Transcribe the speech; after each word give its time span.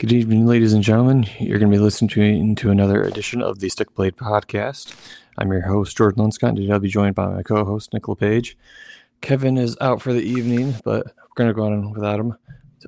Good 0.00 0.12
evening, 0.12 0.44
ladies 0.44 0.72
and 0.72 0.82
gentlemen. 0.82 1.24
You're 1.38 1.60
going 1.60 1.70
to 1.70 1.78
be 1.78 1.80
listening 1.80 2.56
to, 2.56 2.70
another 2.70 3.00
edition 3.04 3.40
of 3.40 3.60
the 3.60 3.68
Stick 3.68 3.94
Blade 3.94 4.16
Podcast. 4.16 4.92
I'm 5.38 5.52
your 5.52 5.60
host, 5.60 5.96
Jordan 5.96 6.24
Linscott, 6.24 6.48
and 6.48 6.56
today 6.56 6.72
I'll 6.72 6.80
be 6.80 6.88
joined 6.88 7.14
by 7.14 7.28
my 7.28 7.44
co 7.44 7.64
host, 7.64 7.92
Nicola 7.92 8.16
Page. 8.16 8.58
Kevin 9.20 9.56
is 9.56 9.76
out 9.80 10.02
for 10.02 10.12
the 10.12 10.20
evening, 10.20 10.74
but 10.84 11.06
we're 11.06 11.36
going 11.36 11.48
to 11.48 11.54
go 11.54 11.66
on 11.66 11.92
without 11.92 12.18
him. 12.18 12.36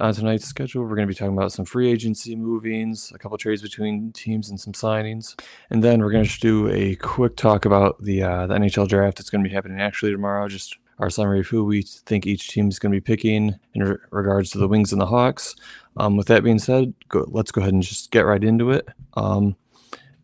On 0.01 0.13
tonight's 0.13 0.47
schedule, 0.47 0.83
we're 0.83 0.97
going 0.97 1.07
to 1.07 1.13
be 1.13 1.15
talking 1.15 1.37
about 1.37 1.53
some 1.53 1.65
free 1.65 1.89
agency 1.89 2.35
movings, 2.35 3.13
a 3.15 3.19
couple 3.19 3.39
trades 3.39 3.63
between 3.63 4.11
teams, 4.11 4.51
and 4.51 4.59
some 4.59 4.73
signings. 4.73 5.41
And 5.71 5.85
then 5.85 6.01
we're 6.01 6.11
going 6.11 6.27
to 6.27 6.41
do 6.41 6.69
a 6.71 6.97
quick 6.97 7.37
talk 7.37 7.67
about 7.67 8.03
the, 8.03 8.25
uh, 8.25 8.49
the 8.49 8.55
NHL 8.55 8.89
draft 8.89 9.19
that's 9.19 9.31
going 9.31 9.45
to 9.45 9.49
be 9.49 9.55
happening 9.55 9.81
actually 9.81 10.11
tomorrow. 10.11 10.49
Just 10.49 10.77
our 10.99 11.11
summary 11.11 11.41
of 11.41 11.47
who 11.47 11.65
we 11.65 11.83
think 11.83 12.27
each 12.27 12.49
team 12.49 12.69
is 12.69 12.79
going 12.81 12.91
to 12.91 12.97
be 12.97 13.01
picking 13.01 13.55
in 13.75 13.83
re- 13.85 13.97
regards 14.11 14.51
to 14.51 14.59
the 14.59 14.67
Wings 14.67 14.93
and 14.93 15.01
the 15.01 15.07
Hawks. 15.07 15.55
Um, 15.97 16.17
with 16.17 16.27
that 16.29 16.45
being 16.45 16.59
said, 16.59 16.93
go, 17.09 17.27
let's 17.29 17.51
go 17.51 17.61
ahead 17.61 17.73
and 17.73 17.83
just 17.83 18.11
get 18.11 18.27
right 18.27 18.43
into 18.43 18.71
it. 18.71 18.89
Um, 19.15 19.57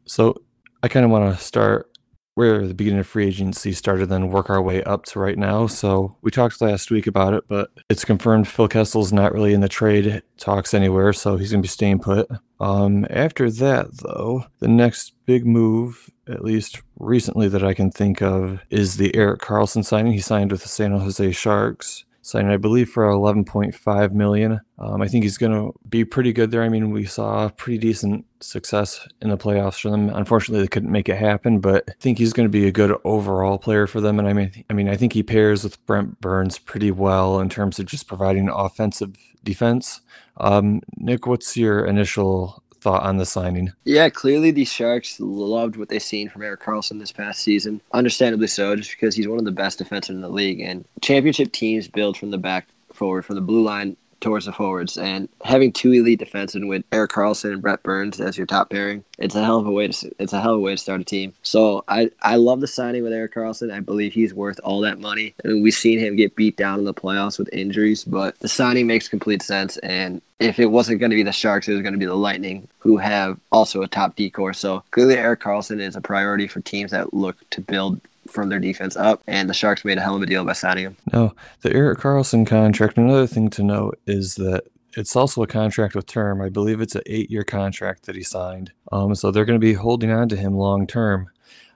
so 0.04 0.42
I 0.82 0.88
kind 0.88 1.04
of 1.04 1.10
want 1.10 1.34
to 1.34 1.42
start 1.42 1.88
where 2.34 2.66
the 2.66 2.74
beginning 2.74 3.00
of 3.00 3.06
free 3.06 3.26
agency 3.26 3.72
started, 3.72 4.06
then 4.06 4.30
work 4.30 4.48
our 4.48 4.62
way 4.62 4.82
up 4.84 5.04
to 5.04 5.18
right 5.18 5.36
now. 5.36 5.66
So 5.66 6.16
we 6.22 6.30
talked 6.30 6.60
last 6.62 6.90
week 6.90 7.06
about 7.06 7.34
it, 7.34 7.44
but 7.46 7.70
it's 7.90 8.06
confirmed 8.06 8.48
Phil 8.48 8.68
Kessel's 8.68 9.12
not 9.12 9.32
really 9.32 9.52
in 9.52 9.60
the 9.60 9.68
trade 9.68 10.22
talks 10.38 10.72
anywhere, 10.72 11.12
so 11.12 11.36
he's 11.36 11.52
going 11.52 11.60
to 11.62 11.66
be 11.66 11.68
staying 11.68 11.98
put. 11.98 12.28
Um, 12.58 13.06
after 13.10 13.50
that, 13.50 13.88
though, 13.98 14.46
the 14.60 14.68
next 14.68 15.14
big 15.26 15.44
move, 15.44 16.10
at 16.26 16.44
least 16.44 16.80
recently 16.98 17.48
that 17.48 17.64
I 17.64 17.74
can 17.74 17.90
think 17.90 18.22
of, 18.22 18.60
is 18.70 18.96
the 18.96 19.14
Erik 19.14 19.40
Karlsson 19.40 19.84
signing. 19.84 20.12
He 20.12 20.20
signed 20.20 20.52
with 20.52 20.62
the 20.62 20.68
San 20.68 20.92
Jose 20.92 21.32
Sharks 21.32 22.04
signing, 22.22 22.50
I 22.50 22.56
believe, 22.56 22.88
for 22.88 23.04
11.5 23.04 24.12
million. 24.12 24.60
Um, 24.78 25.02
I 25.02 25.08
think 25.08 25.24
he's 25.24 25.38
going 25.38 25.52
to 25.52 25.72
be 25.88 26.04
pretty 26.04 26.32
good 26.32 26.50
there. 26.50 26.62
I 26.62 26.68
mean, 26.68 26.90
we 26.90 27.04
saw 27.04 27.48
pretty 27.50 27.78
decent 27.78 28.24
success 28.40 29.06
in 29.20 29.30
the 29.30 29.36
playoffs 29.36 29.80
for 29.80 29.90
them. 29.90 30.08
Unfortunately, 30.08 30.62
they 30.62 30.68
couldn't 30.68 30.90
make 30.90 31.08
it 31.08 31.16
happen, 31.16 31.58
but 31.58 31.84
I 31.88 31.92
think 32.00 32.18
he's 32.18 32.32
going 32.32 32.46
to 32.46 32.50
be 32.52 32.66
a 32.66 32.72
good 32.72 32.96
overall 33.04 33.58
player 33.58 33.86
for 33.86 34.00
them. 34.00 34.18
And 34.18 34.28
I 34.28 34.32
mean, 34.32 34.64
I 34.70 34.72
mean, 34.72 34.88
I 34.88 34.96
think 34.96 35.12
he 35.12 35.22
pairs 35.22 35.64
with 35.64 35.84
Brent 35.84 36.20
Burns 36.20 36.58
pretty 36.58 36.90
well 36.90 37.40
in 37.40 37.48
terms 37.48 37.78
of 37.78 37.86
just 37.86 38.06
providing 38.06 38.48
offensive 38.48 39.14
defense. 39.44 40.00
Um, 40.38 40.80
Nick, 40.96 41.26
what's 41.26 41.56
your 41.56 41.84
initial 41.84 42.62
thought 42.82 43.04
on 43.04 43.16
the 43.16 43.24
signing? 43.24 43.72
Yeah, 43.84 44.08
clearly 44.10 44.50
the 44.50 44.64
Sharks 44.64 45.18
loved 45.20 45.76
what 45.76 45.88
they 45.88 45.98
seen 46.00 46.28
from 46.28 46.42
Erik 46.42 46.60
Karlsson 46.60 46.98
this 46.98 47.12
past 47.12 47.40
season. 47.40 47.80
Understandably 47.92 48.48
so, 48.48 48.74
just 48.74 48.90
because 48.90 49.14
he's 49.14 49.28
one 49.28 49.38
of 49.38 49.44
the 49.44 49.52
best 49.52 49.78
defensemen 49.78 50.10
in 50.10 50.20
the 50.20 50.28
league. 50.28 50.60
And 50.60 50.84
championship 51.00 51.52
teams 51.52 51.86
build 51.88 52.16
from 52.16 52.30
the 52.30 52.38
back 52.38 52.66
forward, 52.92 53.24
from 53.24 53.36
the 53.36 53.40
blue 53.40 53.62
line 53.62 53.96
towards 54.22 54.46
the 54.46 54.52
forwards. 54.52 54.96
And 54.96 55.28
having 55.44 55.72
two 55.72 55.92
elite 55.92 56.20
defensemen 56.20 56.68
with 56.68 56.84
Erik 56.92 57.10
Karlsson 57.10 57.52
and 57.52 57.62
Brent 57.62 57.82
Burns 57.82 58.20
as 58.20 58.38
your 58.38 58.46
top 58.46 58.70
pairing, 58.70 59.04
it's 59.18 59.34
a 59.34 59.44
hell 59.44 59.58
of 59.58 59.66
a 59.66 59.70
way 59.70 59.88
to 59.88 60.10
it's 60.18 60.32
a 60.32 60.40
hell 60.40 60.54
of 60.54 60.58
a 60.58 60.62
way 60.62 60.72
to 60.72 60.78
start 60.78 61.00
a 61.00 61.04
team. 61.04 61.34
So 61.42 61.84
I 61.88 62.10
I 62.22 62.36
love 62.36 62.60
the 62.60 62.66
signing 62.66 63.02
with 63.02 63.12
Erik 63.12 63.34
Karlsson. 63.34 63.72
I 63.72 63.80
believe 63.80 64.14
he's 64.14 64.32
worth 64.32 64.58
all 64.64 64.80
that 64.80 64.98
money. 64.98 65.34
I 65.44 65.48
mean, 65.48 65.62
we've 65.62 65.74
seen 65.74 65.98
him 65.98 66.16
get 66.16 66.36
beat 66.36 66.56
down 66.56 66.78
in 66.78 66.84
the 66.84 66.94
playoffs 66.94 67.38
with 67.38 67.52
injuries, 67.52 68.04
but 68.04 68.38
the 68.38 68.48
signing 68.48 68.86
makes 68.86 69.08
complete 69.08 69.42
sense. 69.42 69.76
And 69.78 70.22
if 70.40 70.58
it 70.58 70.66
wasn't 70.66 71.00
going 71.00 71.10
to 71.10 71.16
be 71.16 71.22
the 71.22 71.32
Sharks, 71.32 71.68
it 71.68 71.72
was 71.72 71.82
going 71.82 71.94
to 71.94 71.98
be 71.98 72.06
the 72.06 72.14
Lightning, 72.14 72.68
who 72.78 72.96
have 72.96 73.38
also 73.50 73.82
a 73.82 73.88
top 73.88 74.16
decor. 74.16 74.52
So 74.52 74.82
clearly, 74.90 75.16
Erik 75.16 75.40
Karlsson 75.40 75.80
is 75.80 75.96
a 75.96 76.00
priority 76.00 76.48
for 76.48 76.60
teams 76.60 76.90
that 76.90 77.14
look 77.14 77.36
to 77.50 77.60
build 77.60 78.00
from 78.32 78.48
their 78.48 78.58
defense 78.58 78.96
up, 78.96 79.22
and 79.26 79.48
the 79.48 79.54
Sharks 79.54 79.84
made 79.84 79.98
a 79.98 80.00
hell 80.00 80.16
of 80.16 80.22
a 80.22 80.26
deal 80.26 80.44
by 80.44 80.54
signing 80.54 80.84
him. 80.84 80.96
No, 81.12 81.34
the 81.60 81.72
Erik 81.72 82.00
Karlsson 82.00 82.46
contract. 82.46 82.98
Another 82.98 83.26
thing 83.26 83.50
to 83.50 83.62
note 83.62 84.00
is 84.06 84.34
that 84.36 84.64
it's 84.96 85.16
also 85.16 85.42
a 85.42 85.46
contract 85.46 85.94
with 85.94 86.06
term. 86.06 86.42
I 86.42 86.48
believe 86.48 86.80
it's 86.80 86.94
an 86.94 87.02
eight-year 87.06 87.44
contract 87.44 88.06
that 88.06 88.16
he 88.16 88.22
signed. 88.22 88.72
Um, 88.90 89.14
so 89.14 89.30
they're 89.30 89.44
going 89.44 89.60
to 89.60 89.64
be 89.64 89.74
holding 89.74 90.10
on 90.10 90.28
to 90.28 90.36
him 90.36 90.54
long 90.54 90.86
term. 90.86 91.30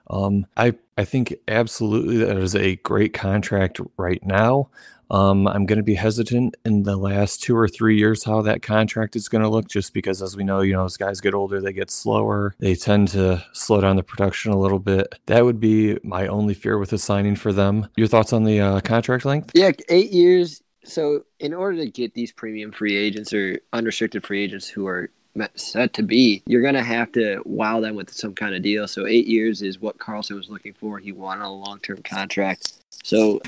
Um, 0.09 0.45
I 0.55 0.75
I 0.97 1.05
think 1.05 1.35
absolutely 1.47 2.17
that 2.17 2.37
is 2.37 2.55
a 2.55 2.77
great 2.77 3.13
contract 3.13 3.79
right 3.97 4.23
now. 4.25 4.69
Um, 5.09 5.47
I'm 5.47 5.65
going 5.65 5.77
to 5.77 5.83
be 5.83 5.95
hesitant 5.95 6.55
in 6.65 6.83
the 6.83 6.97
last 6.97 7.41
two 7.41 7.55
or 7.55 7.67
three 7.67 7.97
years 7.97 8.23
how 8.23 8.41
that 8.43 8.61
contract 8.61 9.15
is 9.15 9.29
going 9.29 9.43
to 9.43 9.49
look, 9.49 9.67
just 9.67 9.93
because, 9.93 10.21
as 10.21 10.35
we 10.35 10.43
know, 10.43 10.61
you 10.61 10.73
know, 10.73 10.85
as 10.85 10.97
guys 10.97 11.21
get 11.21 11.33
older, 11.33 11.61
they 11.61 11.73
get 11.73 11.89
slower. 11.89 12.55
They 12.59 12.75
tend 12.75 13.09
to 13.09 13.43
slow 13.53 13.81
down 13.81 13.95
the 13.95 14.03
production 14.03 14.51
a 14.51 14.59
little 14.59 14.79
bit. 14.79 15.15
That 15.27 15.45
would 15.45 15.59
be 15.59 15.97
my 16.03 16.27
only 16.27 16.53
fear 16.53 16.77
with 16.77 16.89
the 16.89 16.97
signing 16.97 17.35
for 17.35 17.53
them. 17.53 17.87
Your 17.95 18.07
thoughts 18.07 18.33
on 18.33 18.43
the 18.43 18.59
uh, 18.59 18.79
contract 18.81 19.25
length? 19.25 19.51
Yeah, 19.53 19.71
eight 19.89 20.11
years. 20.11 20.61
So, 20.83 21.25
in 21.39 21.53
order 21.53 21.77
to 21.77 21.89
get 21.89 22.13
these 22.13 22.31
premium 22.31 22.71
free 22.71 22.95
agents 22.95 23.33
or 23.33 23.59
unrestricted 23.73 24.25
free 24.25 24.43
agents 24.43 24.69
who 24.69 24.87
are 24.87 25.09
set 25.55 25.93
to 25.93 26.03
be, 26.03 26.41
you're 26.47 26.61
going 26.61 26.73
to 26.73 26.83
have 26.83 27.11
to 27.11 27.41
wow 27.45 27.79
them 27.81 27.95
with 27.95 28.11
some 28.11 28.33
kind 28.33 28.55
of 28.55 28.61
deal. 28.61 28.87
So, 28.87 29.05
eight 29.05 29.27
years 29.27 29.61
is 29.61 29.79
what 29.79 29.97
Karlsson 29.97 30.37
was 30.37 30.49
looking 30.49 30.73
for. 30.73 30.97
He 30.99 31.11
wanted 31.11 31.43
a 31.43 31.49
long 31.49 31.79
term 31.79 32.01
contract. 32.03 32.73
So, 33.03 33.41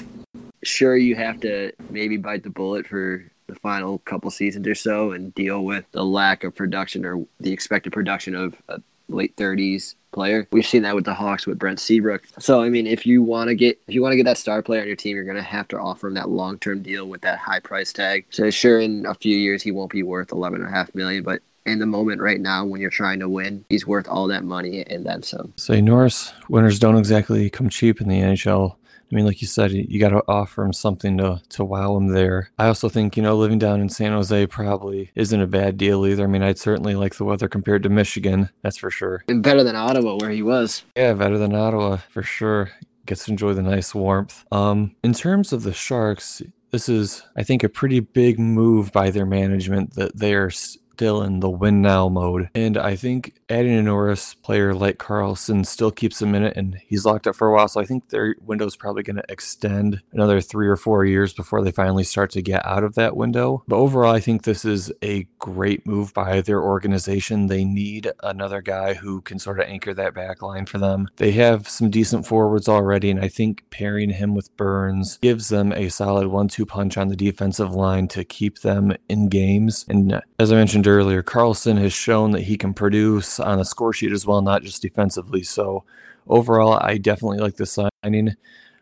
sure, 0.64 0.96
you 0.96 1.16
have 1.16 1.40
to 1.42 1.72
maybe 1.90 2.18
bite 2.18 2.44
the 2.44 2.50
bullet 2.50 2.88
for 2.88 3.24
the 3.48 3.56
final 3.56 3.98
couple 4.00 4.30
seasons 4.30 4.68
or 4.68 4.76
so 4.76 5.12
and 5.12 5.34
deal 5.34 5.64
with 5.64 5.84
the 5.92 6.06
lack 6.06 6.44
of 6.44 6.56
production 6.56 7.06
or 7.06 7.26
the 7.40 7.52
expected 7.52 7.92
production 7.92 8.36
of 8.36 8.56
a 8.70 8.80
late 9.08 9.36
30s 9.36 9.96
player. 10.12 10.48
We've 10.52 10.66
seen 10.66 10.84
that 10.84 10.96
with 10.96 11.06
the 11.06 11.14
Hawks 11.14 11.46
with 11.46 11.60
Brent 11.60 11.80
Seabrook. 11.80 12.24
So 12.40 12.62
I 12.62 12.70
mean, 12.70 12.88
if 12.88 13.06
you 13.06 13.22
want 13.22 13.50
to 13.50 13.56
get 13.56 13.80
if 13.88 13.94
you 13.94 14.02
want 14.02 14.14
to 14.14 14.18
get 14.18 14.26
that 14.26 14.38
star 14.38 14.62
player 14.62 14.82
on 14.82 14.88
your 14.88 14.96
team, 14.96 15.16
you're 15.16 15.26
going 15.26 15.38
to 15.38 15.44
have 15.44 15.68
to 15.70 15.80
offer 15.80 16.08
him 16.08 16.14
that 16.16 16.30
long 16.30 16.60
term 16.60 16.82
deal 16.82 17.08
with 17.08 17.22
that 17.22 17.40
high 17.40 17.60
price 17.60 17.92
tag. 17.92 18.26
So 18.30 18.50
sure, 18.50 18.80
in 18.80 19.06
a 19.06 19.16
few 19.16 19.36
years 19.36 19.64
he 19.64 19.72
won't 19.72 19.92
be 19.92 20.04
worth 20.04 20.32
eleven 20.32 20.62
and 20.62 20.70
a 20.70 20.72
half 20.72 20.94
million, 20.96 21.24
but 21.24 21.42
in 21.66 21.80
the 21.80 21.86
moment 21.86 22.22
right 22.22 22.40
now 22.40 22.66
when 22.66 22.82
you're 22.82 22.90
trying 22.90 23.20
to 23.20 23.30
win, 23.30 23.66
he's 23.70 23.86
worth 23.86 24.08
all 24.08 24.28
that 24.28 24.44
money 24.44 24.84
and 24.88 25.06
then 25.06 25.22
some. 25.24 25.54
Say 25.58 25.82
Norris, 25.82 26.34
winners 26.48 26.80
don't 26.80 26.98
exactly 26.98 27.50
come 27.50 27.70
cheap 27.70 28.02
in 28.02 28.08
the 28.08 28.20
NHL. 28.20 28.76
I 29.12 29.16
mean, 29.16 29.26
like 29.26 29.42
you 29.42 29.48
said, 29.48 29.72
you 29.72 30.00
got 30.00 30.10
to 30.10 30.24
offer 30.28 30.64
him 30.64 30.74
something 30.74 31.18
to, 31.18 31.42
to 31.50 31.66
wow 31.66 31.98
him 31.98 32.10
there. 32.10 32.52
I 32.60 32.68
also 32.68 32.90
think, 32.90 33.18
you 33.18 33.24
know, 33.24 33.36
living 33.36 33.58
down 33.60 33.82
in 33.82 33.90
San 33.90 34.12
Jose 34.12 34.48
probably 34.48 35.12
isn't 35.16 35.42
a 35.42 35.48
bad 35.48 35.78
deal 35.78 36.06
either. 36.06 36.24
I 36.24 36.28
mean, 36.28 36.44
I'd 36.44 36.60
certainly 36.60 36.96
like 36.96 37.16
the 37.16 37.26
weather 37.26 37.48
compared 37.48 37.84
to 37.84 37.90
Michigan, 37.90 38.50
that's 38.62 38.78
for 38.78 38.92
sure. 38.92 39.24
And 39.28 39.42
better 39.42 39.64
than 39.64 39.76
Ottawa, 39.76 40.18
where 40.18 40.30
he 40.30 40.44
was. 40.44 40.84
Yeah, 40.96 41.14
better 41.14 41.38
than 41.38 41.56
Ottawa, 41.56 41.98
for 42.10 42.22
sure. 42.22 42.72
Gets 43.06 43.26
to 43.26 43.32
enjoy 43.32 43.54
the 43.54 43.64
nice 43.64 43.96
warmth. 43.96 44.46
Um, 44.52 44.96
in 45.04 45.14
terms 45.14 45.52
of 45.52 45.64
the 45.64 45.74
Sharks, 45.74 46.44
this 46.72 46.88
is, 46.88 47.24
I 47.36 47.42
think, 47.42 47.64
a 47.64 47.70
pretty 47.70 48.02
big 48.02 48.38
move 48.38 48.92
by 48.92 49.10
their 49.10 49.26
management 49.26 49.96
that 49.96 50.18
they 50.18 50.36
are 50.36 50.52
still 51.00 51.22
in 51.22 51.40
the 51.40 51.50
win 51.50 51.82
now 51.82 52.10
mode. 52.10 52.50
And 52.54 52.78
I 52.78 52.98
think 52.98 53.40
adding 53.50 53.74
a 53.78 53.82
Norris 53.82 54.34
player 54.34 54.74
like 54.74 54.98
Karlsson 54.98 55.66
still 55.66 55.92
keeps 55.92 56.22
him 56.22 56.36
in 56.36 56.44
it, 56.44 56.58
and 56.58 56.76
he's 56.76 57.06
locked 57.06 57.26
up 57.26 57.38
for 57.38 57.48
a 57.48 57.54
while. 57.54 57.70
So 57.70 57.80
I 57.80 57.86
think 57.86 58.10
their 58.10 58.36
window 58.42 58.66
is 58.66 58.76
probably 58.76 59.04
going 59.04 59.16
to 59.16 59.24
extend 59.30 60.02
another 60.12 60.42
three 60.42 60.68
or 60.68 60.76
four 60.76 61.06
years 61.06 61.32
before 61.32 61.64
they 61.64 61.72
finally 61.72 62.04
start 62.04 62.32
to 62.32 62.42
get 62.42 62.66
out 62.66 62.84
of 62.84 62.96
that 62.96 63.16
window. 63.16 63.64
But 63.66 63.78
overall, 63.78 64.14
I 64.14 64.20
think 64.20 64.44
this 64.44 64.66
is 64.66 64.92
a 65.02 65.26
great 65.40 65.88
move 65.88 66.14
by 66.14 66.42
their 66.42 66.62
organization. 66.62 67.48
They 67.48 67.64
need 67.64 68.12
another 68.22 68.62
guy 68.62 68.96
who 68.96 69.22
can 69.22 69.40
sort 69.40 69.62
of 69.62 69.68
anchor 69.68 69.94
that 69.94 70.14
back 70.14 70.42
line 70.42 70.66
for 70.66 70.80
them. 70.80 71.08
They 71.16 71.32
have 71.32 71.70
some 71.70 71.90
decent 71.90 72.28
forwards 72.28 72.68
already, 72.68 73.10
and 73.10 73.22
I 73.22 73.30
think 73.30 73.64
pairing 73.70 74.10
him 74.10 74.36
with 74.36 74.56
Burns 74.58 75.18
gives 75.22 75.48
them 75.48 75.72
a 75.72 75.88
solid 75.88 76.28
one 76.28 76.50
two 76.50 76.66
punch 76.66 76.98
on 76.98 77.08
the 77.08 77.16
defensive 77.16 77.74
line 77.74 78.10
to 78.10 78.26
keep 78.26 78.60
them 78.60 78.98
in 79.08 79.30
games. 79.30 79.86
And 79.88 80.22
as 80.38 80.52
I 80.52 80.56
mentioned 80.56 80.89
earlier, 80.90 81.24
Karlsson 81.24 81.78
has 81.80 81.94
shown 81.94 82.32
that 82.32 82.42
he 82.42 82.58
can 82.58 82.74
produce 82.74 83.40
on 83.40 83.60
a 83.60 83.66
score 83.66 83.94
sheet 83.94 84.12
as 84.12 84.26
well, 84.26 84.42
not 84.42 84.64
just 84.64 84.82
defensively. 84.82 85.44
So 85.44 85.84
overall, 86.28 86.80
I 86.82 86.98
definitely 86.98 87.40
like 87.40 87.56
the 87.56 87.66
signing. 87.66 88.36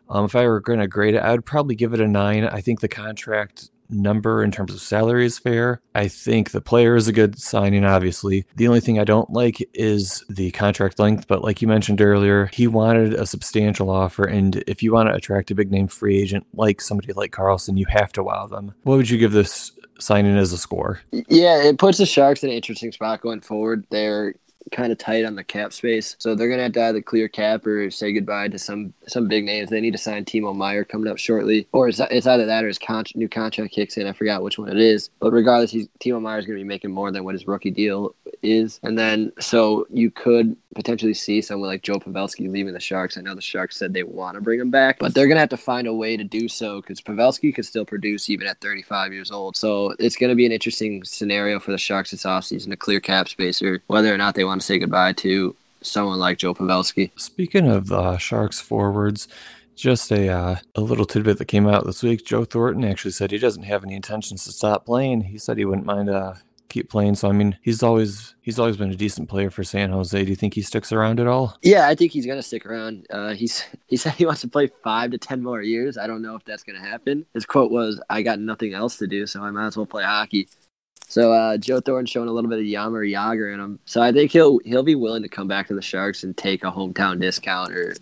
Um, 0.09 0.25
if 0.25 0.35
I 0.35 0.47
were 0.47 0.61
going 0.61 0.79
to 0.79 0.87
grade 0.87 1.15
it, 1.15 1.21
I 1.21 1.31
would 1.31 1.45
probably 1.45 1.75
give 1.75 1.93
it 1.93 2.01
a 2.01 2.07
nine. 2.07 2.45
I 2.45 2.61
think 2.61 2.79
the 2.79 2.87
contract 2.87 3.69
number 3.89 4.43
in 4.43 4.51
terms 4.51 4.73
of 4.73 4.81
salary 4.81 5.25
is 5.25 5.39
fair. 5.39 5.81
I 5.95 6.07
think 6.07 6.51
the 6.51 6.61
player 6.61 6.95
is 6.95 7.07
a 7.07 7.13
good 7.13 7.39
signing, 7.39 7.85
obviously. 7.85 8.45
The 8.55 8.67
only 8.67 8.79
thing 8.79 8.99
I 8.99 9.03
don't 9.03 9.29
like 9.29 9.65
is 9.73 10.23
the 10.29 10.51
contract 10.51 10.99
length, 10.99 11.27
but 11.27 11.41
like 11.41 11.61
you 11.61 11.67
mentioned 11.67 12.01
earlier, 12.01 12.49
he 12.53 12.67
wanted 12.67 13.13
a 13.13 13.25
substantial 13.25 13.89
offer. 13.89 14.25
And 14.25 14.63
if 14.67 14.83
you 14.83 14.93
want 14.93 15.09
to 15.09 15.15
attract 15.15 15.51
a 15.51 15.55
big 15.55 15.71
name 15.71 15.87
free 15.87 16.19
agent 16.21 16.45
like 16.53 16.81
somebody 16.81 17.13
like 17.13 17.31
Karlsson, 17.31 17.77
you 17.77 17.85
have 17.85 18.11
to 18.13 18.23
wow 18.23 18.47
them. 18.47 18.73
What 18.83 18.97
would 18.97 19.09
you 19.09 19.17
give 19.17 19.31
this 19.31 19.71
signing 19.99 20.37
as 20.37 20.53
a 20.53 20.57
score? 20.57 21.01
Yeah, 21.11 21.61
it 21.63 21.77
puts 21.77 21.97
the 21.97 22.05
Sharks 22.05 22.43
in 22.43 22.49
an 22.49 22.55
interesting 22.55 22.91
spot 22.91 23.21
going 23.21 23.41
forward. 23.41 23.85
They're 23.89 24.35
kind 24.71 24.91
of 24.91 24.97
tight 24.97 25.25
on 25.25 25.35
the 25.35 25.43
cap 25.43 25.71
space, 25.71 26.15
so 26.19 26.35
they're 26.35 26.49
gonna 26.49 26.63
have 26.63 26.73
to 26.73 26.83
either 26.83 27.01
clear 27.01 27.27
cap 27.27 27.65
or 27.65 27.89
say 27.89 28.11
goodbye 28.13 28.49
to 28.49 28.59
some 28.59 28.93
some 29.07 29.27
big 29.27 29.45
names. 29.45 29.69
They 29.69 29.81
need 29.81 29.91
to 29.91 29.97
sign 29.97 30.25
Timo 30.25 30.55
Meier 30.55 30.83
coming 30.83 31.09
up 31.09 31.17
shortly, 31.17 31.67
or 31.71 31.87
it's, 31.87 31.99
it's 31.99 32.27
either 32.27 32.45
that 32.45 32.63
or 32.63 32.67
his 32.67 32.79
con- 32.79 33.05
new 33.15 33.29
contract 33.29 33.73
kicks 33.73 33.97
in. 33.97 34.07
I 34.07 34.13
forgot 34.13 34.43
which 34.43 34.57
one 34.59 34.69
it 34.69 34.77
is, 34.77 35.09
but 35.19 35.31
regardless, 35.31 35.71
he's, 35.71 35.87
Timo 35.99 36.17
is 36.37 36.45
gonna 36.45 36.57
be 36.57 36.63
making 36.63 36.91
more 36.91 37.11
than 37.11 37.23
what 37.23 37.35
his 37.35 37.47
rookie 37.47 37.71
deal 37.71 38.13
is, 38.41 38.79
and 38.83 38.97
then 38.97 39.31
so 39.39 39.87
you 39.89 40.11
could 40.11 40.55
potentially 40.75 41.13
see 41.13 41.41
someone 41.41 41.69
like 41.69 41.81
Joe 41.81 41.99
Pavelski 41.99 42.49
leaving 42.51 42.73
the 42.73 42.79
Sharks. 42.79 43.17
I 43.17 43.21
know 43.21 43.35
the 43.35 43.41
Sharks 43.41 43.77
said 43.77 43.93
they 43.93 44.03
want 44.03 44.35
to 44.35 44.41
bring 44.41 44.59
him 44.59 44.71
back, 44.71 44.99
but 44.99 45.13
they're 45.13 45.27
gonna 45.27 45.39
have 45.39 45.49
to 45.49 45.57
find 45.57 45.87
a 45.87 45.93
way 45.93 46.17
to 46.17 46.23
do 46.23 46.47
so 46.47 46.81
because 46.81 47.01
Pavelski 47.01 47.53
could 47.53 47.65
still 47.65 47.85
produce 47.85 48.29
even 48.29 48.47
at 48.47 48.59
35 48.61 49.13
years 49.13 49.31
old. 49.31 49.55
So 49.55 49.95
it's 49.99 50.15
gonna 50.15 50.35
be 50.35 50.45
an 50.45 50.51
interesting 50.51 51.03
scenario 51.03 51.59
for 51.59 51.71
the 51.71 51.77
Sharks 51.77 52.11
this 52.11 52.23
offseason 52.23 52.69
to 52.69 52.77
clear 52.77 52.99
cap 52.99 53.29
space 53.29 53.61
or 53.61 53.81
whether 53.87 54.13
or 54.13 54.17
not 54.17 54.35
they 54.35 54.43
want 54.43 54.61
to 54.61 54.67
say 54.67 54.79
goodbye 54.79 55.13
to 55.13 55.55
someone 55.81 56.19
like 56.19 56.37
Joe 56.37 56.53
Pavelski. 56.53 57.11
Speaking 57.19 57.67
of 57.67 57.91
uh, 57.91 58.17
Sharks 58.17 58.59
forwards, 58.59 59.27
just 59.77 60.11
a 60.11 60.27
uh, 60.27 60.55
a 60.75 60.81
little 60.81 61.05
tidbit 61.05 61.37
that 61.37 61.45
came 61.45 61.67
out 61.67 61.85
this 61.85 62.03
week. 62.03 62.25
Joe 62.25 62.43
Thornton 62.43 62.83
actually 62.83 63.11
said 63.11 63.31
he 63.31 63.37
doesn't 63.37 63.63
have 63.63 63.83
any 63.83 63.95
intentions 63.95 64.43
to 64.45 64.51
stop 64.51 64.85
playing. 64.85 65.21
He 65.21 65.37
said 65.37 65.57
he 65.57 65.65
wouldn't 65.65 65.85
mind 65.85 66.09
uh, 66.09 66.33
keep 66.69 66.89
playing. 66.89 67.15
So 67.15 67.29
I 67.29 67.31
mean, 67.31 67.57
he's 67.61 67.83
always 67.83 68.35
he's 68.41 68.59
always 68.59 68.77
been 68.77 68.91
a 68.91 68.95
decent 68.95 69.29
player 69.29 69.49
for 69.49 69.63
San 69.63 69.91
Jose. 69.91 70.23
Do 70.23 70.29
you 70.29 70.35
think 70.35 70.53
he 70.53 70.61
sticks 70.61 70.91
around 70.91 71.19
at 71.19 71.27
all? 71.27 71.57
Yeah, 71.61 71.87
I 71.87 71.95
think 71.95 72.11
he's 72.11 72.25
gonna 72.25 72.43
stick 72.43 72.65
around. 72.65 73.07
Uh, 73.09 73.33
he's 73.33 73.63
he 73.87 73.97
said 73.97 74.13
he 74.13 74.25
wants 74.25 74.41
to 74.41 74.47
play 74.47 74.69
five 74.83 75.11
to 75.11 75.17
ten 75.17 75.41
more 75.43 75.61
years. 75.61 75.97
I 75.97 76.07
don't 76.07 76.21
know 76.21 76.35
if 76.35 76.45
that's 76.45 76.63
gonna 76.63 76.79
happen. 76.79 77.25
His 77.33 77.45
quote 77.45 77.71
was, 77.71 78.01
"I 78.09 78.21
got 78.21 78.39
nothing 78.39 78.73
else 78.73 78.97
to 78.97 79.07
do, 79.07 79.27
so 79.27 79.41
I 79.41 79.51
might 79.51 79.67
as 79.67 79.77
well 79.77 79.85
play 79.85 80.03
hockey." 80.03 80.47
So 81.09 81.31
uh, 81.31 81.57
Joe 81.57 81.79
Thornton's 81.79 82.09
showing 82.09 82.27
a 82.27 82.33
little 82.33 82.49
bit 82.49 82.59
of 82.59 82.65
Jaromir 82.65 83.09
Jagr 83.09 83.53
in 83.53 83.59
him. 83.59 83.79
So 83.85 84.01
I 84.01 84.11
think 84.11 84.31
he'll 84.31 84.59
he'll 84.59 84.83
be 84.83 84.95
willing 84.95 85.23
to 85.23 85.29
come 85.29 85.47
back 85.47 85.67
to 85.67 85.73
the 85.73 85.81
Sharks 85.81 86.23
and 86.23 86.35
take 86.35 86.63
a 86.63 86.71
hometown 86.71 87.19
discount. 87.21 87.71
Or, 87.71 87.95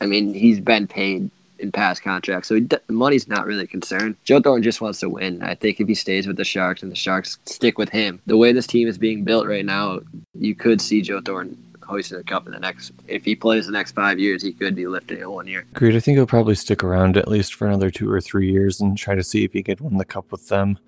I 0.00 0.06
mean, 0.06 0.32
he's 0.32 0.60
been 0.60 0.86
paid 0.86 1.30
in 1.62 1.72
past 1.72 2.02
contracts, 2.02 2.48
so 2.48 2.56
he, 2.56 2.68
money's 2.88 3.28
not 3.28 3.46
really 3.46 3.64
a 3.64 3.66
concern. 3.66 4.16
Joe 4.24 4.40
Thornton 4.40 4.62
just 4.62 4.80
wants 4.80 5.00
to 5.00 5.08
win. 5.08 5.42
I 5.42 5.54
think 5.54 5.80
if 5.80 5.88
he 5.88 5.94
stays 5.94 6.26
with 6.26 6.36
the 6.36 6.44
Sharks 6.44 6.82
and 6.82 6.90
the 6.90 6.96
Sharks 6.96 7.38
stick 7.46 7.78
with 7.78 7.88
him, 7.88 8.20
the 8.26 8.36
way 8.36 8.52
this 8.52 8.66
team 8.66 8.88
is 8.88 8.98
being 8.98 9.24
built 9.24 9.46
right 9.46 9.64
now, 9.64 10.00
you 10.34 10.54
could 10.54 10.80
see 10.80 11.00
Joe 11.00 11.20
Thornton 11.20 11.56
hoisting 11.82 12.18
a 12.18 12.22
cup 12.22 12.46
in 12.46 12.52
the 12.52 12.58
next. 12.58 12.92
If 13.08 13.24
he 13.24 13.34
plays 13.34 13.66
the 13.66 13.72
next 13.72 13.92
five 13.92 14.18
years, 14.18 14.42
he 14.42 14.52
could 14.52 14.74
be 14.74 14.86
lifting 14.86 15.18
it 15.18 15.30
one 15.30 15.46
year. 15.46 15.64
Agreed. 15.74 15.96
I 15.96 16.00
think 16.00 16.16
he'll 16.16 16.26
probably 16.26 16.54
stick 16.54 16.82
around 16.82 17.16
at 17.16 17.28
least 17.28 17.54
for 17.54 17.66
another 17.66 17.90
two 17.90 18.10
or 18.10 18.20
three 18.20 18.50
years 18.50 18.80
and 18.80 18.96
try 18.96 19.14
to 19.14 19.22
see 19.22 19.44
if 19.44 19.52
he 19.52 19.62
can 19.62 19.76
win 19.80 19.98
the 19.98 20.04
cup 20.04 20.30
with 20.32 20.48
them. 20.48 20.78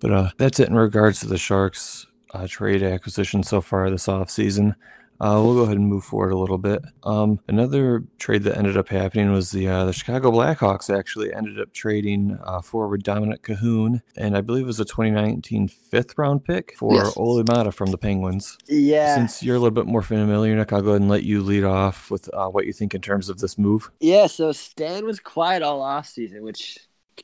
But 0.00 0.12
uh, 0.12 0.30
that's 0.38 0.60
it 0.60 0.68
in 0.68 0.74
regards 0.74 1.20
to 1.20 1.26
the 1.26 1.38
Sharks 1.38 2.06
uh, 2.32 2.46
trade 2.48 2.82
acquisition 2.82 3.42
so 3.42 3.60
far 3.60 3.90
this 3.90 4.06
offseason. 4.06 4.74
Uh, 5.20 5.40
we'll 5.44 5.54
go 5.54 5.62
ahead 5.62 5.76
and 5.76 5.86
move 5.86 6.04
forward 6.04 6.32
a 6.32 6.38
little 6.38 6.58
bit. 6.58 6.82
Um, 7.02 7.40
another 7.48 8.04
trade 8.18 8.42
that 8.44 8.56
ended 8.56 8.76
up 8.76 8.88
happening 8.88 9.30
was 9.32 9.50
the 9.50 9.68
uh, 9.68 9.84
the 9.84 9.92
Chicago 9.92 10.30
Blackhawks 10.30 10.94
actually 10.96 11.32
ended 11.32 11.60
up 11.60 11.72
trading 11.72 12.38
uh, 12.42 12.62
forward 12.62 13.04
Dominik 13.04 13.40
Kahun, 13.40 14.00
and 14.16 14.36
I 14.36 14.40
believe 14.40 14.64
it 14.64 14.66
was 14.66 14.80
a 14.80 14.84
2019 14.84 15.68
fifth 15.68 16.16
round 16.16 16.44
pick 16.44 16.74
for 16.76 16.94
yes. 16.94 17.16
Olli 17.16 17.44
Maatta 17.44 17.72
from 17.72 17.90
the 17.90 17.98
Penguins. 17.98 18.56
Yeah. 18.66 19.14
Since 19.14 19.42
you're 19.42 19.56
a 19.56 19.58
little 19.58 19.74
bit 19.74 19.86
more 19.86 20.02
familiar, 20.02 20.56
Nick, 20.56 20.72
I'll 20.72 20.82
go 20.82 20.90
ahead 20.90 21.02
and 21.02 21.10
let 21.10 21.24
you 21.24 21.42
lead 21.42 21.64
off 21.64 22.10
with 22.10 22.28
uh, 22.32 22.48
what 22.48 22.66
you 22.66 22.72
think 22.72 22.94
in 22.94 23.00
terms 23.00 23.28
of 23.28 23.38
this 23.38 23.58
move. 23.58 23.90
Yeah, 24.00 24.26
so 24.26 24.52
Stan 24.52 25.04
was 25.04 25.20
quiet 25.20 25.62
all 25.62 25.82
off 25.82 26.08
season, 26.08 26.42
which 26.42 26.78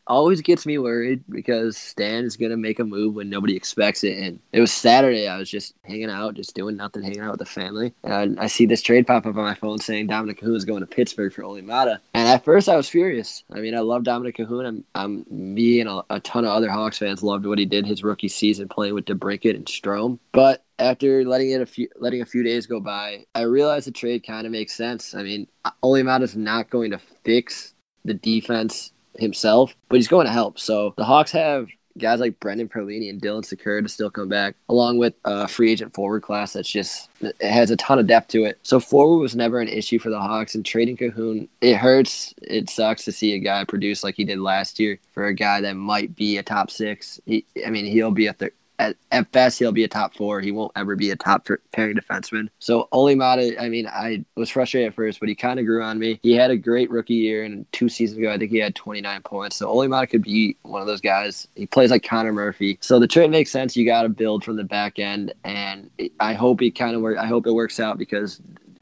always 0.06 0.40
gets 0.40 0.66
me 0.66 0.78
worried 0.78 1.24
because 1.28 1.76
Stan 1.76 2.24
is 2.24 2.36
gonna 2.36 2.56
make 2.56 2.78
a 2.78 2.84
move 2.84 3.14
when 3.14 3.30
nobody 3.30 3.56
expects 3.56 4.04
it. 4.04 4.18
And 4.18 4.38
it 4.52 4.60
was 4.60 4.72
Saturday. 4.72 5.28
I 5.28 5.38
was 5.38 5.50
just 5.50 5.74
hanging 5.84 6.10
out, 6.10 6.34
just 6.34 6.54
doing 6.54 6.76
nothing, 6.76 7.02
hanging 7.02 7.20
out 7.20 7.32
with 7.32 7.40
the 7.40 7.46
family, 7.46 7.94
and 8.04 8.38
I 8.38 8.46
see 8.46 8.66
this 8.66 8.82
trade 8.82 9.06
pop 9.06 9.26
up 9.26 9.36
on 9.36 9.44
my 9.44 9.54
phone 9.54 9.78
saying 9.78 10.08
Dominik 10.08 10.40
Kahun 10.40 10.56
is 10.56 10.64
going 10.64 10.80
to 10.80 10.86
Pittsburgh 10.86 11.32
for 11.32 11.42
Olli 11.42 11.62
Maatta. 11.62 12.00
And 12.14 12.28
at 12.28 12.44
first, 12.44 12.68
I 12.68 12.76
was 12.76 12.88
furious. 12.88 13.44
I 13.52 13.60
mean, 13.60 13.74
I 13.74 13.80
love 13.80 14.02
Dominik 14.02 14.36
Kahun. 14.36 14.66
I'm, 14.66 14.84
I'm 14.94 15.26
me 15.30 15.80
and 15.80 15.88
a, 15.88 16.02
a 16.10 16.20
ton 16.20 16.44
of 16.44 16.50
other 16.50 16.70
Hawks 16.70 16.98
fans 16.98 17.22
loved 17.22 17.46
what 17.46 17.58
he 17.58 17.64
did 17.66 17.86
his 17.86 18.02
rookie 18.02 18.28
season 18.28 18.68
playing 18.68 18.94
with 18.94 19.06
DeBrincat 19.06 19.54
and 19.54 19.66
Strome. 19.66 20.18
But 20.32 20.64
after 20.78 21.24
letting 21.24 21.50
it 21.50 21.60
a 21.60 21.66
few 21.66 21.88
letting 21.96 22.22
a 22.22 22.26
few 22.26 22.42
days 22.42 22.66
go 22.66 22.80
by, 22.80 23.24
I 23.34 23.42
realized 23.42 23.86
the 23.86 23.92
trade 23.92 24.26
kind 24.26 24.46
of 24.46 24.52
makes 24.52 24.74
sense. 24.74 25.14
I 25.14 25.22
mean, 25.22 25.46
Olli 25.82 26.02
Maatta 26.02 26.24
is 26.24 26.36
not 26.36 26.70
going 26.70 26.90
to 26.90 27.00
fix 27.24 27.74
the 28.04 28.14
defense 28.14 28.92
himself, 29.18 29.74
but 29.88 29.96
he's 29.96 30.08
going 30.08 30.26
to 30.26 30.32
help. 30.32 30.58
So 30.58 30.94
the 30.96 31.04
Hawks 31.04 31.32
have 31.32 31.68
guys 31.98 32.20
like 32.20 32.38
Brendan 32.40 32.68
Perlini 32.68 33.08
and 33.08 33.20
Dylan 33.20 33.42
Sikura 33.42 33.82
to 33.82 33.88
still 33.88 34.10
come 34.10 34.28
back, 34.28 34.54
along 34.68 34.98
with 34.98 35.14
a 35.24 35.48
free 35.48 35.72
agent 35.72 35.94
forward 35.94 36.22
class 36.22 36.52
that's 36.52 36.68
just 36.68 37.08
has 37.40 37.70
a 37.70 37.76
ton 37.76 37.98
of 37.98 38.06
depth 38.06 38.28
to 38.28 38.44
it. 38.44 38.58
So 38.62 38.80
forward 38.80 39.18
was 39.18 39.34
never 39.34 39.60
an 39.60 39.68
issue 39.68 39.98
for 39.98 40.10
the 40.10 40.20
Hawks, 40.20 40.54
and 40.54 40.64
trading 40.64 40.96
Kahun 40.96 41.48
it 41.60 41.76
hurts. 41.76 42.34
It 42.42 42.70
sucks 42.70 43.04
to 43.04 43.12
see 43.12 43.34
a 43.34 43.38
guy 43.38 43.64
produce 43.64 44.04
like 44.04 44.16
he 44.16 44.24
did 44.24 44.38
last 44.38 44.78
year 44.78 44.98
for 45.12 45.26
a 45.26 45.34
guy 45.34 45.60
that 45.62 45.74
might 45.74 46.14
be 46.14 46.36
a 46.36 46.42
top 46.42 46.70
six. 46.70 47.20
He, 47.26 47.44
I 47.64 47.70
mean, 47.70 47.86
he'll 47.86 48.10
be 48.10 48.26
a 48.26 48.32
third 48.32 48.52
at, 48.78 48.96
at 49.12 49.30
best 49.32 49.58
he'll 49.58 49.72
be 49.72 49.84
a 49.84 49.88
top 49.88 50.14
four. 50.16 50.40
He 50.40 50.52
won't 50.52 50.72
ever 50.76 50.96
be 50.96 51.10
a 51.10 51.16
top 51.16 51.46
pairing 51.72 51.96
defenseman. 51.96 52.48
So 52.58 52.88
Olli 52.92 53.14
Maatta, 53.14 53.60
I 53.60 53.68
mean, 53.68 53.86
I 53.86 54.24
was 54.36 54.50
frustrated 54.50 54.88
at 54.88 54.94
first, 54.94 55.20
but 55.20 55.28
he 55.28 55.34
kind 55.34 55.58
of 55.58 55.66
grew 55.66 55.82
on 55.82 55.98
me. 55.98 56.20
He 56.22 56.32
had 56.32 56.50
a 56.50 56.56
great 56.56 56.90
rookie 56.90 57.14
year, 57.14 57.44
and 57.44 57.70
two 57.72 57.88
seasons 57.88 58.18
ago, 58.18 58.32
I 58.32 58.38
think 58.38 58.50
he 58.50 58.58
had 58.58 58.74
29 58.74 59.22
points. 59.22 59.56
So 59.56 59.68
Olli 59.68 59.88
Maatta 59.88 60.06
could 60.06 60.22
be 60.22 60.56
one 60.62 60.80
of 60.80 60.86
those 60.86 61.00
guys. 61.00 61.48
He 61.54 61.66
plays 61.66 61.90
like 61.90 62.04
Connor 62.04 62.32
Murphy. 62.32 62.78
So 62.80 62.98
the 62.98 63.08
trade 63.08 63.30
makes 63.30 63.50
sense. 63.50 63.76
You 63.76 63.86
got 63.86 64.02
to 64.02 64.08
build 64.08 64.44
from 64.44 64.56
the 64.56 64.64
back 64.64 64.98
end, 64.98 65.32
and 65.44 65.90
I 66.20 66.34
hope 66.34 66.60
he 66.60 66.70
kind 66.70 66.94
of 66.94 67.02
work. 67.02 67.18
I 67.18 67.26
hope 67.26 67.46
it 67.46 67.52
works 67.52 67.80
out 67.80 67.98
because 67.98 68.40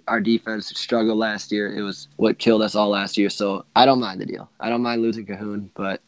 our 0.09 0.21
defense 0.21 0.69
struggled 0.69 1.19
last 1.19 1.51
year. 1.51 1.75
It 1.75 1.83
was 1.83 2.09
what 2.17 2.39
killed 2.39 2.63
us 2.63 2.75
all 2.75 2.91
last 2.91 3.17
year. 3.17 3.31
So 3.31 3.65
I 3.75 3.87
don't 3.87 4.01
mind 4.01 4.21
the 4.21 4.27
deal. 4.27 4.51
I 4.61 4.69
don't 4.69 4.83
mind 4.83 5.03
losing 5.03 5.27
Kahun, 5.27 5.71
but 5.75 6.03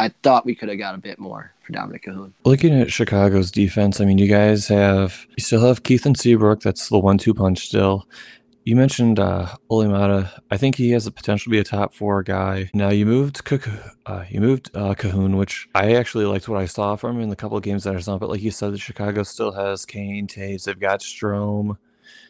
I 0.00 0.08
thought 0.22 0.46
we 0.46 0.54
could 0.54 0.70
have 0.70 0.78
got 0.78 0.94
a 0.94 0.98
bit 0.98 1.18
more 1.18 1.52
for 1.60 1.74
Dominik 1.74 2.04
Kahun. 2.04 2.32
Looking 2.46 2.72
at 2.80 2.90
Chicago's 2.90 3.50
defense, 3.50 4.00
I 4.00 4.06
mean, 4.06 4.16
you 4.16 4.28
guys 4.28 4.66
have 4.68 5.26
you 5.36 5.44
still 5.44 5.66
have 5.66 5.82
Keith 5.82 6.06
and 6.06 6.16
Seabrook. 6.16 6.62
That's 6.62 6.88
the 6.88 6.98
one-two 6.98 7.34
punch 7.34 7.66
still. 7.66 8.08
You 8.64 8.76
mentioned 8.76 9.18
uh, 9.18 9.56
Olli 9.68 9.88
Maatta. 9.88 10.30
I 10.50 10.56
think 10.56 10.76
he 10.76 10.90
has 10.92 11.04
the 11.04 11.10
potential 11.10 11.44
to 11.44 11.50
be 11.50 11.58
a 11.58 11.64
top 11.64 11.92
four 11.94 12.22
guy. 12.22 12.70
Now 12.72 12.88
you 12.88 13.04
moved 13.04 13.42
uh, 14.06 14.24
you 14.30 14.40
moved 14.40 14.70
uh, 14.74 14.94
Kahun, 14.94 15.36
which 15.36 15.68
I 15.74 15.94
actually 15.96 16.24
liked 16.24 16.48
what 16.48 16.60
I 16.60 16.64
saw 16.64 16.96
from 16.96 17.16
him 17.16 17.22
in 17.22 17.28
the 17.28 17.36
couple 17.36 17.58
of 17.58 17.62
games 17.62 17.84
that 17.84 17.94
I 17.94 18.00
saw. 18.00 18.16
But 18.16 18.30
like 18.30 18.40
you 18.40 18.50
said, 18.50 18.72
the 18.72 18.78
Chicago 18.78 19.22
still 19.22 19.52
has 19.52 19.84
Kane, 19.84 20.26
Toews. 20.26 20.64
They've 20.64 20.80
got 20.80 21.00
Strome. 21.00 21.76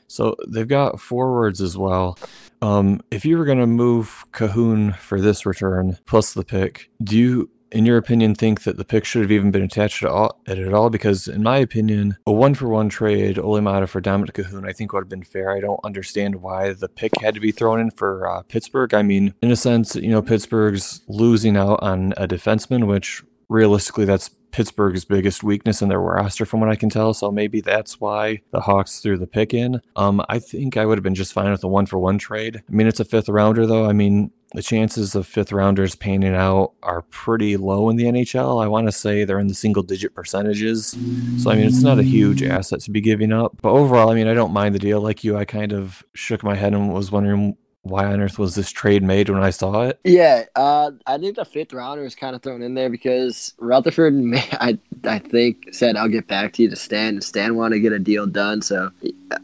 So 0.08 0.34
they've 0.48 0.66
got 0.66 1.00
forwards 1.00 1.60
as 1.60 1.78
well. 1.78 2.18
Um, 2.62 3.00
if 3.12 3.24
you 3.24 3.38
were 3.38 3.44
going 3.44 3.60
to 3.60 3.66
move 3.66 4.24
Kahun 4.32 4.96
for 4.96 5.20
this 5.20 5.46
return 5.46 5.98
plus 6.04 6.34
the 6.34 6.44
pick, 6.44 6.90
do 7.04 7.16
you 7.16 7.50
in 7.72 7.86
your 7.86 7.96
opinion, 7.96 8.34
think 8.34 8.62
that 8.62 8.76
the 8.76 8.84
pick 8.84 9.04
should 9.04 9.22
have 9.22 9.30
even 9.30 9.50
been 9.50 9.62
attached 9.62 10.02
at 10.02 10.10
all? 10.10 10.40
At 10.46 10.72
all? 10.72 10.90
Because 10.90 11.28
in 11.28 11.42
my 11.42 11.58
opinion, 11.58 12.16
a 12.26 12.32
one 12.32 12.54
for 12.54 12.68
one 12.68 12.88
trade, 12.88 13.38
Olli 13.38 13.60
Maatta 13.60 13.86
for 13.86 14.00
Dominik 14.00 14.32
Kahun, 14.32 14.68
I 14.68 14.72
think 14.72 14.92
would 14.92 15.02
have 15.02 15.08
been 15.08 15.22
fair. 15.22 15.50
I 15.50 15.60
don't 15.60 15.80
understand 15.84 16.36
why 16.36 16.72
the 16.72 16.88
pick 16.88 17.12
had 17.20 17.34
to 17.34 17.40
be 17.40 17.52
thrown 17.52 17.80
in 17.80 17.90
for 17.90 18.28
uh, 18.28 18.42
Pittsburgh. 18.42 18.94
I 18.94 19.02
mean, 19.02 19.34
in 19.42 19.50
a 19.50 19.56
sense, 19.56 19.96
you 19.96 20.10
know, 20.10 20.22
Pittsburgh's 20.22 21.02
losing 21.08 21.56
out 21.56 21.78
on 21.82 22.12
a 22.16 22.26
defenseman, 22.26 22.86
which 22.86 23.22
realistically, 23.48 24.04
that's 24.04 24.30
Pittsburgh's 24.52 25.04
biggest 25.04 25.42
weakness 25.42 25.82
in 25.82 25.88
their 25.88 26.00
roster, 26.00 26.44
from 26.44 26.60
what 26.60 26.70
I 26.70 26.76
can 26.76 26.90
tell. 26.90 27.14
So 27.14 27.30
maybe 27.30 27.60
that's 27.60 28.00
why 28.00 28.40
the 28.50 28.60
Hawks 28.60 29.00
threw 29.00 29.18
the 29.18 29.26
pick 29.26 29.54
in. 29.54 29.80
Um, 29.96 30.24
I 30.28 30.38
think 30.38 30.76
I 30.76 30.86
would 30.86 30.98
have 30.98 31.02
been 31.02 31.14
just 31.14 31.32
fine 31.32 31.50
with 31.50 31.64
a 31.64 31.68
one 31.68 31.86
for 31.86 31.98
one 31.98 32.18
trade. 32.18 32.62
I 32.68 32.72
mean, 32.72 32.86
it's 32.86 33.00
a 33.00 33.04
fifth 33.04 33.28
rounder, 33.28 33.66
though. 33.66 33.86
I 33.86 33.92
mean, 33.92 34.30
the 34.52 34.62
chances 34.62 35.14
of 35.14 35.26
fifth 35.26 35.52
rounders 35.52 35.94
panning 35.94 36.34
out 36.34 36.72
are 36.82 37.02
pretty 37.02 37.56
low 37.56 37.88
in 37.88 37.96
the 37.96 38.04
NHL. 38.04 38.62
I 38.62 38.66
want 38.66 38.88
to 38.88 38.92
say 38.92 39.24
they're 39.24 39.38
in 39.38 39.46
the 39.46 39.54
single 39.54 39.82
digit 39.82 40.14
percentages. 40.14 40.96
So, 41.38 41.50
I 41.50 41.54
mean, 41.54 41.66
it's 41.66 41.82
not 41.82 42.00
a 42.00 42.02
huge 42.02 42.42
asset 42.42 42.80
to 42.80 42.90
be 42.90 43.00
giving 43.00 43.32
up. 43.32 43.56
But 43.62 43.70
overall, 43.70 44.10
I 44.10 44.14
mean, 44.14 44.26
I 44.26 44.34
don't 44.34 44.52
mind 44.52 44.74
the 44.74 44.80
deal. 44.80 45.00
Like 45.00 45.22
you, 45.22 45.36
I 45.36 45.44
kind 45.44 45.72
of 45.72 46.02
shook 46.14 46.42
my 46.42 46.56
head 46.56 46.72
and 46.72 46.92
was 46.92 47.12
wondering 47.12 47.56
why 47.82 48.04
on 48.04 48.20
earth 48.20 48.38
was 48.38 48.54
this 48.54 48.70
trade 48.70 49.02
made 49.02 49.28
when 49.28 49.42
I 49.42 49.50
saw 49.50 49.82
it? 49.82 49.98
Yeah, 50.04 50.44
uh, 50.54 50.90
I 51.06 51.18
think 51.18 51.36
the 51.36 51.44
fifth 51.44 51.72
rounder 51.72 52.02
was 52.02 52.14
kind 52.14 52.36
of 52.36 52.42
thrown 52.42 52.62
in 52.62 52.74
there 52.74 52.90
because 52.90 53.54
Rutherford, 53.58 54.14
I 54.52 54.78
I 55.04 55.18
think, 55.18 55.68
said 55.72 55.96
I'll 55.96 56.08
get 56.08 56.26
back 56.28 56.52
to 56.54 56.62
you 56.62 56.70
to 56.70 56.76
Stan, 56.76 57.20
Stan 57.20 57.56
wanted 57.56 57.76
to 57.76 57.80
get 57.80 57.92
a 57.92 57.98
deal 57.98 58.26
done. 58.26 58.60
So, 58.62 58.90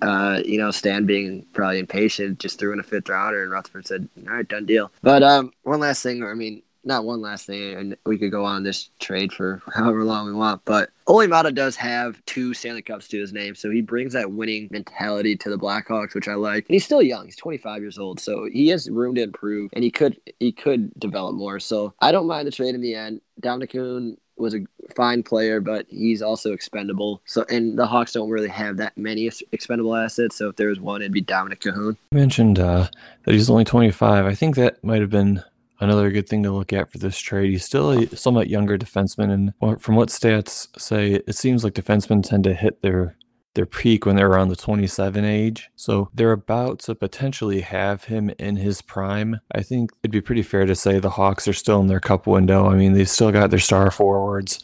uh, 0.02 0.42
you 0.44 0.58
know, 0.58 0.70
Stan 0.70 1.06
being 1.06 1.46
probably 1.54 1.78
impatient, 1.78 2.38
just 2.38 2.58
threw 2.58 2.72
in 2.72 2.80
a 2.80 2.82
fifth 2.82 3.08
rounder, 3.08 3.42
and 3.42 3.52
Rutherford 3.52 3.86
said, 3.86 4.08
"All 4.28 4.34
right, 4.34 4.46
done 4.46 4.66
deal." 4.66 4.92
But 5.02 5.22
um, 5.22 5.52
one 5.62 5.80
last 5.80 6.02
thing, 6.02 6.22
I 6.22 6.34
mean, 6.34 6.62
not 6.86 7.04
one 7.04 7.20
last 7.20 7.46
thing, 7.46 7.74
and 7.74 7.96
we 8.06 8.16
could 8.16 8.30
go 8.30 8.44
on 8.44 8.62
this 8.62 8.90
trade 9.00 9.32
for 9.32 9.60
however 9.74 10.04
long 10.04 10.26
we 10.26 10.32
want, 10.32 10.62
but 10.64 10.90
Olli 11.06 11.26
Maatta 11.26 11.52
does 11.52 11.76
have 11.76 12.24
two 12.26 12.54
Stanley 12.54 12.82
Cups 12.82 13.08
to 13.08 13.20
his 13.20 13.32
name, 13.32 13.54
so 13.54 13.70
he 13.70 13.82
brings 13.82 14.12
that 14.12 14.32
winning 14.32 14.68
mentality 14.70 15.36
to 15.36 15.50
the 15.50 15.58
Blackhawks, 15.58 16.14
which 16.14 16.28
I 16.28 16.34
like. 16.34 16.66
And 16.68 16.74
he's 16.74 16.84
still 16.84 17.02
young; 17.02 17.26
he's 17.26 17.36
25 17.36 17.82
years 17.82 17.98
old, 17.98 18.20
so 18.20 18.48
he 18.50 18.68
has 18.68 18.88
room 18.88 19.14
to 19.16 19.22
improve, 19.22 19.70
and 19.74 19.84
he 19.84 19.90
could 19.90 20.18
he 20.40 20.52
could 20.52 20.98
develop 20.98 21.34
more. 21.34 21.60
So 21.60 21.92
I 22.00 22.12
don't 22.12 22.26
mind 22.26 22.46
the 22.46 22.52
trade 22.52 22.74
in 22.74 22.80
the 22.80 22.94
end. 22.94 23.20
To 23.42 24.16
was 24.38 24.54
a 24.54 24.60
fine 24.94 25.22
player, 25.22 25.60
but 25.60 25.86
he's 25.88 26.22
also 26.22 26.52
expendable. 26.52 27.22
So, 27.26 27.44
and 27.50 27.78
the 27.78 27.86
Hawks 27.86 28.12
don't 28.12 28.30
really 28.30 28.48
have 28.48 28.76
that 28.78 28.96
many 28.96 29.30
expendable 29.52 29.94
assets. 29.94 30.36
So, 30.36 30.48
if 30.48 30.56
there 30.56 30.68
was 30.68 30.80
one, 30.80 31.02
it'd 31.02 31.12
be 31.12 31.22
Dominik 31.22 31.60
Kahun. 31.60 31.96
You 32.12 32.18
mentioned 32.18 32.58
uh, 32.58 32.88
that 33.24 33.34
he's 33.34 33.50
only 33.50 33.64
25. 33.64 34.26
I 34.26 34.34
think 34.34 34.56
that 34.56 34.82
might 34.84 35.00
have 35.00 35.10
been 35.10 35.42
another 35.80 36.10
good 36.10 36.28
thing 36.28 36.42
to 36.42 36.52
look 36.52 36.72
at 36.72 36.90
for 36.90 36.98
this 36.98 37.18
trade. 37.18 37.50
He's 37.50 37.64
still 37.64 37.90
a 37.90 38.16
somewhat 38.16 38.48
younger 38.48 38.78
defenseman, 38.78 39.32
and 39.32 39.80
from 39.80 39.96
what 39.96 40.08
stats 40.08 40.68
say, 40.78 41.14
it 41.26 41.34
seems 41.34 41.64
like 41.64 41.74
defensemen 41.74 42.22
tend 42.22 42.44
to 42.44 42.54
hit 42.54 42.82
their 42.82 43.16
their 43.56 43.66
peak 43.66 44.06
when 44.06 44.14
they're 44.14 44.30
around 44.30 44.48
the 44.48 44.56
27 44.56 45.24
age. 45.24 45.70
So 45.74 46.10
they're 46.14 46.32
about 46.32 46.78
to 46.80 46.94
potentially 46.94 47.62
have 47.62 48.04
him 48.04 48.30
in 48.38 48.56
his 48.56 48.82
prime. 48.82 49.40
I 49.52 49.62
think 49.62 49.90
it'd 50.02 50.12
be 50.12 50.20
pretty 50.20 50.42
fair 50.42 50.66
to 50.66 50.76
say 50.76 50.98
the 50.98 51.10
Hawks 51.10 51.48
are 51.48 51.52
still 51.52 51.80
in 51.80 51.88
their 51.88 51.98
cup 51.98 52.26
window. 52.26 52.68
I 52.68 52.76
mean, 52.76 52.92
they've 52.92 53.08
still 53.08 53.32
got 53.32 53.50
their 53.50 53.58
star 53.58 53.90
forwards. 53.90 54.62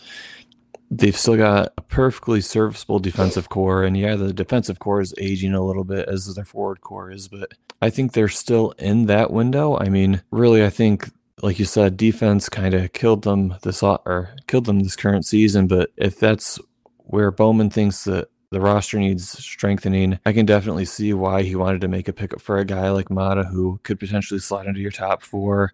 They've 0.91 1.17
still 1.17 1.39
got 1.39 1.73
a 1.79 1.81
perfectly 1.81 2.43
serviceable 2.43 2.99
defensive 2.99 3.49
core. 3.49 3.83
And 3.83 3.97
yeah, 3.97 4.15
the 4.15 4.33
defensive 4.33 4.79
core 4.79 5.01
is 5.01 5.15
aging 5.19 5.55
a 5.55 5.65
little 5.65 5.85
bit 5.85 6.07
as 6.07 6.33
their 6.35 6.45
forward 6.45 6.83
core 6.83 7.11
is, 7.11 7.29
but 7.29 7.51
I 7.83 7.91
think 7.91 8.13
they're 8.13 8.29
still 8.29 8.71
in 8.79 9.07
that 9.07 9.33
window. 9.33 9.77
I 9.77 9.89
mean, 9.89 10.23
really, 10.31 10.65
I 10.65 10.71
think 10.71 11.11
like 11.43 11.59
you 11.59 11.65
said, 11.65 11.97
defense 11.97 12.49
kind 12.49 12.73
of 12.73 12.93
killed 12.93 13.23
them 13.25 13.57
this 13.63 13.83
or 13.83 14.31
killed 14.47 14.67
them 14.67 14.81
this 14.81 14.97
current 14.97 15.27
season. 15.27 15.67
But 15.67 15.91
if 15.97 16.19
that's 16.19 16.59
where 16.99 17.31
Bowman 17.31 17.71
thinks 17.71 18.05
that 18.05 18.29
the 18.51 18.61
roster 18.61 18.99
needs 18.99 19.31
strengthening. 19.31 20.21
I 20.27 20.35
can 20.35 20.45
definitely 20.45 20.85
see 20.85 21.15
why 21.15 21.43
he 21.43 21.57
wanted 21.57 21.81
to 21.81 21.89
make 21.89 22.07
a 22.07 22.13
pickup 22.13 22.43
for 22.43 22.59
a 22.59 22.67
guy 22.67 22.91
like 22.91 23.09
Maatta 23.09 23.45
who 23.45 23.81
could 23.83 23.99
potentially 23.99 24.41
slide 24.41 24.67
into 24.67 24.81
your 24.81 24.91
top 24.91 25.23
four 25.23 25.73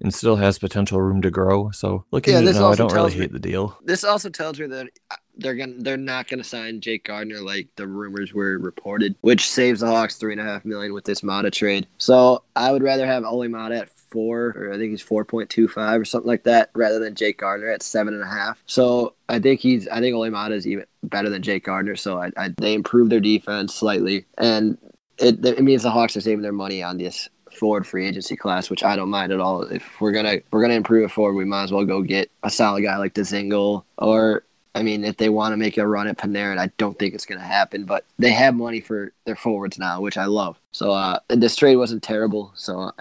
and 0.00 0.12
still 0.14 0.36
has 0.36 0.58
potential 0.58 1.00
room 1.00 1.20
to 1.22 1.30
grow. 1.30 1.70
So 1.72 2.06
looking 2.10 2.32
yeah, 2.32 2.40
at 2.40 2.46
it 2.46 2.54
now, 2.54 2.72
I 2.72 2.74
don't 2.74 2.92
really 2.92 3.12
me, 3.12 3.20
hate 3.20 3.32
the 3.32 3.38
deal. 3.38 3.78
This 3.84 4.02
also 4.02 4.30
tells 4.30 4.58
me 4.58 4.66
that 4.66 4.88
uh, 5.10 5.16
they're 5.36 5.54
gonna 5.54 5.74
they're 5.78 5.96
not 5.96 6.28
gonna 6.28 6.44
sign 6.44 6.80
Jake 6.80 7.04
Gardiner 7.04 7.40
like 7.40 7.68
the 7.76 7.86
rumors 7.86 8.32
were 8.32 8.58
reported, 8.58 9.14
which 9.20 9.48
saves 9.48 9.80
the 9.80 9.86
Hawks 9.86 10.16
three 10.16 10.32
and 10.32 10.40
a 10.40 10.44
half 10.44 10.64
million 10.64 10.92
with 10.92 11.04
this 11.04 11.22
Maatta 11.22 11.50
trade. 11.50 11.86
So 11.98 12.42
I 12.54 12.72
would 12.72 12.82
rather 12.82 13.06
have 13.06 13.24
Olli 13.24 13.48
Maatta 13.48 13.80
at 13.80 13.90
four, 13.90 14.54
or 14.56 14.72
I 14.72 14.78
think 14.78 14.90
he's 14.90 15.02
four 15.02 15.24
point 15.24 15.50
two 15.50 15.68
five 15.68 16.00
or 16.00 16.04
something 16.04 16.28
like 16.28 16.44
that, 16.44 16.70
rather 16.74 16.98
than 16.98 17.14
Jake 17.14 17.38
Gardiner 17.38 17.70
at 17.70 17.82
seven 17.82 18.14
and 18.14 18.22
a 18.22 18.26
half. 18.26 18.62
So 18.66 19.14
I 19.28 19.38
think 19.38 19.60
he's 19.60 19.88
I 19.88 20.00
think 20.00 20.14
Olli 20.14 20.30
Maatta 20.30 20.54
is 20.54 20.66
even 20.66 20.86
better 21.02 21.28
than 21.28 21.42
Jake 21.42 21.64
Gardiner. 21.64 21.96
So 21.96 22.20
I, 22.20 22.30
I, 22.36 22.54
they 22.56 22.74
improved 22.74 23.12
their 23.12 23.20
defense 23.20 23.74
slightly, 23.74 24.24
and 24.38 24.78
it, 25.18 25.44
it 25.44 25.62
means 25.62 25.82
the 25.82 25.90
Hawks 25.90 26.16
are 26.16 26.20
saving 26.20 26.42
their 26.42 26.52
money 26.52 26.82
on 26.82 26.98
this 26.98 27.28
forward 27.56 27.86
free 27.86 28.06
agency 28.06 28.36
class, 28.36 28.68
which 28.70 28.84
I 28.84 28.96
don't 28.96 29.08
mind 29.08 29.32
at 29.32 29.40
all. 29.40 29.62
If 29.62 30.00
we're 30.00 30.12
gonna 30.12 30.38
we're 30.50 30.62
gonna 30.62 30.74
improve 30.74 31.04
it 31.04 31.12
forward, 31.12 31.34
we 31.34 31.44
might 31.44 31.64
as 31.64 31.72
well 31.72 31.84
go 31.84 32.02
get 32.02 32.30
a 32.42 32.50
solid 32.50 32.82
guy 32.82 32.96
like 32.96 33.14
Dzingel 33.14 33.84
or 33.98 34.44
I 34.76 34.82
mean, 34.82 35.04
if 35.04 35.16
they 35.16 35.28
want 35.28 35.52
to 35.52 35.56
make 35.56 35.78
a 35.78 35.86
run 35.86 36.06
at 36.06 36.18
Panarin, 36.18 36.58
I 36.58 36.70
don't 36.76 36.98
think 36.98 37.14
it's 37.14 37.26
going 37.26 37.40
to 37.40 37.46
happen. 37.46 37.84
But 37.84 38.04
they 38.18 38.30
have 38.30 38.54
money 38.54 38.80
for 38.80 39.12
their 39.24 39.36
forwards 39.36 39.78
now, 39.78 40.00
which 40.00 40.16
I 40.16 40.26
love. 40.26 40.58
So 40.72 40.92
uh, 40.92 41.18
this 41.28 41.56
trade 41.56 41.76
wasn't 41.76 42.02
terrible. 42.02 42.52
So 42.54 42.92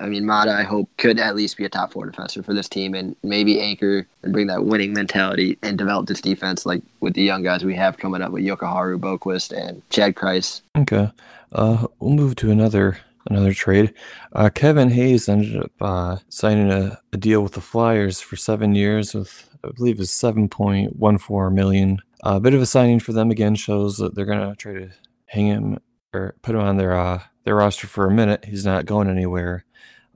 I 0.00 0.06
mean, 0.06 0.24
Maatta, 0.24 0.52
I 0.52 0.62
hope 0.62 0.88
could 0.98 1.18
at 1.18 1.36
least 1.36 1.56
be 1.56 1.64
a 1.64 1.68
top 1.68 1.92
four 1.92 2.06
defender 2.06 2.42
for 2.42 2.54
this 2.54 2.68
team, 2.68 2.94
and 2.94 3.16
maybe 3.22 3.60
anchor 3.60 4.06
and 4.22 4.32
bring 4.32 4.46
that 4.48 4.64
winning 4.64 4.92
mentality 4.92 5.58
and 5.62 5.78
develop 5.78 6.06
this 6.06 6.20
defense 6.20 6.66
like 6.66 6.82
with 7.00 7.14
the 7.14 7.22
young 7.22 7.42
guys 7.42 7.64
we 7.64 7.74
have 7.74 7.98
coming 7.98 8.22
up 8.22 8.32
with 8.32 8.44
Jokiharju, 8.44 8.98
Boqvist, 9.00 9.56
and 9.56 9.82
Chad 9.90 10.14
Krys. 10.14 10.62
Okay, 10.76 11.10
uh, 11.52 11.86
we'll 12.00 12.14
move 12.14 12.36
to 12.36 12.50
another 12.50 12.98
another 13.28 13.52
trade. 13.52 13.92
Uh, 14.32 14.50
Kevin 14.50 14.90
Hayes 14.90 15.28
ended 15.28 15.56
up 15.56 15.72
uh, 15.80 16.16
signing 16.28 16.70
a, 16.70 16.98
a, 17.12 17.16
deal 17.16 17.42
with 17.42 17.54
the 17.54 17.60
Flyers 17.60 18.20
for 18.20 18.36
seven 18.36 18.76
years 18.76 19.14
with, 19.14 19.45
I 19.64 19.70
believe, 19.70 20.00
is 20.00 20.10
seven 20.10 20.48
point 20.48 20.96
one 20.96 21.18
four 21.18 21.50
million. 21.50 21.98
A 22.22 22.40
bit 22.40 22.54
of 22.54 22.62
a 22.62 22.66
signing 22.66 23.00
for 23.00 23.12
them 23.12 23.30
again 23.30 23.54
shows 23.54 23.98
that 23.98 24.14
they're 24.14 24.24
going 24.24 24.48
to 24.48 24.56
try 24.56 24.72
to 24.74 24.90
hang 25.26 25.46
him 25.46 25.78
or 26.12 26.34
put 26.42 26.54
him 26.54 26.60
on 26.60 26.76
their 26.76 26.96
uh, 26.96 27.22
their 27.44 27.56
roster 27.56 27.86
for 27.86 28.06
a 28.06 28.10
minute. 28.10 28.44
He's 28.44 28.64
not 28.64 28.86
going 28.86 29.08
anywhere. 29.08 29.64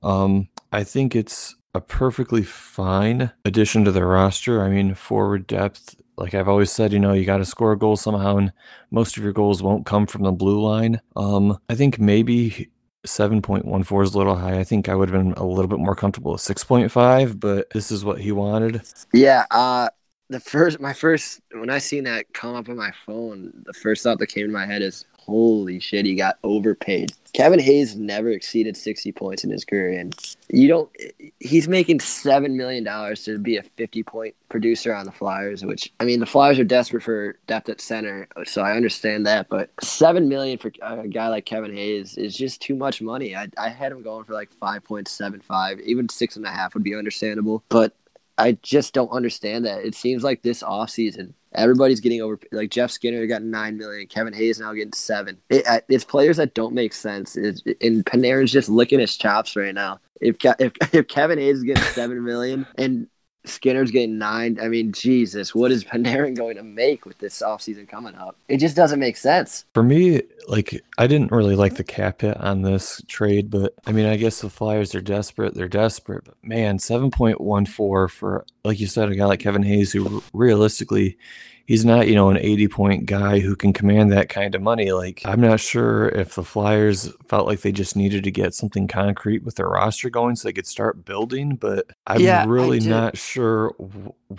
Um, 0.03 0.49
I 0.73 0.85
think 0.85 1.15
it's 1.15 1.57
a 1.75 1.81
perfectly 1.81 2.43
fine 2.43 3.31
addition 3.45 3.85
to 3.85 3.93
the 3.93 4.05
roster. 4.05 4.63
I 4.63 4.71
mean, 4.71 4.95
forward 4.95 5.47
depth 5.47 5.95
like 6.21 6.35
I've 6.35 6.49
always 6.49 6.71
said, 6.71 6.93
you 6.93 6.99
know, 6.99 7.15
you 7.15 7.25
got 7.25 7.39
to 7.39 7.47
score 7.47 7.73
a 7.73 7.79
goal 7.79 7.97
somehow, 7.97 8.37
and 8.37 8.53
most 8.91 9.17
of 9.17 9.23
your 9.25 9.33
goals 9.33 9.63
won't 9.63 9.87
come 9.87 10.07
from 10.07 10.23
the 10.23 10.33
blue 10.33 10.61
line. 10.61 11.01
Um, 11.17 11.59
I 11.71 11.75
think 11.75 11.99
maybe 11.99 12.69
7.14 13.07 14.03
is 14.03 14.15
a 14.15 14.19
little 14.19 14.37
high. 14.37 14.59
I 14.59 14.65
think 14.65 14.89
I 14.89 14.95
would 14.95 15.09
have 15.11 15.19
been 15.23 15.33
a 15.35 15.45
little 15.45 15.69
bit 15.69 15.79
more 15.79 15.95
comfortable 15.95 16.33
with 16.33 16.43
6.5, 16.43 17.41
but 17.41 17.71
this 17.71 17.91
is 17.91 18.05
what 18.05 18.21
he 18.21 18.33
wanted. 18.33 18.83
Yeah. 19.13 19.47
Uh, 19.51 19.89
the 20.29 20.41
first, 20.41 20.81
my 20.81 20.93
first, 20.93 21.41
when 21.53 21.71
I 21.71 21.79
seen 21.79 22.05
that 22.05 22.33
come 22.33 22.55
up 22.55 22.69
on 22.69 22.77
my 22.77 22.93
phone, 23.07 23.53
the 23.67 23.73
first 23.73 24.03
thought 24.03 24.19
that 24.19 24.29
came 24.29 24.47
to 24.47 24.53
my 24.53 24.67
head 24.67 24.83
is, 24.83 25.05
holy 25.31 25.81
shit, 25.81 26.05
he 26.05 26.15
got 26.15 26.39
overpaid. 26.43 27.13
Kevin 27.33 27.61
Hayes 27.61 27.95
never 27.95 28.31
exceeded 28.31 28.77
60 28.77 29.13
points 29.13 29.45
in 29.45 29.51
his 29.51 29.65
career, 29.65 29.99
and 29.99 30.15
you 30.49 30.67
don't. 30.67 30.91
He's 31.39 31.69
making 31.69 32.01
seven 32.01 32.57
million 32.57 32.83
dollars 32.83 33.25
to 33.25 33.39
be 33.39 33.57
a 33.57 33.63
50 33.63 34.03
point 34.03 34.35
producer 34.49 34.93
on 34.93 35.07
the 35.07 35.13
Flyers, 35.13 35.65
which 35.65 35.93
I 36.01 36.05
mean, 36.05 36.19
the 36.19 36.27
Flyers 36.27 36.59
are 36.59 36.65
desperate 36.65 37.05
for 37.05 37.39
depth 37.47 37.69
at 37.69 37.81
center, 37.81 38.27
so 38.45 38.63
I 38.63 38.73
understand 38.73 39.27
that. 39.27 39.49
But 39.49 39.71
seven 39.81 40.29
million 40.29 40.59
for 40.59 40.73
a 40.83 41.07
guy 41.07 41.29
like 41.29 41.47
Kevin 41.47 41.75
Hayes 41.75 42.19
is 42.19 42.37
just 42.37 42.61
too 42.61 42.75
much 42.75 43.01
money. 43.01 43.37
I, 43.37 43.49
I 43.57 43.69
had 43.69 43.93
him 43.93 44.03
going 44.03 44.25
for 44.25 44.35
like 44.35 44.51
5.75, 44.61 45.81
even 45.83 46.09
six 46.09 46.37
and 46.37 46.45
a 46.45 46.51
half 46.51 46.75
would 46.75 46.83
be 46.83 46.97
understandable, 46.97 47.63
but 47.69 47.95
I 48.41 48.53
just 48.63 48.95
don't 48.95 49.11
understand 49.11 49.67
that. 49.67 49.85
It 49.85 49.95
seems 49.95 50.25
like 50.25 50.43
this 50.43 50.63
offseason, 50.63 51.35
everybody's 51.55 52.01
getting 52.01 52.23
over. 52.23 52.39
Like 52.53 52.71
Jeff 52.71 52.91
Skinner 52.91 53.27
got 53.27 53.43
nine 53.43 53.77
million, 53.77 54.07
Kevin 54.07 54.33
Hayes 54.33 54.61
now 54.61 54.73
getting 54.73 54.93
seven. 54.93 55.39
It, 55.49 55.85
it's 55.89 56.05
players 56.05 56.37
that 56.37 56.55
don't 56.55 56.75
make 56.75 56.93
sense. 56.93 57.37
And 57.37 57.57
Panarin's 58.05 58.53
just 58.53 58.69
licking 58.69 59.01
his 59.01 59.17
chops 59.17 59.57
right 59.57 59.75
now. 59.75 60.01
If 60.21 60.37
if 60.43 60.73
if 60.95 61.09
Kevin 61.09 61.39
Hayes 61.39 61.59
is 61.59 61.65
getting 61.65 61.83
seven 61.85 62.23
million 62.25 62.67
and 62.77 63.09
Skinner's 63.45 63.91
getting 63.91 64.19
nine. 64.19 64.59
I 64.61 64.69
mean, 64.69 64.93
Jesus, 64.93 65.55
what 65.55 65.73
is 65.73 65.85
Panarin 65.85 66.37
going 66.37 66.57
to 66.57 66.63
make 66.63 67.07
with 67.07 67.19
this 67.19 67.43
offseason 67.43 67.89
coming 67.89 68.15
up? 68.15 68.37
It 68.49 68.59
just 68.59 68.77
doesn't 68.77 69.01
make 69.01 69.17
sense. 69.17 69.65
For 69.73 69.83
me, 69.83 70.23
like, 70.49 70.83
I 70.99 71.07
didn't 71.07 71.33
really 71.33 71.57
like 71.57 71.77
the 71.77 71.85
cap 71.85 72.21
hit 72.21 72.37
on 72.37 72.63
this 72.63 73.03
trade, 73.09 73.51
but 73.51 73.75
I 73.87 73.93
mean, 73.93 74.07
I 74.07 74.17
guess 74.17 74.41
the 74.41 74.51
Flyers 74.51 74.95
are 74.95 75.01
desperate. 75.01 75.55
They're 75.55 75.69
desperate, 75.69 76.25
but 76.25 76.35
man, 76.43 76.79
7.14 76.79 78.11
for, 78.11 78.45
like 78.65 78.81
you 78.81 78.87
said, 78.87 79.09
a 79.09 79.17
guy 79.17 79.25
like 79.25 79.41
Kevin 79.41 79.63
Hayes, 79.63 79.93
who 79.93 80.23
realistically, 80.33 81.17
he's 81.71 81.85
not, 81.85 82.09
you 82.09 82.17
know, 82.17 82.31
an 82.31 82.37
80 82.37 82.67
point 82.67 83.07
guy 83.07 83.39
who 83.39 83.55
can 83.55 83.73
command 83.73 84.11
that 84.11 84.29
kind 84.29 84.57
of 84.57 84.61
money. 84.61 84.91
Like, 84.91 85.23
I'm 85.25 85.41
not 85.41 85.61
sure 85.61 86.09
if 86.09 86.35
the 86.35 86.43
Flyers 86.43 87.13
felt 87.29 87.47
like 87.47 87.61
they 87.61 87.71
just 87.71 87.95
needed 87.95 88.25
to 88.25 88.33
get 88.33 88.55
something 88.55 88.89
concrete 88.89 89.45
with 89.45 89.55
their 89.55 89.69
roster 89.69 90.11
going 90.11 90.35
so 90.35 90.49
they 90.49 90.53
could 90.53 90.67
start 90.67 91.05
building, 91.05 91.55
but 91.55 91.87
I'm 92.09 92.23
yeah, 92.23 92.45
really 92.49 92.81
not 92.81 93.17
sure 93.17 93.73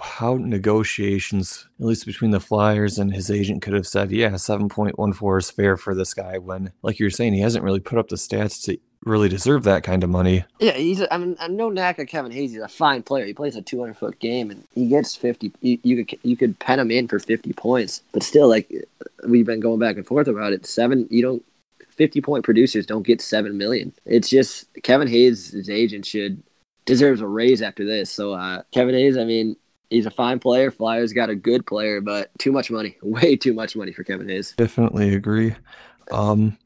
how 0.01 0.35
negotiations, 0.41 1.69
at 1.79 1.85
least 1.85 2.05
between 2.05 2.31
the 2.31 2.41
Flyers 2.41 2.99
and 2.99 3.13
his 3.13 3.31
agent, 3.31 3.61
could 3.61 3.75
have 3.75 3.87
said, 3.87 4.11
yeah, 4.11 4.31
7.14 4.31 5.37
is 5.37 5.51
fair 5.51 5.77
for 5.77 5.95
this 5.95 6.13
guy 6.13 6.37
when, 6.37 6.73
like 6.81 6.99
you're 6.99 7.09
saying, 7.09 7.33
he 7.33 7.39
hasn't 7.39 7.63
really 7.63 7.79
put 7.79 7.97
up 7.97 8.09
the 8.09 8.17
stats 8.17 8.61
to 8.65 8.77
really 9.05 9.29
deserve 9.29 9.63
that 9.63 9.83
kind 9.83 10.03
of 10.03 10.09
money. 10.09 10.43
Yeah, 10.59 10.73
he's. 10.73 11.03
I 11.09 11.17
mean, 11.17 11.35
I'm 11.39 11.55
no 11.55 11.69
knack 11.69 11.99
at 11.99 12.07
Kevin 12.07 12.31
Hayes. 12.31 12.51
He's 12.51 12.61
a 12.61 12.67
fine 12.67 13.03
player. 13.03 13.25
He 13.25 13.33
plays 13.33 13.55
a 13.55 13.61
200 13.61 13.97
foot 13.97 14.19
game, 14.19 14.51
and 14.51 14.63
he 14.75 14.87
gets 14.87 15.15
50. 15.15 15.51
You, 15.61 15.79
you 15.83 16.05
could 16.05 16.19
you 16.23 16.37
could 16.37 16.59
pen 16.59 16.79
him 16.79 16.91
in 16.91 17.07
for 17.07 17.19
50 17.19 17.53
points, 17.53 18.01
but 18.11 18.23
still, 18.23 18.47
like 18.47 18.71
we've 19.27 19.45
been 19.45 19.59
going 19.59 19.79
back 19.79 19.97
and 19.97 20.05
forth 20.05 20.27
about 20.27 20.53
it. 20.53 20.65
Seven, 20.65 21.07
you 21.09 21.21
don't. 21.21 21.43
50 21.89 22.21
point 22.21 22.43
producers 22.43 22.85
don't 22.85 23.05
get 23.05 23.21
seven 23.21 23.57
million. 23.57 23.93
It's 24.05 24.29
just 24.29 24.65
Kevin 24.81 25.07
Hayes' 25.07 25.51
his 25.51 25.69
agent 25.69 26.05
should 26.05 26.41
deserves 26.85 27.21
a 27.21 27.27
raise 27.27 27.61
after 27.61 27.85
this. 27.85 28.09
So 28.09 28.33
uh, 28.33 28.63
Kevin 28.71 28.95
Hayes, 28.95 29.17
I 29.17 29.23
mean, 29.23 29.55
he's 29.89 30.05
a 30.05 30.11
fine 30.11 30.39
player. 30.39 30.71
Flyers 30.71 31.13
got 31.13 31.29
a 31.29 31.35
good 31.35 31.65
player, 31.65 32.01
but 32.01 32.31
too 32.39 32.51
much 32.51 32.71
money, 32.71 32.97
way 33.03 33.35
too 33.35 33.53
much 33.53 33.75
money 33.75 33.91
for 33.91 34.03
Kevin 34.03 34.29
Hayes. 34.29 34.53
Definitely 34.57 35.13
agree. 35.13 35.55
Um, 36.11 36.57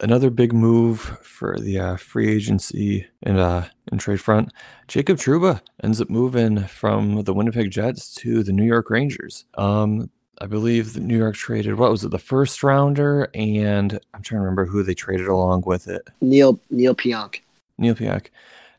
another 0.00 0.30
big 0.30 0.52
move 0.52 1.00
for 1.22 1.58
the 1.58 1.78
uh, 1.78 1.96
free 1.96 2.28
agency 2.28 3.06
and 3.22 3.38
uh, 3.38 3.64
and 3.90 4.00
trade 4.00 4.20
front. 4.20 4.52
Jacob 4.88 5.18
Trouba 5.18 5.60
ends 5.82 6.00
up 6.00 6.10
moving 6.10 6.64
from 6.64 7.22
the 7.22 7.32
Winnipeg 7.32 7.70
Jets 7.70 8.14
to 8.16 8.42
the 8.42 8.52
New 8.52 8.64
York 8.64 8.90
Rangers. 8.90 9.44
Um, 9.54 10.10
I 10.40 10.46
believe 10.46 10.94
the 10.94 11.00
New 11.00 11.16
York 11.16 11.36
traded 11.36 11.76
what 11.76 11.90
was 11.90 12.04
it, 12.04 12.10
the 12.10 12.18
first 12.18 12.62
rounder, 12.62 13.28
and 13.34 13.92
I'm 14.14 14.22
trying 14.22 14.38
to 14.38 14.42
remember 14.42 14.64
who 14.64 14.82
they 14.82 14.94
traded 14.94 15.28
along 15.28 15.62
with 15.66 15.88
it. 15.88 16.08
Neil 16.20 16.60
Neil 16.70 16.94
Pionk. 16.94 17.40
Neil 17.78 17.94
Pionk 17.94 18.28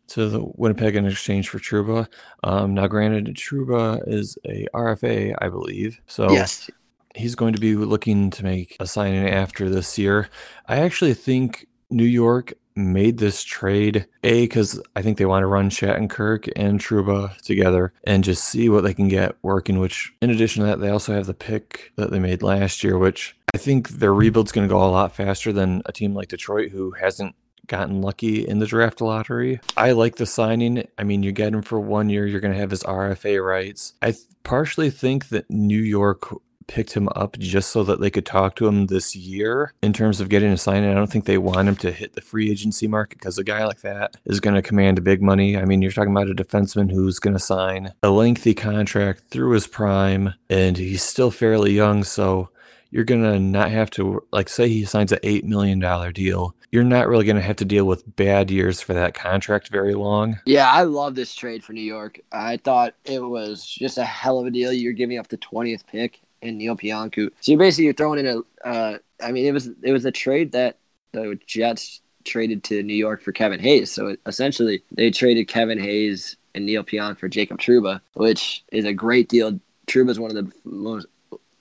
to 0.07 0.27
the 0.27 0.43
Winnipeg 0.55 0.95
in 0.95 1.05
exchange 1.05 1.49
for 1.49 1.59
Trouba. 1.59 2.07
Um, 2.43 2.73
now, 2.73 2.87
granted, 2.87 3.27
Trouba 3.35 4.05
is 4.07 4.37
a 4.45 4.67
RFA, 4.73 5.33
I 5.41 5.49
believe. 5.49 6.01
So 6.07 6.29
yes, 6.31 6.69
he's 7.13 7.35
going 7.35 7.53
to 7.53 7.59
be 7.59 7.75
looking 7.75 8.29
to 8.31 8.43
make 8.43 8.77
a 8.79 8.87
signing 8.87 9.27
after 9.27 9.69
this 9.69 9.97
year. 9.97 10.29
I 10.67 10.77
actually 10.77 11.13
think 11.13 11.67
New 11.89 12.03
York 12.03 12.53
made 12.75 13.19
this 13.19 13.43
trade 13.43 14.07
a 14.23 14.41
because 14.41 14.81
I 14.95 15.01
think 15.01 15.17
they 15.17 15.25
want 15.25 15.43
to 15.43 15.47
run 15.47 15.69
Shattenkirk 15.69 16.51
and 16.55 16.79
Trouba 16.79 17.37
together 17.41 17.93
and 18.03 18.23
just 18.23 18.45
see 18.45 18.69
what 18.69 18.83
they 18.83 18.93
can 18.93 19.07
get 19.07 19.35
working. 19.41 19.79
Which, 19.79 20.13
in 20.21 20.29
addition 20.29 20.61
to 20.61 20.67
that, 20.67 20.79
they 20.79 20.89
also 20.89 21.13
have 21.13 21.27
the 21.27 21.33
pick 21.33 21.91
that 21.95 22.11
they 22.11 22.19
made 22.19 22.41
last 22.41 22.83
year, 22.83 22.97
which 22.97 23.35
I 23.53 23.57
think 23.57 23.89
their 23.89 24.13
rebuild's 24.13 24.51
going 24.51 24.67
to 24.67 24.73
go 24.73 24.83
a 24.83 24.89
lot 24.89 25.15
faster 25.15 25.53
than 25.53 25.81
a 25.85 25.91
team 25.91 26.13
like 26.13 26.29
Detroit, 26.29 26.71
who 26.71 26.91
hasn't 26.91 27.35
gotten 27.67 28.01
lucky 28.01 28.45
in 28.45 28.59
the 28.59 28.65
draft 28.65 29.01
lottery. 29.01 29.59
I 29.77 29.91
like 29.91 30.15
the 30.15 30.25
signing. 30.25 30.87
I 30.97 31.03
mean, 31.03 31.23
you 31.23 31.31
get 31.31 31.53
him 31.53 31.61
for 31.61 31.79
one 31.79 32.09
year, 32.09 32.27
you're 32.27 32.41
going 32.41 32.53
to 32.53 32.59
have 32.59 32.71
his 32.71 32.83
RFA 32.83 33.45
rights. 33.45 33.93
I 34.01 34.11
th- 34.11 34.23
partially 34.43 34.89
think 34.89 35.29
that 35.29 35.49
New 35.49 35.79
York 35.79 36.33
picked 36.67 36.93
him 36.93 37.09
up 37.15 37.37
just 37.39 37.71
so 37.71 37.83
that 37.83 37.99
they 37.99 38.09
could 38.09 38.25
talk 38.25 38.55
to 38.55 38.67
him 38.67 38.87
this 38.87 39.15
year 39.15 39.73
in 39.81 39.93
terms 39.93 40.21
of 40.21 40.29
getting 40.29 40.51
a 40.51 40.57
sign. 40.57 40.83
And 40.83 40.91
I 40.91 40.95
don't 40.95 41.11
think 41.11 41.25
they 41.25 41.37
want 41.37 41.67
him 41.67 41.75
to 41.77 41.91
hit 41.91 42.13
the 42.13 42.21
free 42.21 42.49
agency 42.51 42.87
market 42.87 43.19
because 43.19 43.37
a 43.37 43.43
guy 43.43 43.65
like 43.65 43.81
that 43.81 44.17
is 44.25 44.39
going 44.39 44.55
to 44.55 44.61
command 44.61 45.03
big 45.03 45.21
money. 45.21 45.57
I 45.57 45.65
mean, 45.65 45.81
you're 45.81 45.91
talking 45.91 46.11
about 46.11 46.29
a 46.29 46.35
defenseman 46.35 46.91
who's 46.91 47.19
going 47.19 47.35
to 47.35 47.39
sign 47.39 47.93
a 48.03 48.09
lengthy 48.09 48.53
contract 48.53 49.23
through 49.29 49.51
his 49.51 49.67
prime, 49.67 50.33
and 50.49 50.77
he's 50.77 51.03
still 51.03 51.31
fairly 51.31 51.73
young. 51.73 52.03
So 52.03 52.49
you're 52.91 53.03
going 53.03 53.23
to 53.23 53.39
not 53.39 53.71
have 53.71 53.89
to, 53.91 54.23
like, 54.31 54.47
say 54.47 54.69
he 54.69 54.85
signs 54.85 55.11
an 55.11 55.19
$8 55.23 55.45
million 55.45 55.79
deal. 56.13 56.55
You're 56.71 56.83
not 56.83 57.07
really 57.07 57.25
going 57.25 57.37
to 57.37 57.41
have 57.41 57.55
to 57.57 57.65
deal 57.65 57.85
with 57.85 58.15
bad 58.15 58.51
years 58.51 58.81
for 58.81 58.93
that 58.93 59.15
contract 59.15 59.69
very 59.69 59.95
long. 59.95 60.39
Yeah, 60.45 60.69
I 60.69 60.83
love 60.83 61.15
this 61.15 61.33
trade 61.33 61.63
for 61.63 61.73
New 61.73 61.81
York. 61.81 62.19
I 62.31 62.57
thought 62.57 62.93
it 63.05 63.19
was 63.19 63.65
just 63.65 63.97
a 63.97 64.03
hell 64.03 64.39
of 64.39 64.45
a 64.45 64.51
deal. 64.51 64.71
You're 64.71 64.93
giving 64.93 65.17
up 65.17 65.27
the 65.27 65.37
20th 65.37 65.85
pick 65.87 66.21
and 66.43 66.57
Neil 66.57 66.75
Pionku. 66.75 67.29
So 67.41 67.51
you're 67.51 67.59
basically 67.59 67.85
you're 67.85 67.93
throwing 67.93 68.19
in 68.19 68.27
a. 68.27 68.67
Uh, 68.67 68.97
I 69.21 69.31
mean, 69.31 69.45
it 69.45 69.51
was 69.51 69.69
it 69.81 69.91
was 69.91 70.05
a 70.05 70.11
trade 70.11 70.51
that 70.51 70.77
the 71.11 71.39
Jets 71.45 72.01
traded 72.23 72.63
to 72.65 72.83
New 72.83 72.95
York 72.95 73.21
for 73.21 73.31
Kevin 73.31 73.59
Hayes. 73.59 73.91
So 73.91 74.15
essentially, 74.25 74.83
they 74.91 75.11
traded 75.11 75.47
Kevin 75.47 75.79
Hayes 75.79 76.37
and 76.55 76.65
Neil 76.65 76.83
Pionk 76.83 77.17
for 77.17 77.27
Jacob 77.27 77.59
Trouba, 77.59 78.01
which 78.13 78.63
is 78.71 78.85
a 78.85 78.93
great 78.93 79.29
deal. 79.29 79.59
Trouba 79.87 80.09
is 80.09 80.19
one 80.19 80.35
of 80.35 80.37
the 80.37 80.51
most 80.63 81.07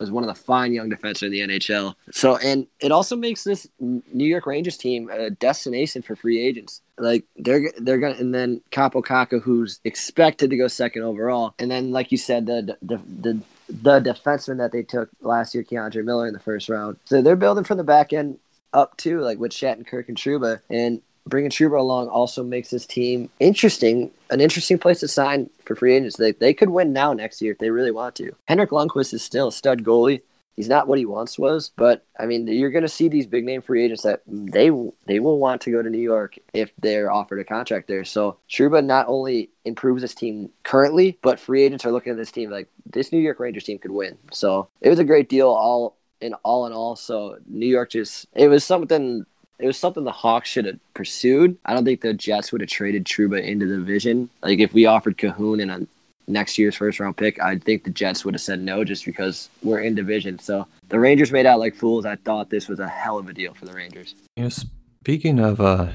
was 0.03 0.11
one 0.11 0.25
of 0.25 0.29
the 0.29 0.43
fine 0.43 0.73
young 0.75 0.91
defensemen 0.91 1.27
in 1.27 1.31
the 1.31 1.41
NHL. 1.41 1.95
So, 2.11 2.37
and 2.37 2.67
it 2.81 2.93
also 2.93 3.17
makes 3.17 3.45
this 3.45 3.69
New 3.81 4.27
York 4.27 4.47
Rangers 4.47 4.77
team 4.77 5.09
a 5.09 5.31
destination 5.31 6.03
for 6.03 6.17
free 6.17 6.45
agents. 6.45 6.83
Like 6.99 7.25
they're 7.37 7.73
they're 7.79 7.99
gonna, 7.99 8.17
and 8.17 8.35
then 8.35 8.61
Kakko, 8.71 9.41
who's 9.41 9.81
expected 9.85 10.51
to 10.51 10.57
go 10.57 10.69
second 10.69 11.03
overall, 11.03 11.55
and 11.59 11.71
then 11.71 11.93
like 11.93 12.13
you 12.13 12.19
said, 12.19 12.47
the 12.47 12.77
the 12.83 13.01
the, 13.07 13.41
the 13.81 14.01
defenseman 14.01 14.59
that 14.59 14.73
they 14.73 14.83
took 14.83 15.09
last 15.21 15.55
year, 15.55 15.65
K'Andre 15.65 16.05
Miller, 16.05 16.27
in 16.27 16.35
the 16.35 16.41
first 16.41 16.69
round. 16.69 16.99
So 17.05 17.23
they're 17.23 17.37
building 17.37 17.65
from 17.65 17.79
the 17.79 17.85
back 17.85 18.13
end 18.13 18.39
up 18.73 18.97
too, 18.97 19.21
like 19.21 19.39
with 19.39 19.53
Shattenkirk 19.53 20.09
and 20.09 20.17
Trouba, 20.17 20.61
and 20.69 21.01
bringing 21.27 21.51
Trouba 21.51 21.79
along 21.79 22.09
also 22.09 22.43
makes 22.43 22.71
this 22.71 22.87
team 22.87 23.31
interesting, 23.39 24.11
an 24.31 24.41
interesting 24.41 24.79
place 24.79 25.01
to 25.01 25.09
sign 25.09 25.51
for 25.65 25.75
free 25.75 25.95
agents. 25.95 26.17
They, 26.17 26.33
they 26.33 26.55
could 26.55 26.71
win 26.71 26.93
now 26.93 27.13
next 27.13 27.41
year 27.41 27.53
if 27.53 27.59
they 27.59 27.71
really 27.71 27.91
want 27.91 28.15
to. 28.17 28.35
Henrik 28.47 28.71
Lundqvist 28.71 29.15
is 29.15 29.23
still 29.23 29.49
a 29.49 29.53
stud 29.53 29.85
goalie. 29.85 30.23
He's 30.57 30.69
not 30.69 30.87
what 30.87 30.99
he 30.99 31.07
once 31.07 31.39
was, 31.39 31.71
but 31.77 32.05
I 32.19 32.27
mean, 32.27 32.47
you're 32.47 32.71
going 32.71 32.83
to 32.83 32.89
see 32.89 33.09
these 33.09 33.27
big 33.27 33.45
name 33.45 33.63
free 33.63 33.85
agents 33.85 34.03
that 34.03 34.23
they 34.27 34.71
they 35.07 35.19
will 35.19 35.39
want 35.39 35.63
to 35.63 35.71
go 35.71 35.83
to 35.83 35.89
New 35.89 35.99
York 35.99 36.37
if 36.53 36.71
they're 36.79 37.11
offered 37.11 37.41
a 37.41 37.45
contract 37.45 37.89
there. 37.89 38.05
So 38.05 38.39
Trouba 38.51 38.85
not 38.85 39.07
only 39.09 39.51
improves 39.65 40.03
this 40.03 40.15
team 40.15 40.51
currently, 40.63 41.19
but 41.23 41.41
free 41.41 41.63
agents 41.63 41.87
are 41.87 41.93
looking 41.93 42.13
at 42.13 42.19
this 42.19 42.33
team 42.33 42.51
like 42.51 42.69
this 42.85 43.13
New 43.13 43.19
York 43.19 43.41
Rangers 43.41 43.65
team 43.65 43.79
could 43.79 43.91
win. 43.93 44.19
So 44.31 44.69
it 44.81 44.91
was 44.91 44.99
a 44.99 45.05
great 45.05 45.29
deal 45.29 45.49
all 45.49 45.97
in 46.21 46.35
all 46.45 46.67
in 46.67 46.73
all. 46.73 46.97
So 46.97 47.39
New 47.47 47.67
York 47.67 47.91
just 47.91 48.27
it 48.35 48.49
was 48.49 48.63
something 48.63 49.25
it 49.59 49.67
was 49.67 49.79
something 49.79 50.05
the 50.05 50.13
Hawks 50.13 50.49
should 50.49 50.67
have 50.67 50.79
pursued. 50.93 51.57
I 51.65 51.73
don't 51.73 51.85
think 51.85 52.01
the 52.01 52.15
Jets 52.15 52.53
would 52.53 52.61
have 52.61 52.71
traded 52.71 53.05
Trouba 53.05 53.43
into 53.43 53.67
the 53.67 53.77
division. 53.77 54.29
Like 54.43 54.59
if 54.59 54.73
we 54.73 54.87
offered 54.87 55.17
Kahun 55.17 55.63
and 55.63 55.89
next 56.27 56.59
year's 56.59 56.77
first 56.77 57.01
round 57.01 57.17
pick, 57.17 57.41
I 57.41 57.59
think 57.59 57.85
the 57.85 57.91
Jets 57.91 58.25
would 58.25 58.35
have 58.35 58.41
said 58.41 58.61
no 58.61 58.85
just 58.85 59.05
because 59.05 59.49
we're 59.63 59.81
in 59.81 59.95
division. 59.95 60.39
So 60.39 60.67
the 60.89 60.99
Rangers 60.99 61.33
made 61.33 61.47
out 61.47 61.59
like 61.59 61.75
fools. 61.75 62.07
I 62.07 62.17
thought 62.17 62.51
this 62.51 62.69
was 62.69 62.81
a 62.81 62.89
hell 62.89 63.19
of 63.19 63.29
a 63.29 63.33
deal 63.33 63.55
for 63.55 63.67
the 63.67 63.73
Rangers. 63.73 64.15
You 64.37 64.45
know, 64.45 64.49
speaking 64.49 65.39
of 65.39 65.61
uh, 65.61 65.89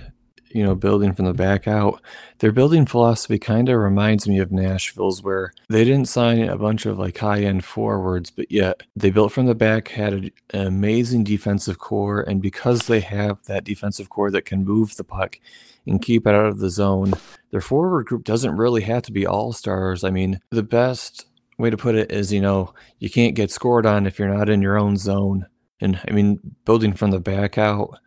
you 0.50 0.64
know, 0.64 0.76
building 0.76 1.14
from 1.14 1.26
the 1.26 1.34
back 1.34 1.68
out. 1.68 2.02
Their 2.40 2.52
building 2.52 2.86
philosophy 2.86 3.40
kind 3.40 3.70
of 3.70 3.80
reminds 3.80 4.28
me 4.28 4.40
of 4.40 4.52
Nashville's, 4.52 5.22
where 5.22 5.54
they 5.70 5.84
didn't 5.84 6.08
sign 6.08 6.48
a 6.48 6.58
bunch 6.58 6.86
of 6.86 6.98
like 6.98 7.18
high 7.18 7.42
end 7.42 7.66
forwards, 7.66 8.32
but 8.32 8.52
yet 8.52 8.84
they 8.96 9.10
built 9.10 9.32
from 9.32 9.46
the 9.46 9.56
back, 9.56 9.90
had 9.90 10.14
an 10.14 10.32
amazing 10.52 11.24
defensive 11.24 11.80
core, 11.80 12.22
and 12.22 12.42
because 12.42 12.88
they 12.88 13.02
have 13.02 13.44
that 13.46 13.64
defensive 13.64 14.10
core 14.10 14.32
that 14.32 14.46
can 14.46 14.64
move 14.64 14.96
the 14.96 15.04
puck 15.04 15.40
and 15.88 16.02
keep 16.02 16.28
it 16.28 16.36
out 16.36 16.46
of 16.46 16.60
the 16.60 16.70
zone, 16.70 17.14
their 17.52 17.62
forward 17.62 18.06
group 18.06 18.24
doesn't 18.24 18.58
really 18.58 18.82
have 18.82 19.04
to 19.04 19.12
be 19.12 19.26
all 19.26 19.54
stars. 19.54 20.04
I 20.04 20.10
mean, 20.10 20.40
the 20.52 20.64
best 20.64 21.26
way 21.58 21.70
to 21.70 21.78
put 21.78 21.96
it 21.96 22.12
is, 22.12 22.32
you 22.32 22.42
know, 22.42 22.74
you 23.00 23.10
can't 23.10 23.36
get 23.36 23.52
scored 23.52 23.86
on 23.86 24.06
if 24.06 24.20
you're 24.20 24.34
not 24.34 24.50
in 24.50 24.62
your 24.62 24.78
own 24.78 24.98
zone. 24.98 25.48
And 25.80 26.00
I 26.08 26.12
mean, 26.12 26.40
building 26.66 26.94
from 26.94 27.12
the 27.12 27.20
back 27.20 27.58
out, 27.58 27.98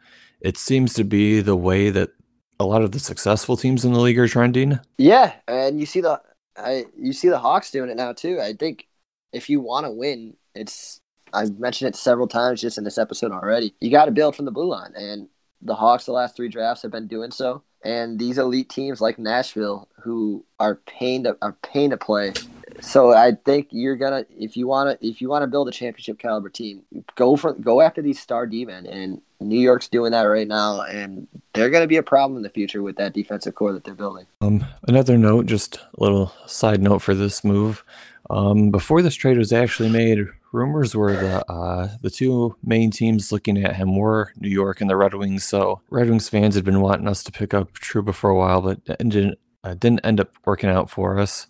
it 0.41 0.57
seems 0.57 0.95
to 0.95 1.05
be 1.05 1.41
the 1.41 1.57
way 1.57 1.91
that 1.91 2.11
a 2.59 2.65
lot 2.65 2.83
of 2.83 2.93
the 2.93 2.99
successful 2.99 3.57
teams 3.57 3.85
in 3.85 3.93
the 3.93 4.01
league 4.01 4.19
are 4.19 4.29
trending. 4.29 4.79
Yeah, 4.99 5.33
and 5.49 5.81
you 5.81 5.87
see 5.87 6.01
the 6.01 6.21
I 6.57 6.85
you 6.97 7.13
see 7.13 7.29
the 7.29 7.39
Hawks 7.39 7.71
doing 7.71 7.91
it 7.91 7.97
now 7.97 8.13
too. 8.13 8.41
I 8.41 8.53
think 8.53 8.87
if 9.33 9.49
you 9.49 9.61
want 9.61 9.87
to 9.87 9.91
win, 9.91 10.37
it's 10.55 11.01
I've 11.33 11.59
mentioned 11.59 11.89
it 11.89 11.97
several 11.97 12.27
times 12.27 12.61
just 12.61 12.79
in 12.79 12.85
this 12.85 12.99
episode 12.99 13.33
already. 13.33 13.75
You 13.81 13.91
got 13.91 14.07
to 14.07 14.11
build 14.11 14.37
from 14.37 14.45
the 14.45 14.51
blue 14.51 14.69
line, 14.69 14.93
and 14.95 15.29
the 15.63 15.75
Hawks 15.75 16.07
the 16.07 16.13
last 16.13 16.37
three 16.37 16.49
drafts 16.49 16.83
have 16.83 16.91
been 16.91 17.07
doing 17.07 17.31
so. 17.31 17.63
And 17.83 18.19
these 18.19 18.37
elite 18.37 18.69
teams 18.69 19.01
like 19.01 19.19
Nashville, 19.19 19.89
who 20.03 20.45
are 20.59 20.75
pain 20.75 21.25
to 21.25 21.37
are 21.41 21.57
pain 21.63 21.91
to 21.91 21.97
play, 21.97 22.33
so 22.81 23.13
I 23.13 23.33
think 23.33 23.69
you're 23.71 23.97
gonna 23.97 24.25
if 24.39 24.57
you 24.57 24.67
wanna 24.67 24.97
if 25.01 25.21
you 25.21 25.29
wanna 25.29 25.47
build 25.47 25.69
a 25.69 25.73
championship 25.73 26.19
caliber 26.19 26.49
team, 26.49 26.83
go 27.15 27.37
for 27.37 27.53
go 27.55 27.81
after 27.81 28.03
these 28.03 28.21
star 28.21 28.47
D 28.47 28.65
men, 28.65 28.87
and 28.87 29.21
New 29.41 29.59
York's 29.59 29.89
doing 29.89 30.13
that 30.13 30.23
right 30.23 30.47
now, 30.47 30.83
and 30.83 31.27
they're 31.53 31.71
gonna 31.71 31.87
be 31.87 31.97
a 31.97 32.03
problem 32.03 32.37
in 32.37 32.43
the 32.43 32.51
future 32.51 32.83
with 32.83 32.97
that 32.97 33.13
defensive 33.13 33.55
core 33.55 33.73
that 33.73 33.85
they're 33.85 33.95
building. 33.95 34.27
Um, 34.41 34.65
another 34.89 35.19
note, 35.19 35.47
just 35.47 35.77
a 35.77 36.03
little 36.03 36.33
side 36.47 36.83
note 36.83 37.01
for 37.01 37.15
this 37.15 37.45
move. 37.45 37.85
Um, 38.29 38.71
before 38.71 39.03
this 39.03 39.15
trade 39.15 39.39
was 39.39 39.53
actually 39.53 39.91
made, 39.91 40.27
rumors 40.53 40.95
were 40.95 41.15
that 41.15 41.45
uh, 41.49 41.89
the 42.03 42.11
two 42.11 42.57
main 42.65 42.91
teams 42.91 43.33
looking 43.33 43.63
at 43.63 43.77
him 43.77 43.97
were 43.97 44.33
New 44.37 44.49
York 44.49 44.81
and 44.81 44.91
the 44.91 44.97
Red 44.97 45.15
Wings. 45.15 45.45
So 45.45 45.81
Red 45.91 46.09
Wings 46.09 46.29
fans 46.29 46.55
had 46.55 46.65
been 46.65 46.81
wanting 46.81 47.09
us 47.09 47.23
to 47.25 47.33
pick 47.33 47.55
up 47.55 47.73
Trouba 47.75 48.15
for 48.15 48.31
a 48.31 48.37
while, 48.37 48.61
but 48.61 48.85
didn't 48.99 49.39
uh, 49.63 49.75
didn't 49.75 50.05
end 50.05 50.21
up 50.21 50.31
working 50.45 50.71
out 50.71 50.91
for 50.91 51.19
us. 51.19 51.47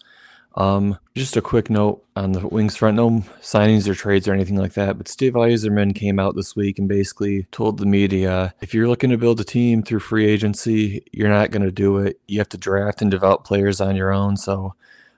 Um, 0.56 0.98
just 1.14 1.36
a 1.36 1.42
quick 1.42 1.70
note 1.70 2.04
on 2.16 2.32
the 2.32 2.46
Wings 2.46 2.76
front, 2.76 2.96
no 2.96 3.10
signings 3.40 3.86
or 3.86 3.94
trades 3.94 4.26
or 4.26 4.34
anything 4.34 4.56
like 4.56 4.72
that, 4.72 4.98
but 4.98 5.06
Steve 5.06 5.34
Yzerman 5.34 5.94
came 5.94 6.18
out 6.18 6.34
this 6.34 6.56
week 6.56 6.78
and 6.78 6.88
basically 6.88 7.44
told 7.52 7.78
the 7.78 7.86
media 7.86 8.52
if 8.60 8.74
you're 8.74 8.88
looking 8.88 9.10
to 9.10 9.16
build 9.16 9.40
a 9.40 9.44
team 9.44 9.82
through 9.82 10.00
free 10.00 10.26
agency, 10.26 11.04
you're 11.12 11.28
not 11.28 11.52
going 11.52 11.62
to 11.62 11.70
do 11.70 11.98
it. 11.98 12.20
You 12.26 12.38
have 12.38 12.48
to 12.50 12.58
draft 12.58 13.00
and 13.00 13.10
develop 13.10 13.44
players 13.44 13.80
on 13.80 13.94
your 13.94 14.12
own. 14.12 14.36
So, 14.36 14.74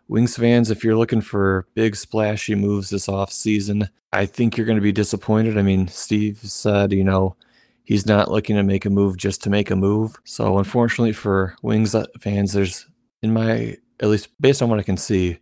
Wings 0.08 0.36
fans, 0.36 0.70
if 0.70 0.84
you're 0.84 0.96
looking 0.96 1.20
for 1.20 1.66
big 1.74 1.96
splashy 1.96 2.54
moves 2.54 2.90
this 2.90 3.08
off 3.08 3.32
season, 3.32 3.88
I 4.12 4.26
think 4.26 4.56
you're 4.56 4.66
going 4.66 4.76
to 4.76 4.82
be 4.82 4.92
disappointed. 4.92 5.56
I 5.56 5.62
mean, 5.62 5.88
Steve 5.88 6.38
said, 6.38 6.92
you 6.92 7.04
know, 7.04 7.36
he's 7.84 8.06
not 8.06 8.30
looking 8.30 8.56
to 8.56 8.62
make 8.62 8.84
a 8.84 8.90
move 8.90 9.16
just 9.16 9.42
to 9.44 9.50
make 9.50 9.70
a 9.70 9.76
move. 9.76 10.16
So, 10.24 10.58
unfortunately 10.58 11.12
for 11.12 11.56
Wings 11.62 11.96
fans, 12.20 12.52
there's 12.52 12.86
in 13.22 13.32
my 13.32 13.76
at 14.00 14.08
least 14.08 14.28
based 14.40 14.62
on 14.62 14.68
what 14.68 14.80
I 14.80 14.82
can 14.82 14.96
see, 14.96 15.38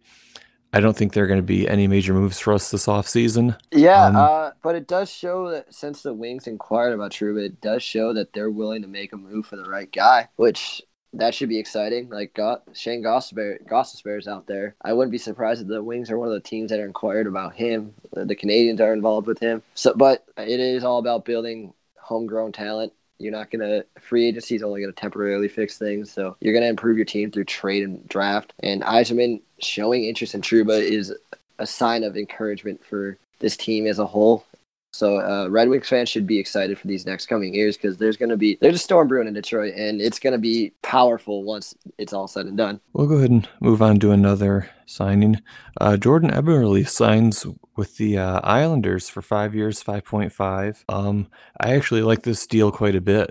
I 0.72 0.80
don't 0.80 0.96
think 0.96 1.12
there 1.12 1.24
are 1.24 1.28
going 1.28 1.40
to 1.40 1.42
be 1.42 1.68
any 1.68 1.88
major 1.88 2.14
moves 2.14 2.38
for 2.38 2.52
us 2.52 2.70
this 2.70 2.86
off 2.86 3.08
season. 3.08 3.56
Yeah, 3.72 4.06
um, 4.06 4.16
uh, 4.16 4.50
but 4.62 4.76
it 4.76 4.86
does 4.86 5.10
show 5.10 5.50
that 5.50 5.74
since 5.74 6.02
the 6.02 6.14
Wings 6.14 6.46
inquired 6.46 6.92
about 6.92 7.10
Trouba, 7.10 7.44
it 7.44 7.60
does 7.60 7.82
show 7.82 8.12
that 8.14 8.32
they're 8.32 8.50
willing 8.50 8.82
to 8.82 8.88
make 8.88 9.12
a 9.12 9.16
move 9.16 9.46
for 9.46 9.56
the 9.56 9.68
right 9.68 9.90
guy, 9.90 10.28
which 10.36 10.82
that 11.14 11.34
should 11.34 11.48
be 11.48 11.58
exciting. 11.58 12.08
Like 12.08 12.38
Shane 12.72 13.02
Gostisbehere 13.02 14.18
is 14.18 14.28
out 14.28 14.46
there. 14.46 14.74
I 14.82 14.92
wouldn't 14.92 15.12
be 15.12 15.18
surprised 15.18 15.62
if 15.62 15.68
the 15.68 15.82
Wings 15.82 16.10
are 16.10 16.18
one 16.18 16.28
of 16.28 16.34
the 16.34 16.40
teams 16.40 16.70
that 16.70 16.80
are 16.80 16.86
inquired 16.86 17.26
about 17.26 17.54
him. 17.54 17.94
The, 18.12 18.24
the 18.24 18.36
Canadiens 18.36 18.80
are 18.80 18.92
involved 18.92 19.26
with 19.26 19.40
him. 19.40 19.62
So, 19.74 19.92
but 19.94 20.24
it 20.36 20.60
is 20.60 20.84
all 20.84 20.98
about 20.98 21.24
building 21.24 21.72
homegrown 21.96 22.52
talent. 22.52 22.92
You're 23.18 23.32
not 23.32 23.50
to, 23.60 23.84
free 24.00 24.28
agency 24.28 24.54
is 24.56 24.62
only 24.62 24.84
to 24.84 24.92
temporarily 24.92 25.48
fix 25.48 25.76
things. 25.76 26.10
So 26.10 26.36
you're 26.40 26.54
to 26.62 26.68
improve 26.68 26.96
your 26.96 27.04
team 27.04 27.30
through 27.30 27.44
trade 27.44 27.82
and 27.82 28.08
draft. 28.08 28.54
And 28.60 28.82
Yzerman 28.82 29.42
showing 29.58 30.04
interest 30.04 30.34
in 30.34 30.40
Trouba 30.40 30.80
is 30.80 31.14
a 31.58 31.66
sign 31.66 32.02
of 32.02 32.16
encouragement 32.16 32.82
for 32.84 33.18
this 33.40 33.56
team 33.56 33.86
as 33.86 33.98
a 33.98 34.06
whole. 34.06 34.46
So 34.92 35.20
uh, 35.20 35.48
Red 35.48 35.68
Wings 35.68 35.88
fans 35.88 36.08
should 36.08 36.26
be 36.26 36.38
excited 36.38 36.78
for 36.78 36.88
these 36.88 37.06
next 37.06 37.26
coming 37.26 37.54
years 37.54 37.76
because 37.76 37.96
there's 37.96 38.16
going 38.16 38.30
to 38.30 38.36
be 38.36 38.58
there's 38.60 38.74
a 38.74 38.78
storm 38.78 39.06
brewing 39.06 39.28
in 39.28 39.34
Detroit, 39.34 39.74
and 39.76 40.00
it's 40.00 40.18
going 40.18 40.32
to 40.32 40.38
be 40.38 40.72
powerful 40.82 41.44
once 41.44 41.74
it's 41.98 42.12
all 42.12 42.26
said 42.26 42.46
and 42.46 42.56
done. 42.56 42.80
We'll 42.92 43.06
go 43.06 43.16
ahead 43.16 43.30
and 43.30 43.48
move 43.60 43.82
on 43.82 44.00
to 44.00 44.10
another 44.10 44.68
signing. 44.86 45.40
Uh, 45.80 45.96
Jordan 45.96 46.30
Eberle 46.30 46.88
signs 46.88 47.46
with 47.76 47.96
the 47.98 48.18
uh, 48.18 48.40
Islanders 48.42 49.08
for 49.08 49.22
five 49.22 49.54
years, 49.54 49.80
five 49.80 50.04
point 50.04 50.32
five. 50.32 50.84
Um, 50.88 51.28
I 51.60 51.74
actually 51.74 52.02
like 52.02 52.22
this 52.22 52.44
deal 52.46 52.72
quite 52.72 52.96
a 52.96 53.00
bit. 53.00 53.30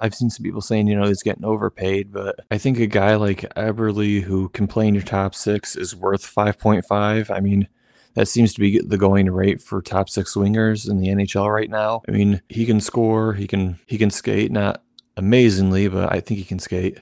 I've 0.00 0.14
seen 0.14 0.28
some 0.28 0.44
people 0.44 0.60
saying 0.60 0.86
you 0.86 0.96
know 0.96 1.08
he's 1.08 1.22
getting 1.22 1.46
overpaid, 1.46 2.12
but 2.12 2.40
I 2.50 2.58
think 2.58 2.78
a 2.78 2.86
guy 2.86 3.14
like 3.16 3.40
Eberle 3.56 4.22
who 4.22 4.50
can 4.50 4.66
play 4.66 4.86
in 4.86 4.94
your 4.94 5.02
top 5.02 5.34
six 5.34 5.76
is 5.76 5.96
worth 5.96 6.26
five 6.26 6.58
point 6.58 6.84
five. 6.84 7.30
I 7.30 7.40
mean 7.40 7.68
that 8.14 8.28
seems 8.28 8.52
to 8.54 8.60
be 8.60 8.78
the 8.78 8.98
going 8.98 9.30
rate 9.30 9.60
for 9.60 9.80
top 9.80 10.08
six 10.08 10.34
wingers 10.34 10.88
in 10.88 10.98
the 10.98 11.08
NHL 11.08 11.52
right 11.52 11.70
now. 11.70 12.02
I 12.08 12.12
mean, 12.12 12.40
he 12.48 12.66
can 12.66 12.80
score, 12.80 13.34
he 13.34 13.46
can 13.46 13.78
he 13.86 13.98
can 13.98 14.10
skate, 14.10 14.50
not 14.50 14.82
amazingly, 15.16 15.88
but 15.88 16.12
I 16.12 16.20
think 16.20 16.38
he 16.38 16.44
can 16.44 16.58
skate. 16.58 16.98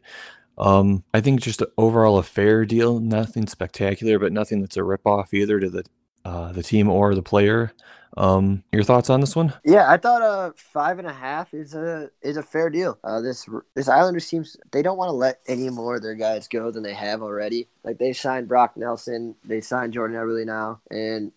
Um, 0.58 1.04
I 1.14 1.20
think 1.20 1.40
just 1.40 1.62
overall 1.76 2.18
a 2.18 2.22
fair 2.22 2.66
deal, 2.66 2.98
nothing 2.98 3.46
spectacular, 3.46 4.18
but 4.18 4.32
nothing 4.32 4.60
that's 4.60 4.76
a 4.76 4.80
ripoff 4.80 5.32
either 5.32 5.60
to 5.60 5.70
the 5.70 5.84
uh, 6.24 6.52
the 6.52 6.62
team 6.62 6.88
or 6.88 7.14
the 7.14 7.22
player. 7.22 7.72
Um, 8.16 8.64
your 8.72 8.82
thoughts 8.82 9.10
on 9.10 9.20
this 9.20 9.36
one? 9.36 9.52
Yeah, 9.64 9.90
I 9.90 9.96
thought 9.96 10.22
uh 10.22 10.52
five 10.56 10.98
and 10.98 11.06
a 11.06 11.12
half 11.12 11.52
is 11.54 11.74
a 11.74 12.10
is 12.22 12.36
a 12.36 12.42
fair 12.42 12.70
deal. 12.70 12.98
Uh, 13.04 13.20
this 13.20 13.48
this 13.74 13.88
Islanders 13.88 14.26
seems 14.26 14.56
they 14.72 14.82
don't 14.82 14.98
want 14.98 15.08
to 15.08 15.12
let 15.12 15.40
any 15.46 15.70
more 15.70 15.96
of 15.96 16.02
their 16.02 16.14
guys 16.14 16.48
go 16.48 16.70
than 16.70 16.82
they 16.82 16.94
have 16.94 17.22
already. 17.22 17.68
Like 17.84 17.98
they 17.98 18.12
signed 18.12 18.48
Brock 18.48 18.76
Nelson, 18.76 19.34
they 19.44 19.60
signed 19.60 19.92
Jordan 19.92 20.16
Eberle 20.16 20.46
now, 20.46 20.80
and 20.90 21.32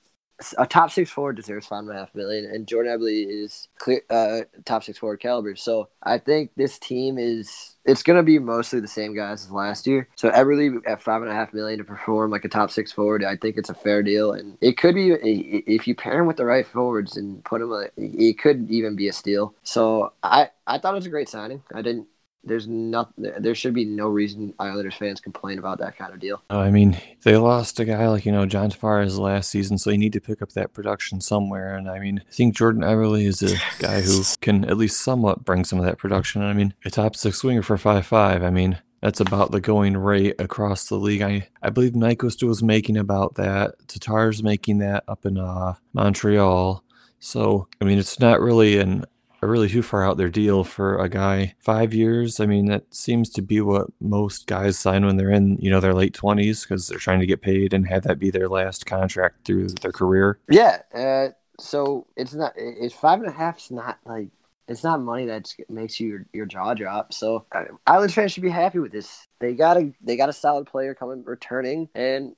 a 0.58 0.66
top 0.66 0.92
six 0.92 1.10
forward 1.10 1.36
deserves 1.36 1.68
five 1.68 1.80
and 1.80 1.90
a 1.92 1.94
half 1.94 2.14
million, 2.16 2.46
and 2.46 2.68
Jordan 2.68 2.98
Eberle 2.98 3.26
is 3.28 3.68
clear 3.78 4.02
uh, 4.10 4.42
top 4.66 4.84
six 4.84 4.98
forward 4.98 5.20
caliber. 5.20 5.56
So 5.56 5.90
I 6.04 6.18
think 6.18 6.52
this 6.56 6.80
team 6.80 7.18
is 7.18 7.78
it's 7.86 8.04
going 8.04 8.18
to 8.18 8.24
be 8.24 8.38
mostly 8.40 8.80
the 8.80 8.88
same 8.88 9.16
guys 9.16 9.46
as 9.46 9.52
last 9.52 9.88
year. 9.88 10.08
So 10.16 10.30
Eberle 10.30 10.82
at 10.88 11.02
five 11.02 11.22
and 11.22 11.32
a 11.32 11.34
half 11.34 11.54
million 11.54 11.80
to 11.80 11.84
perform 11.84 12.32
like 12.32 12.46
a 12.46 12.50
top 12.50 12.72
six 12.72 12.92
forward, 12.92 13.24
I 13.24 13.38
think 13.38 13.58
it's 13.58 13.70
a 13.70 13.74
fair 13.74 14.04
deal, 14.04 14.34
and 14.34 14.58
it 14.62 14.78
could 14.78 14.96
be 14.96 15.12
if 15.12 15.88
you 15.88 15.96
pair 15.96 16.20
him 16.20 16.28
with 16.28 16.38
the 16.38 16.46
right 16.46 16.66
forwards 16.66 17.18
and 17.18 17.44
put 17.44 17.62
him, 17.62 17.74
it 17.98 18.40
could 18.40 18.70
even 18.70 18.96
be 18.96 19.08
a 19.08 19.14
steal. 19.14 19.54
So 19.64 20.14
I 20.24 20.50
I 20.68 20.78
thought 20.78 20.94
it 20.94 20.98
was 20.98 21.06
a 21.06 21.10
great 21.10 21.30
signing. 21.30 21.64
I 21.74 21.82
didn't 21.82 22.08
there's 22.44 22.68
not 22.68 23.12
there 23.18 23.56
should 23.56 23.74
be 23.74 23.86
no 23.86 24.08
reason 24.08 24.54
Islanders 24.60 24.96
fans 24.96 25.22
complain 25.22 25.60
about 25.60 25.80
that 25.80 25.98
kind 25.98 26.14
of 26.14 26.20
deal. 26.20 26.42
I 26.50 26.72
mean, 26.72 27.00
they 27.24 27.38
lost 27.38 27.80
a 27.80 27.86
guy 27.86 28.08
like 28.08 28.26
you 28.26 28.32
know 28.32 28.46
John 28.46 28.72
Tavares 28.72 29.18
last 29.18 29.50
season, 29.50 29.78
so 29.78 29.92
you 29.92 29.98
need 29.98 30.14
to 30.14 30.22
pick 30.22 30.42
up 30.42 30.52
that 30.54 30.74
production 30.74 31.22
somewhere. 31.22 31.76
And 31.76 31.90
I 31.90 32.00
mean, 32.00 32.24
I 32.28 32.32
think 32.32 32.56
Jordan 32.56 32.82
Eberle 32.82 33.24
is 33.24 33.44
a 33.44 33.58
guy 33.80 34.02
who 34.02 34.24
can 34.42 34.66
at 34.66 34.78
least 34.78 35.02
somewhat 35.02 35.46
bring 35.46 35.66
some 35.66 35.80
of 35.80 35.86
that 35.86 35.98
production. 35.98 36.42
I 36.42 36.54
mean, 36.54 36.74
a 36.86 36.90
top 36.90 37.16
six 37.16 37.38
swinger 37.38 37.62
for 37.62 37.78
five 37.78 38.06
five. 38.06 38.44
I 38.44 38.50
mean, 38.50 38.80
that's 39.02 39.20
about 39.20 39.52
the 39.52 39.62
going 39.62 39.98
rate 39.98 40.36
across 40.40 40.88
the 40.88 40.96
league. 40.96 41.22
I 41.22 41.48
I 41.62 41.70
believe 41.70 41.94
Nyquist 41.94 42.46
was 42.48 42.64
making 42.64 42.98
about 42.98 43.36
that. 43.36 43.76
Tatar's 43.88 44.42
making 44.42 44.80
that 44.80 45.04
up 45.08 45.26
in 45.26 45.38
uh, 45.38 45.76
Montreal. 45.94 46.84
So 47.20 47.68
I 47.80 47.86
mean, 47.86 48.00
it's 48.00 48.20
not 48.20 48.42
really 48.42 48.80
an 48.80 49.04
a 49.04 49.08
really 49.48 49.70
too 49.70 49.82
far 49.82 50.06
out 50.06 50.18
their 50.18 50.30
deal 50.30 50.64
for 50.64 50.98
a 50.98 51.10
guy. 51.10 51.56
Five 51.60 51.94
years, 51.94 52.40
I 52.40 52.46
mean, 52.46 52.66
that 52.66 52.94
seems 52.94 53.30
to 53.32 53.42
be 53.42 53.62
what 53.62 53.88
most 54.00 54.48
guys 54.48 54.78
sign 54.78 55.06
when 55.06 55.18
they're 55.18 55.32
in, 55.32 55.58
you 55.58 55.70
know, 55.70 55.80
their 55.80 55.94
late 55.94 56.14
20s 56.14 56.62
because 56.62 56.88
they're 56.88 57.00
trying 57.00 57.20
to 57.20 57.26
get 57.26 57.42
paid 57.42 57.74
and 57.74 57.88
have 57.88 58.04
that 58.04 58.20
be 58.20 58.30
their 58.30 58.48
last 58.48 58.86
contract 58.86 59.46
through 59.46 59.70
their 59.70 59.92
career. 59.92 60.40
Yeah. 60.50 60.82
Uh, 60.94 61.30
so 61.60 62.08
it's 62.16 62.34
not, 62.34 62.54
it's 62.56 62.94
five 62.94 63.20
and 63.20 63.30
a 63.30 63.32
half 63.32 63.58
is 63.58 63.72
not 63.72 63.98
like, 64.06 64.28
it's 64.68 64.84
not 64.84 65.02
money 65.02 65.26
that 65.26 65.54
makes 65.70 66.00
you 66.00 66.08
your, 66.08 66.26
your 66.34 66.46
jaw 66.46 66.74
drop. 66.74 67.14
So 67.14 67.46
uh, 67.52 67.66
Islanders 67.86 68.14
fans 68.14 68.32
should 68.32 68.44
be 68.44 68.50
happy 68.50 68.80
with 68.80 68.92
this. 68.92 69.28
They 69.40 69.54
got 69.54 69.78
a 69.78 69.92
they 70.02 70.16
got 70.16 70.30
a 70.30 70.34
solid 70.34 70.66
player 70.66 70.94
coming 70.94 71.24
returning, 71.26 71.90
and 71.94 72.36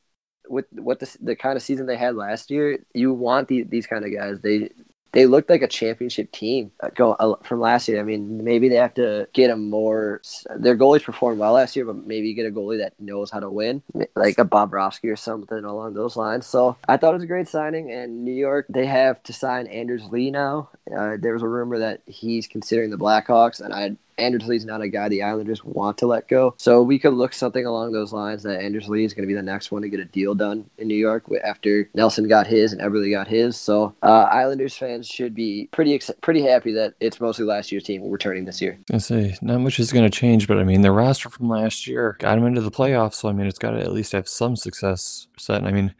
with 0.47 0.65
what 0.71 0.99
the 0.99 1.17
the 1.21 1.35
kind 1.35 1.55
of 1.55 1.61
season 1.61 1.85
they 1.85 1.97
had 1.97 2.15
last 2.15 2.49
year, 2.49 2.79
you 2.93 3.13
want 3.13 3.47
the, 3.47 3.63
these 3.63 3.87
kind 3.87 4.03
of 4.03 4.11
guys. 4.11 4.39
They 4.39 4.71
they 5.13 5.27
looked 5.27 5.49
like 5.49 5.61
a 5.61 5.67
championship 5.67 6.31
team 6.31 6.71
uh, 6.81 6.89
go 6.89 7.13
uh, 7.13 7.35
from 7.43 7.59
last 7.59 7.87
year. 7.87 7.99
I 7.99 8.03
mean, 8.03 8.43
maybe 8.43 8.67
they 8.67 8.75
have 8.75 8.95
to 8.95 9.27
get 9.33 9.51
a 9.51 9.55
more. 9.55 10.21
Their 10.55 10.75
goalies 10.75 11.03
performed 11.03 11.39
well 11.39 11.53
last 11.53 11.75
year, 11.75 11.85
but 11.85 12.05
maybe 12.05 12.33
get 12.33 12.47
a 12.47 12.51
goalie 12.51 12.79
that 12.79 12.99
knows 12.99 13.31
how 13.31 13.39
to 13.39 13.49
win, 13.49 13.83
like 14.15 14.39
a 14.39 14.45
Bobrovsky 14.45 15.11
or 15.11 15.15
something 15.15 15.63
along 15.63 15.93
those 15.93 16.17
lines. 16.17 16.47
So 16.47 16.75
I 16.87 16.97
thought 16.97 17.11
it 17.11 17.17
was 17.17 17.23
a 17.23 17.27
great 17.27 17.47
signing. 17.47 17.91
And 17.91 18.25
New 18.25 18.33
York, 18.33 18.65
they 18.69 18.87
have 18.87 19.21
to 19.23 19.33
sign 19.33 19.67
Anders 19.67 20.03
Lee 20.05 20.31
now. 20.31 20.69
Uh, 20.95 21.17
there 21.19 21.33
was 21.33 21.43
a 21.43 21.47
rumor 21.47 21.79
that 21.79 22.01
he's 22.07 22.47
considering 22.47 22.89
the 22.89 22.97
Blackhawks, 22.97 23.61
and 23.61 23.73
I 23.73 23.95
Anders 24.17 24.47
Lee's 24.47 24.65
not 24.65 24.81
a 24.81 24.87
guy 24.87 25.09
the 25.09 25.23
Islanders 25.23 25.63
want 25.63 25.97
to 25.99 26.07
let 26.07 26.27
go. 26.27 26.55
So 26.57 26.81
we 26.81 26.99
could 26.99 27.13
look 27.13 27.33
something 27.33 27.65
along 27.65 27.91
those 27.91 28.13
lines 28.13 28.43
that 28.43 28.61
Anders 28.61 28.89
Lee 28.89 29.03
is 29.03 29.13
going 29.13 29.23
to 29.23 29.27
be 29.27 29.33
the 29.33 29.41
next 29.41 29.71
one 29.71 29.81
to 29.81 29.89
get 29.89 29.99
a 29.99 30.05
deal 30.05 30.35
done 30.35 30.69
in 30.77 30.87
New 30.87 30.95
York 30.95 31.25
after 31.43 31.89
Nelson 31.93 32.27
got 32.27 32.47
his 32.47 32.73
and 32.73 32.81
Eberle 32.81 33.11
got 33.11 33.27
his. 33.27 33.57
So 33.57 33.95
uh, 34.03 34.27
Islanders 34.31 34.75
fans 34.75 35.07
should 35.07 35.35
be 35.35 35.69
pretty 35.71 35.93
ex- 35.95 36.11
pretty 36.21 36.41
happy 36.41 36.73
that 36.73 36.93
it's 36.99 37.19
mostly 37.19 37.45
last 37.45 37.71
year's 37.71 37.83
team 37.83 38.09
returning 38.09 38.45
this 38.45 38.61
year. 38.61 38.77
I 38.91 38.97
say 38.97 39.35
not 39.41 39.61
much 39.61 39.79
is 39.79 39.91
going 39.91 40.09
to 40.09 40.17
change, 40.17 40.47
but 40.47 40.57
I 40.57 40.63
mean 40.63 40.81
the 40.81 40.91
roster 40.91 41.29
from 41.29 41.49
last 41.49 41.87
year 41.87 42.17
got 42.19 42.35
them 42.35 42.45
into 42.45 42.61
the 42.61 42.71
playoffs, 42.71 43.15
so 43.15 43.29
I 43.29 43.33
mean 43.33 43.47
it's 43.47 43.59
got 43.59 43.71
to 43.71 43.79
at 43.79 43.91
least 43.91 44.11
have 44.11 44.27
some 44.27 44.55
success 44.55 45.27
set. 45.37 45.57
And 45.57 45.67
I 45.67 45.71
mean 45.71 45.93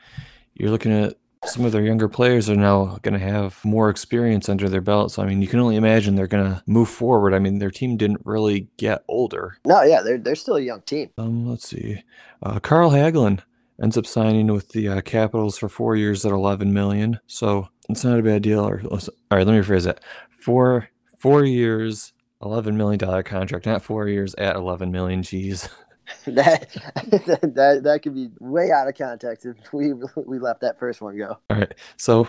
you're 0.56 0.70
looking 0.70 0.92
at 0.92 1.18
some 1.46 1.66
of 1.66 1.72
their 1.72 1.84
younger 1.84 2.08
players 2.08 2.50
are 2.50 2.56
now 2.56 2.98
going 3.02 3.14
to 3.14 3.20
have 3.20 3.64
more 3.64 3.90
experience 3.90 4.50
under 4.50 4.70
their 4.70 4.82
belt. 4.82 5.12
So, 5.12 5.22
I 5.22 5.26
mean, 5.26 5.42
you 5.42 5.48
can 5.48 5.60
only 5.60 5.76
imagine 5.76 6.16
they're 6.16 6.28
going 6.28 6.52
to 6.52 6.64
move 6.68 6.90
forward. 6.90 7.34
I 7.34 7.40
mean, 7.40 7.60
their 7.60 7.72
team 7.72 7.98
didn't 7.98 8.22
really 8.26 8.68
get 8.78 9.04
older. 9.08 9.58
No, 9.66 9.82
yeah, 9.84 10.02
they're, 10.02 10.18
they're 10.18 10.36
still 10.36 10.56
a 10.56 10.62
young 10.62 10.82
team. 10.82 11.10
Um, 11.18 11.48
let's 11.48 11.68
see. 11.68 12.02
Uh, 12.42 12.60
Carl 12.60 12.92
Hagelin 12.92 13.42
ends 13.82 13.98
up 13.98 14.06
signing 14.06 14.48
with 14.48 14.70
the 14.70 14.88
uh, 14.88 15.02
Capitals 15.02 15.58
for 15.58 15.70
four 15.70 15.96
years 15.96 16.26
at 16.26 16.32
11 16.32 16.74
million. 16.74 17.20
So 17.28 17.68
it's 17.90 18.04
not 18.04 18.20
a 18.20 18.24
bad 18.24 18.42
deal. 18.42 18.68
Or, 18.68 18.82
all 18.90 19.00
right, 19.32 19.46
let 19.46 19.54
me 19.54 19.60
rephrase 19.60 19.86
that. 19.86 20.02
Four, 20.32 20.90
four 21.18 21.44
years, 21.44 22.14
$11 22.42 22.76
million 22.76 23.24
contract, 23.24 23.66
not 23.66 23.84
four 23.84 24.08
years 24.08 24.36
at 24.36 24.56
11 24.56 24.92
million. 24.92 25.22
Jeez. 25.22 25.70
that 26.26 26.70
that 27.56 27.82
that 27.84 28.00
could 28.04 28.14
be 28.16 28.30
way 28.40 28.72
out 28.72 28.88
of 28.88 28.96
context 28.96 29.46
if 29.46 29.56
we 29.74 29.94
we 30.16 30.40
let 30.40 30.60
that 30.62 30.80
first 30.80 31.02
one 31.02 31.18
go. 31.18 31.38
All 31.50 31.58
right. 31.58 31.74
So 31.98 32.28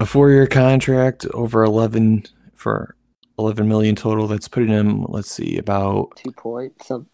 a 0.00 0.06
four 0.06 0.30
year 0.30 0.46
contract 0.46 1.26
over 1.34 1.62
eleven 1.62 2.24
for 2.54 2.96
eleven 3.38 3.68
million 3.68 3.96
total. 3.96 4.26
That's 4.26 4.48
putting 4.48 4.70
him. 4.70 5.04
Let's 5.08 5.30
see 5.30 5.58
about 5.58 6.16
two 6.16 6.32
point 6.32 6.82
some. 6.82 7.06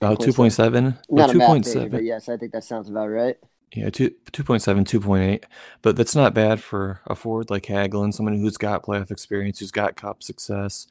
About 0.00 0.20
two 0.20 0.32
point 0.32 0.52
seven. 0.52 0.98
Not 1.08 1.30
two 1.30 1.40
point 1.40 1.64
seven. 1.64 1.90
But 1.90 2.04
yes, 2.04 2.28
I 2.28 2.36
think 2.36 2.52
that 2.52 2.64
sounds 2.64 2.88
about 2.88 3.08
right. 3.08 3.36
Yeah, 3.74 3.90
two, 3.90 4.10
2.7, 4.32 4.84
2.8. 4.84 5.44
But 5.82 5.96
that's 5.96 6.14
not 6.14 6.32
bad 6.32 6.62
for 6.62 7.00
a 7.06 7.14
forward 7.14 7.50
like 7.50 7.64
Hagelin, 7.64 8.14
someone 8.14 8.38
who's 8.38 8.56
got 8.56 8.84
playoff 8.84 9.10
experience, 9.10 9.58
who's 9.58 9.72
got 9.72 9.96
cup 9.96 10.22
success. 10.22 10.86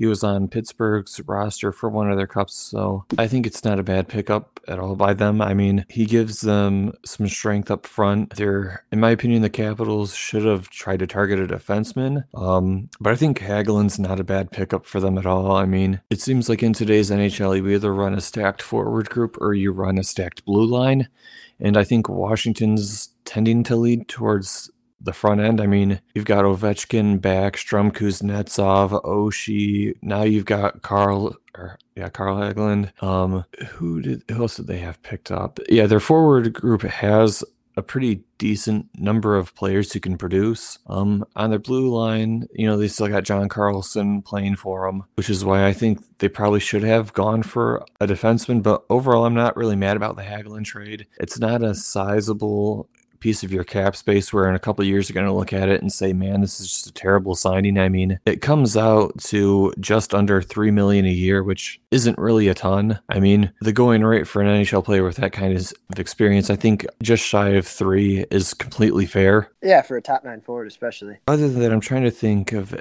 He 0.00 0.06
was 0.06 0.24
on 0.24 0.48
Pittsburgh's 0.48 1.20
roster 1.26 1.72
for 1.72 1.90
one 1.90 2.10
of 2.10 2.16
their 2.16 2.26
cups, 2.26 2.54
so 2.54 3.04
I 3.18 3.28
think 3.28 3.46
it's 3.46 3.66
not 3.66 3.78
a 3.78 3.82
bad 3.82 4.08
pickup 4.08 4.58
at 4.66 4.78
all 4.78 4.96
by 4.96 5.12
them. 5.12 5.42
I 5.42 5.52
mean, 5.52 5.84
he 5.90 6.06
gives 6.06 6.40
them 6.40 6.94
some 7.04 7.28
strength 7.28 7.70
up 7.70 7.86
front. 7.86 8.34
They're, 8.36 8.82
in 8.90 8.98
my 8.98 9.10
opinion, 9.10 9.42
the 9.42 9.50
Capitals 9.50 10.14
should 10.14 10.46
have 10.46 10.70
tried 10.70 11.00
to 11.00 11.06
target 11.06 11.38
a 11.38 11.46
defenseman, 11.46 12.24
um, 12.32 12.88
but 12.98 13.12
I 13.12 13.16
think 13.16 13.40
Hagelin's 13.40 13.98
not 13.98 14.18
a 14.18 14.24
bad 14.24 14.50
pickup 14.50 14.86
for 14.86 15.00
them 15.00 15.18
at 15.18 15.26
all. 15.26 15.54
I 15.54 15.66
mean, 15.66 16.00
it 16.08 16.22
seems 16.22 16.48
like 16.48 16.62
in 16.62 16.72
today's 16.72 17.10
NHL, 17.10 17.58
you 17.58 17.68
either 17.68 17.92
run 17.92 18.14
a 18.14 18.22
stacked 18.22 18.62
forward 18.62 19.10
group 19.10 19.36
or 19.38 19.52
you 19.52 19.70
run 19.70 19.98
a 19.98 20.02
stacked 20.02 20.46
blue 20.46 20.64
line, 20.64 21.10
and 21.58 21.76
I 21.76 21.84
think 21.84 22.08
Washington's 22.08 23.10
tending 23.26 23.64
to 23.64 23.76
lead 23.76 24.08
towards 24.08 24.70
the 25.00 25.12
front 25.12 25.40
end. 25.40 25.60
I 25.60 25.66
mean, 25.66 26.00
you've 26.14 26.24
got 26.24 26.44
Ovechkin, 26.44 27.18
Backstrom, 27.20 27.92
Kuznetsov, 27.92 29.02
Oshie. 29.04 29.94
Now 30.02 30.22
you've 30.22 30.44
got 30.44 30.82
Carl, 30.82 31.36
or 31.56 31.78
yeah, 31.96 32.08
Carl 32.08 32.36
Hagelin. 32.36 33.02
Um, 33.02 33.44
who 33.68 34.02
did 34.02 34.22
who 34.30 34.42
else 34.42 34.56
did 34.56 34.66
they 34.66 34.78
have 34.78 35.02
picked 35.02 35.30
up? 35.30 35.58
Yeah, 35.68 35.86
their 35.86 36.00
forward 36.00 36.52
group 36.52 36.82
has 36.82 37.44
a 37.76 37.82
pretty 37.82 38.22
decent 38.38 38.86
number 38.98 39.36
of 39.36 39.54
players 39.54 39.92
who 39.92 40.00
can 40.00 40.18
produce. 40.18 40.78
Um, 40.86 41.24
on 41.36 41.50
their 41.50 41.58
blue 41.58 41.88
line, 41.88 42.46
you 42.52 42.66
know, 42.66 42.76
they 42.76 42.88
still 42.88 43.08
got 43.08 43.24
John 43.24 43.48
Carlson 43.48 44.22
playing 44.22 44.56
for 44.56 44.86
them, 44.86 45.04
which 45.14 45.30
is 45.30 45.44
why 45.44 45.66
I 45.66 45.72
think 45.72 46.00
they 46.18 46.28
probably 46.28 46.60
should 46.60 46.82
have 46.82 47.12
gone 47.12 47.42
for 47.42 47.84
a 48.00 48.06
defenseman. 48.06 48.62
But 48.62 48.84
overall, 48.90 49.24
I'm 49.24 49.34
not 49.34 49.56
really 49.56 49.76
mad 49.76 49.96
about 49.96 50.16
the 50.16 50.22
Hagelin 50.22 50.64
trade. 50.64 51.06
It's 51.18 51.38
not 51.38 51.62
a 51.62 51.74
sizable 51.74 52.88
piece 53.20 53.42
of 53.42 53.52
your 53.52 53.64
cap 53.64 53.94
space 53.94 54.32
where 54.32 54.48
in 54.48 54.54
a 54.54 54.58
couple 54.58 54.84
years 54.84 55.08
you're 55.08 55.14
going 55.14 55.26
to 55.26 55.32
look 55.32 55.52
at 55.52 55.68
it 55.68 55.80
and 55.80 55.92
say, 55.92 56.12
man, 56.12 56.40
this 56.40 56.60
is 56.60 56.68
just 56.68 56.86
a 56.86 56.92
terrible 56.92 57.34
signing. 57.34 57.78
I 57.78 57.88
mean, 57.88 58.18
it 58.26 58.40
comes 58.40 58.76
out 58.76 59.18
to 59.24 59.72
just 59.78 60.14
under 60.14 60.42
3 60.42 60.70
million 60.70 61.04
a 61.04 61.10
year, 61.10 61.42
which 61.42 61.80
isn't 61.90 62.18
really 62.18 62.48
a 62.48 62.54
ton. 62.54 62.98
I 63.08 63.20
mean, 63.20 63.52
the 63.60 63.72
going 63.72 64.02
rate 64.02 64.26
for 64.26 64.42
an 64.42 64.48
NHL 64.48 64.84
player 64.84 65.04
with 65.04 65.16
that 65.16 65.32
kind 65.32 65.56
of 65.56 65.72
experience, 65.98 66.50
I 66.50 66.56
think 66.56 66.86
just 67.02 67.24
shy 67.24 67.50
of 67.50 67.66
3 67.66 68.26
is 68.30 68.54
completely 68.54 69.06
fair. 69.06 69.50
Yeah, 69.62 69.82
for 69.82 69.96
a 69.96 70.02
top 70.02 70.24
9 70.24 70.40
forward 70.40 70.66
especially. 70.66 71.18
Other 71.28 71.48
than 71.48 71.60
that, 71.60 71.72
I'm 71.72 71.80
trying 71.80 72.04
to 72.04 72.10
think 72.10 72.52
of 72.52 72.74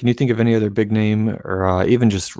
can 0.00 0.08
you 0.08 0.14
think 0.14 0.30
of 0.30 0.40
any 0.40 0.54
other 0.54 0.70
big 0.70 0.90
name 0.90 1.28
or 1.44 1.66
uh, 1.66 1.84
even 1.84 2.08
just 2.08 2.34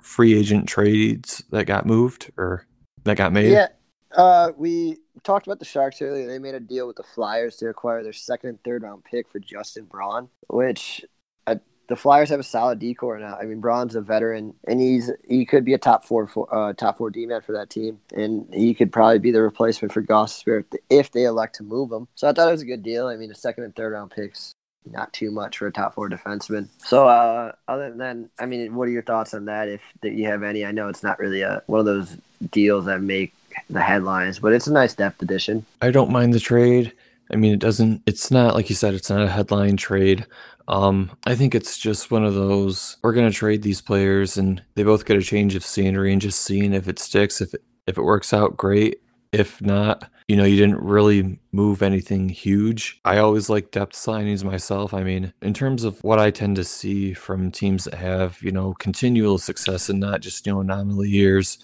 free 0.00 0.38
agent 0.38 0.68
trades 0.68 1.42
that 1.50 1.64
got 1.64 1.84
moved 1.84 2.30
or 2.36 2.64
that 3.02 3.16
got 3.16 3.32
made? 3.32 3.50
Yeah. 3.50 3.66
Uh, 4.12 4.52
we 4.56 4.98
talked 5.22 5.46
about 5.46 5.58
the 5.58 5.64
Sharks 5.64 6.02
earlier. 6.02 6.26
They 6.26 6.38
made 6.38 6.54
a 6.54 6.60
deal 6.60 6.86
with 6.86 6.96
the 6.96 7.02
Flyers 7.02 7.56
to 7.56 7.68
acquire 7.68 8.02
their 8.02 8.12
second 8.12 8.50
and 8.50 8.62
third 8.64 8.82
round 8.82 9.04
pick 9.04 9.28
for 9.28 9.38
Justin 9.38 9.84
Braun, 9.84 10.28
which 10.48 11.04
uh, 11.46 11.56
the 11.88 11.96
Flyers 11.96 12.30
have 12.30 12.40
a 12.40 12.44
solid 12.44 12.78
decor 12.78 13.18
now. 13.18 13.36
I 13.36 13.44
mean, 13.44 13.60
Braun's 13.60 13.94
a 13.94 14.00
veteran, 14.00 14.54
and 14.66 14.80
he's 14.80 15.10
he 15.26 15.44
could 15.44 15.64
be 15.64 15.74
a 15.74 15.78
top 15.78 16.04
four, 16.04 16.28
uh, 16.50 16.72
top 16.72 16.98
four 16.98 17.10
D 17.10 17.26
man 17.26 17.40
for 17.42 17.52
that 17.52 17.70
team, 17.70 18.00
and 18.14 18.46
he 18.52 18.74
could 18.74 18.92
probably 18.92 19.18
be 19.18 19.30
the 19.30 19.42
replacement 19.42 19.92
for 19.92 20.02
Gostisbehere 20.02 20.64
if 20.90 21.12
they 21.12 21.24
elect 21.24 21.56
to 21.56 21.62
move 21.62 21.92
him. 21.92 22.08
So 22.14 22.28
I 22.28 22.32
thought 22.32 22.48
it 22.48 22.52
was 22.52 22.62
a 22.62 22.66
good 22.66 22.82
deal. 22.82 23.06
I 23.06 23.16
mean, 23.16 23.30
a 23.30 23.34
second 23.34 23.64
and 23.64 23.74
third 23.74 23.92
round 23.92 24.10
picks 24.10 24.54
not 24.90 25.12
too 25.12 25.30
much 25.30 25.58
for 25.58 25.66
a 25.66 25.72
top 25.72 25.94
four 25.94 26.08
defenseman. 26.08 26.68
So, 26.78 27.06
uh, 27.06 27.52
other 27.68 27.92
than 27.92 28.30
I 28.38 28.46
mean, 28.46 28.74
what 28.74 28.88
are 28.88 28.92
your 28.92 29.02
thoughts 29.02 29.34
on 29.34 29.44
that? 29.46 29.68
If 29.68 29.80
that 30.02 30.12
you 30.12 30.26
have 30.26 30.42
any, 30.42 30.64
I 30.64 30.72
know 30.72 30.88
it's 30.88 31.02
not 31.02 31.18
really 31.18 31.42
a 31.42 31.62
one 31.66 31.80
of 31.80 31.86
those 31.86 32.16
deals 32.50 32.86
that 32.86 33.00
make 33.00 33.34
the 33.70 33.80
headlines, 33.80 34.38
but 34.38 34.52
it's 34.52 34.66
a 34.66 34.72
nice 34.72 34.94
depth 34.94 35.22
addition. 35.22 35.64
I 35.80 35.90
don't 35.90 36.10
mind 36.10 36.32
the 36.32 36.40
trade. 36.40 36.92
I 37.32 37.36
mean, 37.36 37.52
it 37.52 37.60
doesn't. 37.60 38.02
It's 38.06 38.30
not 38.30 38.54
like 38.54 38.68
you 38.68 38.74
said. 38.74 38.94
It's 38.94 39.10
not 39.10 39.22
a 39.22 39.28
headline 39.28 39.76
trade. 39.76 40.26
Um, 40.68 41.10
I 41.26 41.34
think 41.34 41.54
it's 41.54 41.78
just 41.78 42.10
one 42.10 42.24
of 42.24 42.34
those. 42.34 42.96
We're 43.02 43.14
gonna 43.14 43.30
trade 43.30 43.62
these 43.62 43.80
players, 43.80 44.36
and 44.36 44.62
they 44.74 44.82
both 44.82 45.04
get 45.04 45.16
a 45.16 45.22
change 45.22 45.54
of 45.54 45.64
scenery, 45.64 46.12
and 46.12 46.20
just 46.20 46.40
seeing 46.40 46.72
if 46.72 46.88
it 46.88 46.98
sticks. 46.98 47.40
If 47.40 47.54
it, 47.54 47.62
if 47.86 47.98
it 47.98 48.02
works 48.02 48.32
out, 48.32 48.56
great. 48.56 49.00
If 49.32 49.62
not, 49.62 50.10
you 50.28 50.36
know, 50.36 50.44
you 50.44 50.56
didn't 50.56 50.82
really 50.82 51.38
move 51.52 51.82
anything 51.82 52.28
huge. 52.28 53.00
I 53.04 53.18
always 53.18 53.48
like 53.48 53.70
depth 53.70 53.94
signings 53.94 54.44
myself. 54.44 54.92
I 54.92 55.02
mean, 55.02 55.32
in 55.40 55.54
terms 55.54 55.84
of 55.84 55.98
what 56.04 56.18
I 56.18 56.30
tend 56.30 56.56
to 56.56 56.64
see 56.64 57.14
from 57.14 57.50
teams 57.50 57.84
that 57.84 57.94
have, 57.94 58.38
you 58.42 58.52
know, 58.52 58.74
continual 58.74 59.38
success 59.38 59.88
and 59.88 60.00
not 60.00 60.20
just, 60.20 60.46
you 60.46 60.52
know, 60.52 60.60
nominal 60.60 61.04
years, 61.04 61.58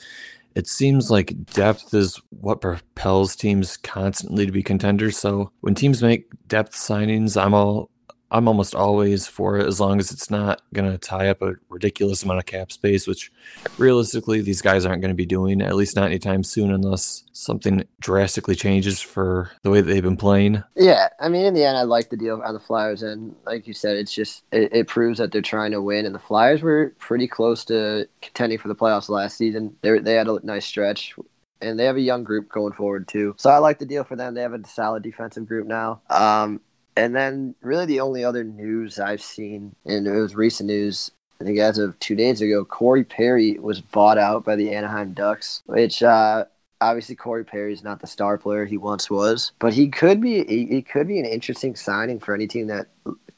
it 0.59 0.67
seems 0.67 1.09
like 1.09 1.45
depth 1.53 1.95
is 1.95 2.21
what 2.31 2.61
propels 2.61 3.37
teams 3.37 3.77
constantly 3.77 4.45
to 4.45 4.51
be 4.51 4.61
contenders. 4.61 5.17
So 5.17 5.53
when 5.61 5.77
teams 5.77 6.03
make 6.03 6.27
depth 6.49 6.75
signings, 6.75 7.41
I'm 7.41 7.55
all 7.55 7.91
I'm 8.31 8.47
almost 8.47 8.75
always 8.75 9.27
for 9.27 9.59
it 9.59 9.67
as 9.67 9.81
long 9.81 9.99
as 9.99 10.11
it's 10.11 10.31
not 10.31 10.61
going 10.75 10.91
to 10.91 10.99
tie 10.99 11.29
up 11.29 11.41
a 11.41 11.55
ridiculous 11.69 12.23
amount 12.23 12.41
of 12.41 12.47
cap 12.47 12.71
space, 12.73 13.07
which 13.07 13.33
realistically 13.79 14.43
these 14.43 14.61
guys 14.61 14.85
aren't 14.85 15.01
going 15.01 15.11
to 15.11 15.17
be 15.17 15.27
doing, 15.27 15.63
at 15.63 15.77
least 15.77 15.97
not 15.97 16.07
anytime 16.07 16.43
soon, 16.43 16.71
unless 16.71 17.25
something 17.33 17.85
drastically 18.01 18.55
changes 18.55 19.01
for 19.01 19.51
the 19.63 19.71
way 19.71 19.81
that 19.81 19.87
they've 19.91 20.03
been 20.03 20.17
playing. 20.17 20.63
Yeah, 20.77 21.09
I 21.21 21.29
mean, 21.29 21.47
in 21.47 21.55
the 21.55 21.65
end, 21.65 21.79
I 21.79 21.83
like 21.83 22.11
the 22.11 22.17
deal 22.17 22.43
on 22.45 22.55
the 22.55 22.61
Flyers, 22.61 23.03
and 23.03 23.35
like 23.47 23.67
you 23.67 23.75
said, 23.75 23.97
it's 23.97 24.13
just 24.13 24.45
it, 24.53 24.73
it 24.73 24.89
proves 24.89 25.19
that 25.19 25.33
they're 25.33 25.41
trying 25.41 25.71
to 25.73 25.81
win. 25.81 26.05
And 26.05 26.15
the 26.15 26.21
Flyers 26.21 26.63
were 26.63 26.95
pretty 26.99 27.29
close 27.29 27.65
to 27.67 28.09
contending 28.21 28.59
for 28.59 28.69
the 28.69 28.77
playoffs 28.77 29.09
last 29.09 29.39
season. 29.39 29.77
They 29.81 29.99
they 30.01 30.15
had 30.15 30.29
a 30.29 30.39
nice 30.43 30.67
stretch 30.67 31.15
and 31.61 31.79
they 31.79 31.85
have 31.85 31.97
a 31.97 32.01
young 32.01 32.25
group 32.25 32.49
going 32.49 32.73
forward 32.73 33.09
too. 33.09 33.35
So 33.37 33.51
I 33.51 33.59
like 33.59 33.79
the 33.79 33.87
deal 33.87 34.05
for 34.05 34.17
them. 34.17 34.35
They 34.35 34.43
have 34.43 34.53
a 34.53 34.67
solid 34.67 35.03
defensive 35.03 35.47
group 35.47 35.67
now. 35.67 36.01
Um, 36.09 36.61
and 36.99 37.15
then, 37.15 37.55
really, 37.63 37.87
the 37.87 38.01
only 38.01 38.25
other 38.25 38.45
news 38.45 38.99
I've 38.99 39.23
seen, 39.23 39.75
and 39.85 40.07
it 40.07 40.11
was 40.11 40.35
recent 40.35 40.67
news, 40.69 41.11
I 41.41 41.45
think 41.45 41.59
as 41.59 41.79
of 41.79 41.99
two 42.01 42.17
days 42.17 42.41
ago, 42.41 42.65
Corey 42.65 43.05
Perry 43.05 43.59
was 43.59 43.81
bought 43.81 44.19
out 44.19 44.45
by 44.45 44.57
the 44.57 44.75
Anaheim 44.75 45.13
Ducks, 45.13 45.63
which 45.67 46.03
uh, 46.03 46.47
obviously 46.81 47.15
Corey 47.15 47.45
Perry 47.45 47.73
is 47.73 47.85
not 47.85 48.01
the 48.01 48.07
star 48.07 48.39
player 48.39 48.65
he 48.65 48.77
once 48.77 49.09
was, 49.09 49.53
but 49.59 49.73
he 49.73 49.89
could 49.89 50.21
be 50.21 50.45
he, 50.45 50.67
he 50.67 50.83
could 50.83 51.07
be 51.07 51.21
an 51.21 51.27
interesting 51.27 51.77
signing 51.77 52.19
for 52.19 52.35
any 52.35 52.47
team 52.47 52.67
that 52.67 52.89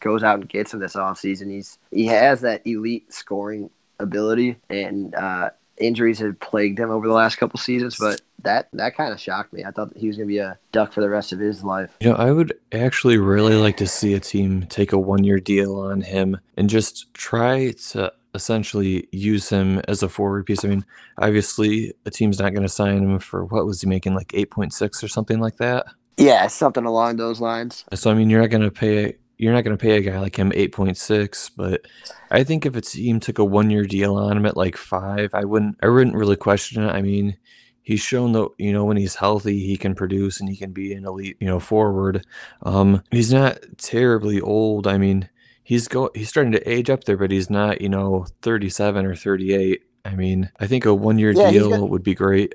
goes 0.00 0.22
out 0.22 0.40
and 0.40 0.48
gets 0.48 0.72
him 0.72 0.80
this 0.80 0.96
offseason. 0.96 1.50
He's 1.50 1.78
he 1.90 2.06
has 2.06 2.40
that 2.40 2.66
elite 2.66 3.12
scoring 3.12 3.70
ability, 3.98 4.56
and 4.70 5.14
uh, 5.14 5.50
injuries 5.80 6.18
have 6.18 6.38
plagued 6.40 6.78
him 6.78 6.90
over 6.90 7.08
the 7.08 7.14
last 7.14 7.36
couple 7.36 7.58
seasons, 7.58 7.96
but 7.98 8.20
that 8.42 8.68
that 8.72 8.96
kind 8.96 9.12
of 9.12 9.20
shocked 9.20 9.52
me. 9.52 9.64
I 9.64 9.70
thought 9.70 9.92
he 9.96 10.06
was 10.06 10.16
going 10.16 10.28
to 10.28 10.32
be 10.32 10.38
a 10.38 10.58
duck 10.72 10.92
for 10.92 11.00
the 11.00 11.08
rest 11.08 11.32
of 11.32 11.38
his 11.38 11.64
life. 11.64 11.90
You 12.00 12.10
know, 12.10 12.16
I 12.16 12.30
would 12.30 12.54
actually 12.72 13.18
really 13.18 13.54
like 13.54 13.76
to 13.78 13.86
see 13.86 14.14
a 14.14 14.20
team 14.20 14.66
take 14.66 14.92
a 14.92 14.98
one-year 14.98 15.38
deal 15.38 15.76
on 15.76 16.02
him 16.02 16.38
and 16.56 16.70
just 16.70 17.12
try 17.14 17.72
to 17.90 18.12
essentially 18.34 19.08
use 19.10 19.48
him 19.48 19.80
as 19.88 20.02
a 20.02 20.08
forward 20.08 20.46
piece. 20.46 20.64
I 20.64 20.68
mean, 20.68 20.84
obviously, 21.18 21.92
a 22.06 22.10
team's 22.10 22.38
not 22.38 22.50
going 22.50 22.62
to 22.62 22.68
sign 22.68 22.98
him 22.98 23.18
for 23.18 23.44
what 23.44 23.66
was 23.66 23.80
he 23.80 23.88
making 23.88 24.14
like 24.14 24.28
8.6 24.28 25.02
or 25.02 25.08
something 25.08 25.40
like 25.40 25.56
that. 25.56 25.86
Yeah, 26.16 26.46
something 26.48 26.84
along 26.84 27.16
those 27.16 27.40
lines. 27.40 27.84
So 27.94 28.10
I 28.10 28.14
mean, 28.14 28.28
you're 28.28 28.42
not 28.42 28.50
going 28.50 28.62
to 28.62 28.70
pay 28.70 29.16
you're 29.40 29.54
not 29.54 29.64
going 29.64 29.76
to 29.76 29.80
pay 29.80 29.96
a 29.96 30.00
guy 30.02 30.20
like 30.20 30.36
him 30.36 30.50
8.6 30.50 31.50
but 31.56 31.86
i 32.30 32.44
think 32.44 32.66
if 32.66 32.76
a 32.76 32.80
team 32.80 33.18
took 33.18 33.38
a 33.38 33.44
one 33.44 33.70
year 33.70 33.84
deal 33.84 34.14
on 34.16 34.36
him 34.36 34.44
at 34.44 34.56
like 34.56 34.76
five 34.76 35.30
i 35.32 35.44
wouldn't 35.44 35.76
i 35.82 35.88
wouldn't 35.88 36.16
really 36.16 36.36
question 36.36 36.82
it 36.82 36.90
i 36.90 37.00
mean 37.00 37.36
he's 37.82 38.00
shown 38.00 38.32
that 38.32 38.48
you 38.58 38.72
know 38.72 38.84
when 38.84 38.98
he's 38.98 39.14
healthy 39.14 39.66
he 39.66 39.76
can 39.78 39.94
produce 39.94 40.40
and 40.40 40.48
he 40.50 40.56
can 40.56 40.72
be 40.72 40.92
an 40.92 41.06
elite 41.06 41.38
you 41.40 41.46
know 41.46 41.58
forward 41.58 42.26
um 42.62 43.02
he's 43.10 43.32
not 43.32 43.58
terribly 43.78 44.40
old 44.42 44.86
i 44.86 44.98
mean 44.98 45.28
he's 45.64 45.88
go 45.88 46.10
he's 46.14 46.28
starting 46.28 46.52
to 46.52 46.70
age 46.70 46.90
up 46.90 47.04
there 47.04 47.16
but 47.16 47.30
he's 47.30 47.48
not 47.48 47.80
you 47.80 47.88
know 47.88 48.26
37 48.42 49.06
or 49.06 49.16
38 49.16 49.82
i 50.04 50.14
mean 50.14 50.50
i 50.60 50.66
think 50.66 50.84
a 50.84 50.92
one 50.92 51.18
year 51.18 51.32
yeah, 51.32 51.50
deal 51.50 51.70
got- 51.70 51.88
would 51.88 52.02
be 52.02 52.14
great 52.14 52.52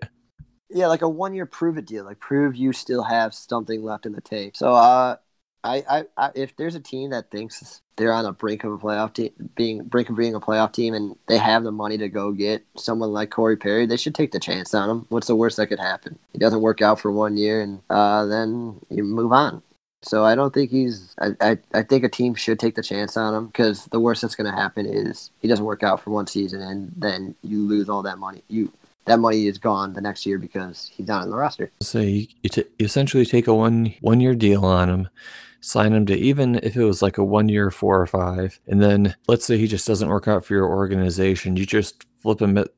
yeah, 0.69 0.87
like 0.87 1.03
a 1.03 1.09
one 1.09 1.33
year 1.33 1.45
prove 1.45 1.77
it 1.77 1.85
deal. 1.85 2.03
Like 2.03 2.19
prove 2.19 2.55
you 2.55 2.73
still 2.73 3.03
have 3.03 3.33
something 3.33 3.81
left 3.81 4.05
in 4.05 4.11
the 4.11 4.19
tape. 4.19 4.57
So 4.57 4.73
uh 4.73 5.15
I, 5.65 5.84
I, 5.89 6.04
I, 6.15 6.32
if 6.36 6.56
there's 6.56 6.75
a 6.75 6.80
team 6.80 7.10
that 7.10 7.32
thinks 7.32 7.82
they're 7.97 8.13
on 8.13 8.25
a 8.25 8.32
brink 8.32 8.63
of 8.63 8.73
a 8.73 8.78
playoff 8.78 9.13
team, 9.13 9.32
being 9.56 9.84
brink 9.84 10.10
of 10.10 10.15
being 10.15 10.36
a 10.36 10.39
playoff 10.39 10.71
team, 10.71 10.93
and 10.93 11.15
they 11.28 11.39
have 11.39 11.63
the 11.63 11.71
money 11.71 11.97
to 11.97 12.08
go 12.08 12.32
get 12.32 12.63
someone 12.78 13.12
like 13.12 13.32
Corey 13.32 13.58
Perry, 13.58 13.88
they 13.88 13.97
should 13.97 14.13
take 14.13 14.32
the 14.32 14.39
chance 14.39 14.75
on 14.75 14.89
him. 14.89 15.06
What's 15.10 15.28
the 15.28 15.36
worst 15.36 15.58
that 15.58 15.67
could 15.67 15.80
happen? 15.80 16.19
He 16.34 16.39
doesn't 16.39 16.62
work 16.62 16.82
out 16.82 16.99
for 16.99 17.12
one 17.12 17.36
year, 17.36 17.62
and 17.62 17.82
uh, 17.89 18.25
then 18.25 18.80
you 18.89 19.04
move 19.04 19.32
on. 19.32 19.63
So 20.04 20.23
I 20.23 20.36
don't 20.36 20.54
think 20.54 20.69
he's. 20.69 21.15
I, 21.19 21.30
I, 21.41 21.58
I 21.73 21.82
think 21.82 22.04
a 22.04 22.10
team 22.10 22.36
should 22.36 22.60
take 22.60 22.75
the 22.75 22.84
chance 22.84 23.17
on 23.17 23.34
him 23.34 23.47
because 23.47 23.86
the 23.86 23.99
worst 23.99 24.21
that's 24.21 24.36
going 24.36 24.51
to 24.51 24.56
happen 24.56 24.86
is 24.86 25.32
he 25.41 25.47
doesn't 25.47 25.65
work 25.65 25.82
out 25.82 25.99
for 25.99 26.12
one 26.12 26.28
season, 26.28 26.62
and 26.62 26.91
then 26.95 27.34
you 27.41 27.65
lose 27.65 27.89
all 27.89 28.04
that 28.04 28.19
money. 28.19 28.43
You 28.49 28.71
that 29.06 29.19
money 29.19 29.47
is 29.47 29.58
gone 29.58 29.93
the 29.93 30.01
next 30.01 30.25
year 30.25 30.38
because 30.38 30.91
he's 30.95 31.08
not 31.08 31.23
in 31.23 31.30
the 31.30 31.36
roster. 31.36 31.71
So 31.80 31.99
you, 31.99 32.28
you, 32.43 32.49
t- 32.49 32.65
you 32.80 32.86
essentially 32.86 33.25
take 33.25 33.47
a 33.47 33.54
one 33.54 33.95
one 34.01 34.21
year 34.21 34.36
deal 34.36 34.63
on 34.63 34.89
him 34.89 35.10
sign 35.65 35.93
him 35.93 36.06
to 36.06 36.15
even 36.15 36.60
if 36.62 36.75
it 36.75 36.84
was 36.84 37.01
like 37.01 37.17
a 37.17 37.23
one 37.23 37.49
year 37.49 37.71
four 37.71 37.99
or 37.99 38.06
five 38.06 38.60
and 38.67 38.82
then 38.82 39.15
let's 39.28 39.45
say 39.45 39.58
he 39.58 39.67
just 39.67 39.88
doesn't 39.88 40.10
work 40.10 40.28
out 40.28 40.45
for 40.45 40.54
your 40.54 40.67
organization 40.67 41.58
you 41.58 41.65
just 41.65 42.06
flip 42.17 42.41
him 42.41 42.58
at 42.58 42.69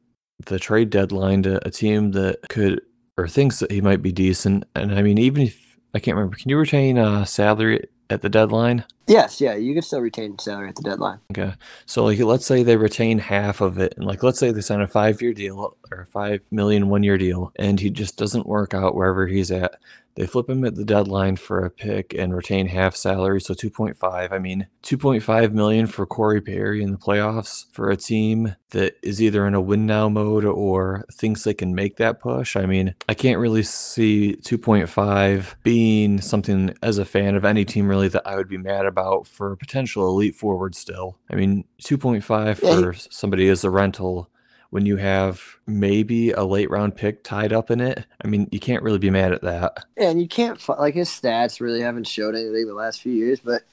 the 0.46 0.58
trade 0.58 0.90
deadline 0.90 1.44
to 1.44 1.66
a 1.68 1.72
team 1.72 2.12
that 2.12 2.40
could 2.50 2.82
or 3.18 3.28
thinks 3.28 3.60
that 3.60 3.72
he 3.72 3.82
might 3.82 4.02
be 4.02 4.12
decent 4.12 4.64
and 4.76 4.96
i 4.96 5.02
mean 5.02 5.18
even 5.18 5.44
if 5.44 5.78
i 5.94 6.00
can't 6.00 6.16
remember 6.16 6.38
can 6.38 6.50
you 6.50 6.58
retain 6.58 6.98
a 6.98 7.26
salary 7.26 7.84
at 8.10 8.22
the 8.22 8.30
deadline? 8.30 8.86
Yes 9.08 9.40
yeah 9.40 9.56
you 9.56 9.74
can 9.74 9.82
still 9.82 10.02
retain 10.02 10.38
salary 10.40 10.70
at 10.70 10.76
the 10.76 10.82
deadline. 10.82 11.20
Okay 11.32 11.54
so 11.86 12.06
like 12.06 12.20
let's 12.20 12.46
say 12.46 12.64
they 12.64 12.78
retain 12.78 13.20
half 13.20 13.62
of 13.62 13.78
it 13.80 13.94
and 13.98 14.06
like 14.06 14.24
let's 14.24 14.40
say 14.40 14.52
they 14.52 14.62
sign 14.62 14.82
a 14.82 14.88
five 14.88 15.22
year 15.22 15.34
deal 15.34 15.78
or 15.92 16.02
a 16.02 16.06
five 16.06 16.42
million 16.52 16.90
one 16.90 17.04
year 17.04 17.18
deal 17.18 17.52
and 17.58 17.80
he 17.80 17.90
just 17.90 18.18
doesn't 18.18 18.48
work 18.48 18.74
out 18.74 18.96
wherever 18.96 19.28
he's 19.28 19.52
at 19.52 19.76
they 20.18 20.26
flip 20.26 20.50
him 20.50 20.66
at 20.66 20.74
the 20.74 20.84
deadline 20.84 21.36
for 21.36 21.64
a 21.64 21.70
pick 21.70 22.14
and 22.16 22.36
retain 22.36 22.68
half 22.68 22.96
salary, 22.96 23.40
so 23.40 23.54
2.5. 23.54 24.32
I 24.32 24.40
mean, 24.40 24.68
2.5 24.82 25.52
million 25.52 25.86
for 25.86 26.08
Corey 26.08 26.42
Perry 26.42 26.82
in 26.82 26.92
the 26.92 26.98
playoffs 26.98 27.66
for 27.72 27.92
a 27.92 27.96
team 27.96 28.56
that 28.72 28.96
is 29.04 29.22
either 29.22 29.46
in 29.46 29.54
a 29.54 29.62
win 29.62 29.86
now 29.86 30.10
mode 30.10 30.44
or 30.44 31.06
thinks 31.14 31.44
they 31.44 31.54
can 31.54 31.76
make 31.76 31.98
that 31.98 32.20
push. 32.20 32.56
I 32.56 32.66
mean, 32.66 32.96
I 33.08 33.14
can't 33.14 33.40
really 33.40 33.62
see 33.62 34.38
2.5 34.42 35.56
being 35.62 36.20
something 36.20 36.74
as 36.82 36.98
a 36.98 37.06
fan 37.06 37.36
of 37.36 37.46
any 37.46 37.64
team 37.64 37.88
really 37.88 38.08
that 38.08 38.26
I 38.26 38.38
would 38.38 38.50
be 38.50 38.58
mad 38.58 38.88
about 38.88 39.28
for 39.28 39.52
a 39.52 39.58
potential 39.58 40.08
elite 40.08 40.36
forward 40.36 40.74
still. 40.74 41.20
I 41.30 41.36
mean, 41.36 41.64
2.5 41.84 42.58
for 42.58 42.94
somebody 42.94 43.50
as 43.50 43.64
a 43.64 43.70
rental 43.70 44.32
when 44.70 44.86
you 44.86 44.98
have 44.98 45.42
maybe 45.66 46.32
a 46.32 46.44
late 46.44 46.70
round 46.70 46.96
pick 46.96 47.24
tied 47.24 47.54
up 47.54 47.72
in 47.72 47.80
it. 47.80 48.06
I 48.24 48.28
mean, 48.28 48.48
you 48.52 48.60
can't 48.60 48.84
really 48.84 49.00
be 49.00 49.10
mad 49.10 49.32
at 49.32 49.42
that. 49.44 49.86
Yeah, 49.98 50.10
and 50.10 50.22
you 50.22 50.28
can't 50.28 50.62
like 50.68 50.96
his 50.96 51.10
stats 51.10 51.62
really 51.62 51.82
haven't 51.82 52.08
showed 52.08 52.36
anything 52.36 52.68
the 52.68 52.74
last 52.74 53.02
few 53.02 53.14
years, 53.14 53.40
but 53.40 53.64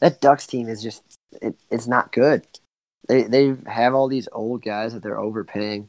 that 0.00 0.20
Ducks 0.20 0.46
team 0.46 0.68
is 0.68 0.82
just 0.82 1.02
it, 1.40 1.54
it's 1.70 1.86
not 1.86 2.12
good. 2.12 2.46
They 3.08 3.22
they 3.24 3.54
have 3.66 3.94
all 3.94 4.08
these 4.08 4.28
old 4.32 4.62
guys 4.62 4.94
that 4.94 5.02
they're 5.02 5.18
overpaying. 5.18 5.88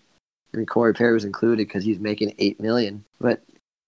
I 0.53 0.57
mean, 0.57 0.65
Corey 0.65 0.93
Perry 0.93 1.13
was 1.13 1.25
included 1.25 1.67
because 1.67 1.83
he's 1.83 1.99
making 1.99 2.35
eight 2.37 2.59
million, 2.59 3.05
but 3.19 3.41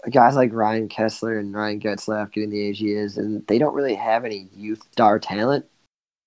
guys 0.10 0.36
like 0.36 0.54
Ryan 0.54 0.90
Kesler 0.90 1.40
and 1.40 1.54
Ryan 1.54 1.80
Getzlaf 1.80 2.32
getting 2.32 2.50
the 2.50 2.62
age 2.62 2.80
he 2.80 2.94
is, 2.94 3.18
and 3.18 3.46
they 3.48 3.58
don't 3.58 3.74
really 3.74 3.96
have 3.96 4.26
any 4.26 4.48
youth 4.56 4.82
star 4.92 5.20
talent. 5.20 5.66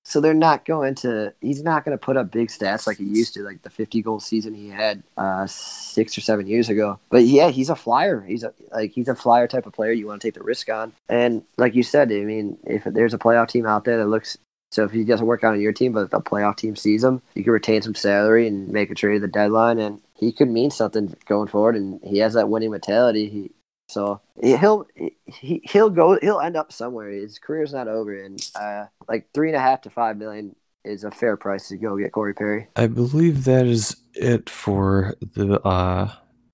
So 0.09 0.21
they're 0.21 0.35
not 0.35 0.65
going 0.65 0.95
to. 0.97 1.35
He's 1.41 1.65
not 1.65 1.85
going 1.85 1.99
to 1.99 2.03
put 2.03 2.17
up 2.17 2.31
big 2.31 2.47
stats 2.47 2.87
like 2.87 2.99
he 2.99 3.03
used 3.03 3.35
to, 3.35 3.43
like 3.43 3.63
the 3.63 3.71
50 3.71 4.03
goal 4.03 4.21
season 4.21 4.55
he 4.55 4.69
had 4.69 5.03
uh, 5.17 5.49
six 5.49 6.17
or 6.17 6.21
seven 6.21 6.47
years 6.47 6.69
ago. 6.69 7.01
But 7.11 7.25
yeah, 7.25 7.49
he's 7.51 7.71
a 7.71 7.75
flyer. 7.75 8.21
He's 8.21 8.45
a 8.45 8.55
like 8.71 8.93
he's 8.93 9.09
a 9.09 9.17
flyer 9.17 9.49
type 9.49 9.67
of 9.67 9.73
player 9.73 9.91
you 9.91 10.07
want 10.07 10.23
to 10.23 10.29
take 10.29 10.35
the 10.35 10.45
risk 10.45 10.69
on. 10.69 10.93
And 11.09 11.43
like 11.57 11.75
you 11.75 11.83
said, 11.83 12.13
I 12.13 12.21
mean, 12.21 12.57
if 12.65 12.85
there's 12.85 13.15
a 13.15 13.19
playoff 13.19 13.49
team 13.49 13.67
out 13.67 13.85
there 13.85 13.99
that 13.99 14.07
looks 14.07 14.39
so 14.71 14.85
if 14.85 14.93
he 14.93 15.03
doesn't 15.03 15.27
work 15.27 15.43
out 15.43 15.55
on 15.55 15.61
your 15.61 15.73
team, 15.73 15.93
but 15.93 16.13
the 16.13 16.21
playoff 16.21 16.57
team 16.57 16.77
sees 16.77 17.03
him, 17.03 17.21
you 17.35 17.43
can 17.43 17.53
retain 17.53 17.83
some 17.83 17.97
salary 17.97 18.47
and 18.47 18.69
make 18.69 18.91
a 18.93 18.95
trade 18.95 19.17
at 19.17 19.23
the 19.23 19.29
deadline, 19.29 19.81
and 19.81 20.01
he 20.15 20.31
could 20.31 20.49
mean 20.49 20.71
something 20.71 21.17
going 21.27 21.49
forward. 21.49 21.75
And 21.75 22.01
he 22.05 22.19
has 22.19 22.35
that 22.35 22.49
winning 22.49 22.71
mentality. 22.71 23.29
He 23.29 23.51
so 23.87 24.21
he'll 24.43 24.87
he, 25.27 25.61
he'll 25.65 25.91
go 25.91 26.19
he'll 26.21 26.41
end 26.41 26.57
up 26.57 26.73
somewhere. 26.73 27.11
His 27.11 27.39
career's 27.39 27.73
not 27.73 27.89
over, 27.89 28.15
and 28.21 28.41
uh, 28.55 28.87
like 29.09 29.29
three 29.33 29.49
and 29.49 29.57
a 29.57 29.61
half 29.61 29.83
to 29.83 29.91
five 29.91 30.17
million 30.17 30.57
is 30.85 31.05
a 31.05 31.11
fair 31.11 31.37
price 31.37 31.69
to 31.69 31.77
go 31.77 31.97
get 31.97 32.13
Corey 32.13 32.35
Perry. 32.35 32.69
I 32.77 32.87
believe 32.87 33.45
that 33.45 33.67
is 33.67 33.97
it 34.15 34.49
for 34.51 35.15
the 35.21 35.61
uh 35.61 36.11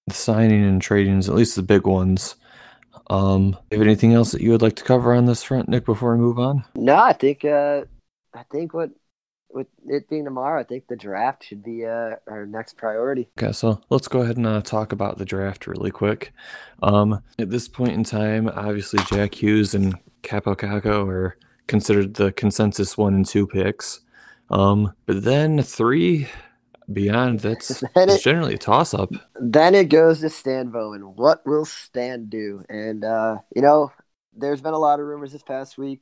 the 0.07 0.15
signing 0.15 0.65
and 0.65 0.83
tradings, 0.83 1.29
at 1.29 1.35
least 1.35 1.57
the 1.57 1.63
big 1.63 1.87
ones. 1.87 2.35
Um, 3.09 3.57
have 3.71 3.81
anything 3.81 4.15
else 4.15 4.33
that 4.33 4.41
you 4.41 4.51
would 4.51 4.63
like 4.63 4.77
to 4.77 4.85
cover 4.85 5.13
on 5.13 5.27
this 5.27 5.43
front, 5.43 5.69
Nick, 5.69 5.85
before 5.85 6.15
we 6.15 6.21
move 6.23 6.39
on? 6.39 6.65
No, 6.75 6.97
I 6.97 7.13
think 7.13 7.45
uh, 7.45 7.83
I 8.35 8.43
think 8.51 8.75
what 8.75 8.91
with 9.53 9.67
it 9.87 10.09
being 10.09 10.25
tomorrow, 10.25 10.61
I 10.61 10.65
think 10.65 10.87
the 10.89 10.97
draft 10.97 11.45
should 11.45 11.63
be 11.63 11.85
uh, 11.85 12.17
our 12.27 12.47
next 12.47 12.77
priority. 12.77 13.29
Okay, 13.39 13.53
so 13.53 13.81
let's 13.91 14.09
go 14.09 14.21
ahead 14.21 14.37
and 14.37 14.47
uh, 14.47 14.63
talk 14.63 14.93
about 14.93 15.19
the 15.19 15.25
draft 15.25 15.67
really 15.67 15.91
quick. 15.91 16.33
Um, 16.83 17.23
at 17.39 17.51
this 17.51 17.69
point 17.69 17.93
in 17.93 18.05
time, 18.05 18.49
obviously 18.49 19.01
Jack 19.11 19.35
Hughes 19.35 19.75
and 19.75 19.95
Kaapo 20.23 20.57
Kakko 20.57 21.07
are 21.09 21.37
considered 21.67 22.15
the 22.15 22.33
consensus 22.33 22.97
one 22.97 23.15
and 23.15 23.27
two 23.27 23.47
picks. 23.47 24.01
Um, 24.51 24.93
but 25.07 25.25
then 25.25 25.63
three 25.63 26.29
beyond 26.93 27.41
that's 27.41 27.83
it, 27.97 28.23
generally 28.23 28.55
a 28.55 28.59
toss 28.59 28.95
up. 28.95 29.11
Then 29.41 29.75
it 29.75 29.89
goes 29.89 30.21
to 30.21 30.31
Stan 30.31 30.69
Bowman. 30.69 31.17
What 31.17 31.47
will 31.47 31.65
Stan 31.65 32.27
do? 32.29 32.65
And 32.69 33.05
uh, 33.05 33.39
you 33.55 33.63
know, 33.63 33.93
there's 34.37 34.61
been 34.61 34.75
a 34.75 34.79
lot 34.79 35.01
of 35.01 35.07
rumors 35.07 35.33
this 35.33 35.43
past 35.43 35.79
week 35.79 36.01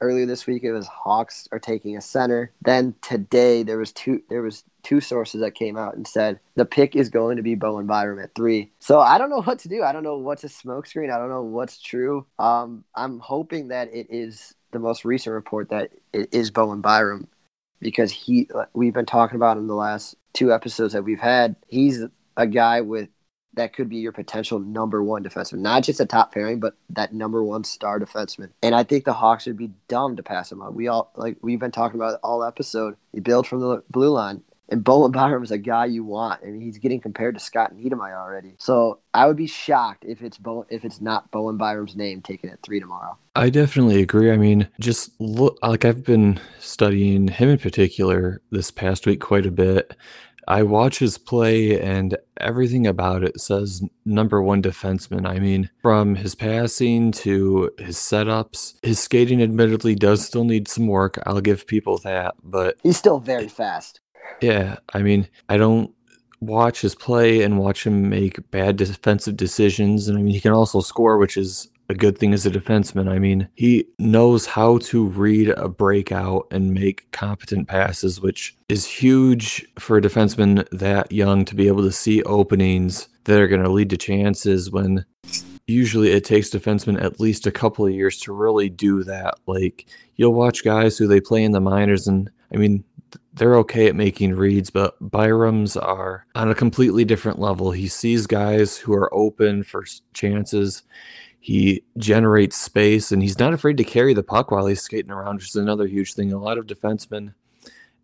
earlier 0.00 0.26
this 0.26 0.46
week 0.46 0.64
it 0.64 0.72
was 0.72 0.86
Hawks 0.86 1.48
are 1.52 1.58
taking 1.58 1.96
a 1.96 2.00
center. 2.00 2.52
Then 2.62 2.94
today 3.02 3.62
there 3.62 3.78
was 3.78 3.92
two 3.92 4.22
there 4.28 4.42
was 4.42 4.64
two 4.82 5.00
sources 5.00 5.40
that 5.40 5.54
came 5.54 5.76
out 5.76 5.96
and 5.96 6.06
said 6.06 6.40
the 6.56 6.64
pick 6.64 6.94
is 6.94 7.08
going 7.08 7.36
to 7.36 7.42
be 7.42 7.54
Bowen 7.54 7.86
Byram 7.86 8.18
at 8.18 8.34
three. 8.34 8.72
So 8.78 9.00
I 9.00 9.18
don't 9.18 9.30
know 9.30 9.42
what 9.42 9.58
to 9.60 9.68
do. 9.68 9.82
I 9.82 9.92
don't 9.92 10.02
know 10.02 10.18
what's 10.18 10.44
a 10.44 10.48
smokescreen. 10.48 11.12
I 11.12 11.18
don't 11.18 11.30
know 11.30 11.42
what's 11.42 11.80
true. 11.80 12.26
Um, 12.38 12.84
I'm 12.94 13.18
hoping 13.18 13.68
that 13.68 13.92
it 13.94 14.08
is 14.10 14.54
the 14.72 14.78
most 14.78 15.04
recent 15.04 15.32
report 15.32 15.70
that 15.70 15.90
it 16.12 16.28
is 16.32 16.50
Bowen 16.50 16.80
Byram 16.80 17.28
because 17.80 18.10
he 18.10 18.48
we've 18.72 18.94
been 18.94 19.06
talking 19.06 19.36
about 19.36 19.56
in 19.56 19.66
the 19.66 19.74
last 19.74 20.16
two 20.32 20.52
episodes 20.52 20.92
that 20.92 21.04
we've 21.04 21.20
had. 21.20 21.56
He's 21.68 22.04
a 22.36 22.46
guy 22.46 22.80
with 22.80 23.08
that 23.56 23.72
could 23.72 23.88
be 23.88 23.96
your 23.96 24.12
potential 24.12 24.58
number 24.58 25.02
one 25.02 25.24
defenseman. 25.24 25.58
Not 25.58 25.82
just 25.84 26.00
a 26.00 26.06
top 26.06 26.32
pairing, 26.32 26.60
but 26.60 26.74
that 26.90 27.12
number 27.12 27.42
one 27.42 27.64
star 27.64 27.98
defenseman. 27.98 28.50
And 28.62 28.74
I 28.74 28.84
think 28.84 29.04
the 29.04 29.12
Hawks 29.12 29.46
would 29.46 29.56
be 29.56 29.70
dumb 29.88 30.16
to 30.16 30.22
pass 30.22 30.50
him 30.50 30.62
up. 30.62 30.74
We 30.74 30.88
all 30.88 31.10
like 31.16 31.36
we've 31.42 31.60
been 31.60 31.70
talking 31.70 31.98
about 31.98 32.14
it 32.14 32.20
all 32.22 32.44
episode. 32.44 32.96
You 33.12 33.22
build 33.22 33.46
from 33.46 33.60
the 33.60 33.82
blue 33.90 34.10
line. 34.10 34.42
And 34.70 34.82
Bowen 34.82 35.12
Byram 35.12 35.42
is 35.42 35.50
a 35.50 35.58
guy 35.58 35.84
you 35.84 36.04
want, 36.04 36.42
I 36.42 36.46
and 36.46 36.62
he's 36.62 36.78
getting 36.78 36.98
compared 36.98 37.34
to 37.34 37.40
Scott 37.40 37.74
Niedermayer 37.74 38.16
already. 38.16 38.54
So 38.58 39.00
I 39.12 39.26
would 39.26 39.36
be 39.36 39.46
shocked 39.46 40.06
if 40.06 40.22
it's 40.22 40.38
Bo- 40.38 40.66
if 40.70 40.86
it's 40.86 41.02
not 41.02 41.30
Bowen 41.30 41.58
Byram's 41.58 41.94
name 41.94 42.22
taken 42.22 42.48
at 42.48 42.62
three 42.62 42.80
tomorrow. 42.80 43.18
I 43.36 43.50
definitely 43.50 44.00
agree. 44.00 44.30
I 44.30 44.38
mean, 44.38 44.66
just 44.80 45.10
look 45.20 45.58
like 45.62 45.84
I've 45.84 46.02
been 46.02 46.40
studying 46.60 47.28
him 47.28 47.50
in 47.50 47.58
particular 47.58 48.40
this 48.50 48.70
past 48.70 49.06
week 49.06 49.20
quite 49.20 49.44
a 49.44 49.50
bit, 49.50 49.94
I 50.48 50.62
watch 50.62 50.98
his 50.98 51.18
play 51.18 51.80
and 51.80 52.16
everything 52.38 52.86
about 52.86 53.24
it 53.24 53.40
says 53.40 53.82
number 54.04 54.42
one 54.42 54.62
defenseman. 54.62 55.26
I 55.26 55.38
mean, 55.38 55.70
from 55.82 56.14
his 56.14 56.34
passing 56.34 57.12
to 57.12 57.70
his 57.78 57.96
setups, 57.96 58.74
his 58.82 58.98
skating 59.00 59.42
admittedly 59.42 59.94
does 59.94 60.24
still 60.24 60.44
need 60.44 60.68
some 60.68 60.86
work. 60.86 61.18
I'll 61.26 61.40
give 61.40 61.66
people 61.66 61.98
that, 61.98 62.34
but 62.42 62.76
he's 62.82 62.96
still 62.96 63.20
very 63.20 63.48
fast. 63.48 64.00
Yeah, 64.40 64.76
I 64.92 65.02
mean, 65.02 65.28
I 65.48 65.56
don't 65.56 65.92
watch 66.40 66.80
his 66.80 66.94
play 66.94 67.42
and 67.42 67.58
watch 67.58 67.86
him 67.86 68.08
make 68.08 68.50
bad 68.50 68.76
defensive 68.76 69.36
decisions. 69.36 70.08
And 70.08 70.18
I 70.18 70.22
mean, 70.22 70.34
he 70.34 70.40
can 70.40 70.52
also 70.52 70.80
score, 70.80 71.18
which 71.18 71.36
is 71.36 71.68
a 71.88 71.94
good 71.94 72.18
thing 72.18 72.32
as 72.32 72.46
a 72.46 72.50
defenseman. 72.50 73.08
I 73.08 73.18
mean, 73.18 73.48
he 73.54 73.86
knows 73.98 74.46
how 74.46 74.78
to 74.78 75.06
read 75.06 75.50
a 75.50 75.68
breakout 75.68 76.46
and 76.50 76.72
make 76.72 77.10
competent 77.12 77.68
passes, 77.68 78.20
which 78.20 78.56
is 78.68 78.86
huge 78.86 79.66
for 79.78 79.98
a 79.98 80.02
defenseman 80.02 80.66
that 80.70 81.12
young 81.12 81.44
to 81.44 81.54
be 81.54 81.68
able 81.68 81.82
to 81.82 81.92
see 81.92 82.22
openings 82.22 83.08
that 83.24 83.40
are 83.40 83.48
going 83.48 83.62
to 83.62 83.70
lead 83.70 83.90
to 83.90 83.96
chances 83.96 84.70
when 84.70 85.04
usually 85.66 86.10
it 86.10 86.24
takes 86.24 86.50
defensemen 86.50 87.02
at 87.02 87.20
least 87.20 87.46
a 87.46 87.52
couple 87.52 87.86
of 87.86 87.92
years 87.92 88.18
to 88.20 88.32
really 88.32 88.68
do 88.68 89.02
that. 89.04 89.34
Like 89.46 89.86
you'll 90.16 90.34
watch 90.34 90.64
guys 90.64 90.98
who 90.98 91.06
they 91.06 91.20
play 91.20 91.42
in 91.42 91.52
the 91.52 91.60
minors 91.60 92.06
and 92.06 92.30
I 92.52 92.56
mean 92.56 92.84
they're 93.34 93.56
okay 93.56 93.88
at 93.88 93.96
making 93.96 94.34
reads, 94.34 94.70
but 94.70 94.96
Byram's 95.00 95.76
are 95.76 96.26
on 96.34 96.50
a 96.50 96.54
completely 96.54 97.04
different 97.04 97.38
level. 97.38 97.72
He 97.72 97.88
sees 97.88 98.26
guys 98.26 98.76
who 98.76 98.92
are 98.94 99.12
open 99.12 99.64
for 99.64 99.84
chances 100.12 100.82
he 101.44 101.84
generates 101.98 102.56
space 102.56 103.12
and 103.12 103.20
he's 103.20 103.38
not 103.38 103.52
afraid 103.52 103.76
to 103.76 103.84
carry 103.84 104.14
the 104.14 104.22
puck 104.22 104.50
while 104.50 104.64
he's 104.64 104.80
skating 104.80 105.10
around, 105.10 105.34
which 105.34 105.50
is 105.50 105.56
another 105.56 105.86
huge 105.86 106.14
thing. 106.14 106.32
A 106.32 106.38
lot 106.38 106.56
of 106.56 106.66
defensemen, 106.66 107.34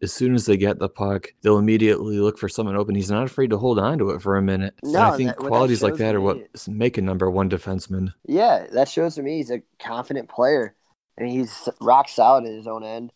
as 0.02 0.12
soon 0.12 0.34
as 0.34 0.44
they 0.44 0.58
get 0.58 0.78
the 0.78 0.90
puck, 0.90 1.28
they'll 1.40 1.56
immediately 1.56 2.18
look 2.18 2.36
for 2.36 2.50
someone 2.50 2.76
open. 2.76 2.94
He's 2.94 3.10
not 3.10 3.24
afraid 3.24 3.48
to 3.48 3.56
hold 3.56 3.78
on 3.78 3.96
to 3.96 4.10
it 4.10 4.20
for 4.20 4.36
a 4.36 4.42
minute. 4.42 4.74
No, 4.82 4.90
and 4.90 4.98
I 4.98 5.16
think 5.16 5.28
that, 5.30 5.38
qualities 5.38 5.80
that 5.80 5.86
like 5.86 5.96
that 5.96 6.14
are 6.14 6.20
what 6.20 6.36
make 6.68 6.98
a 6.98 7.00
number 7.00 7.30
one 7.30 7.48
defenseman. 7.48 8.12
Yeah, 8.26 8.66
that 8.72 8.90
shows 8.90 9.14
to 9.14 9.22
me 9.22 9.38
he's 9.38 9.50
a 9.50 9.62
confident 9.78 10.28
player 10.28 10.74
and 11.16 11.26
he's 11.26 11.66
rock 11.80 12.10
solid 12.10 12.44
in 12.44 12.54
his 12.54 12.66
own 12.66 12.84
end. 12.84 13.10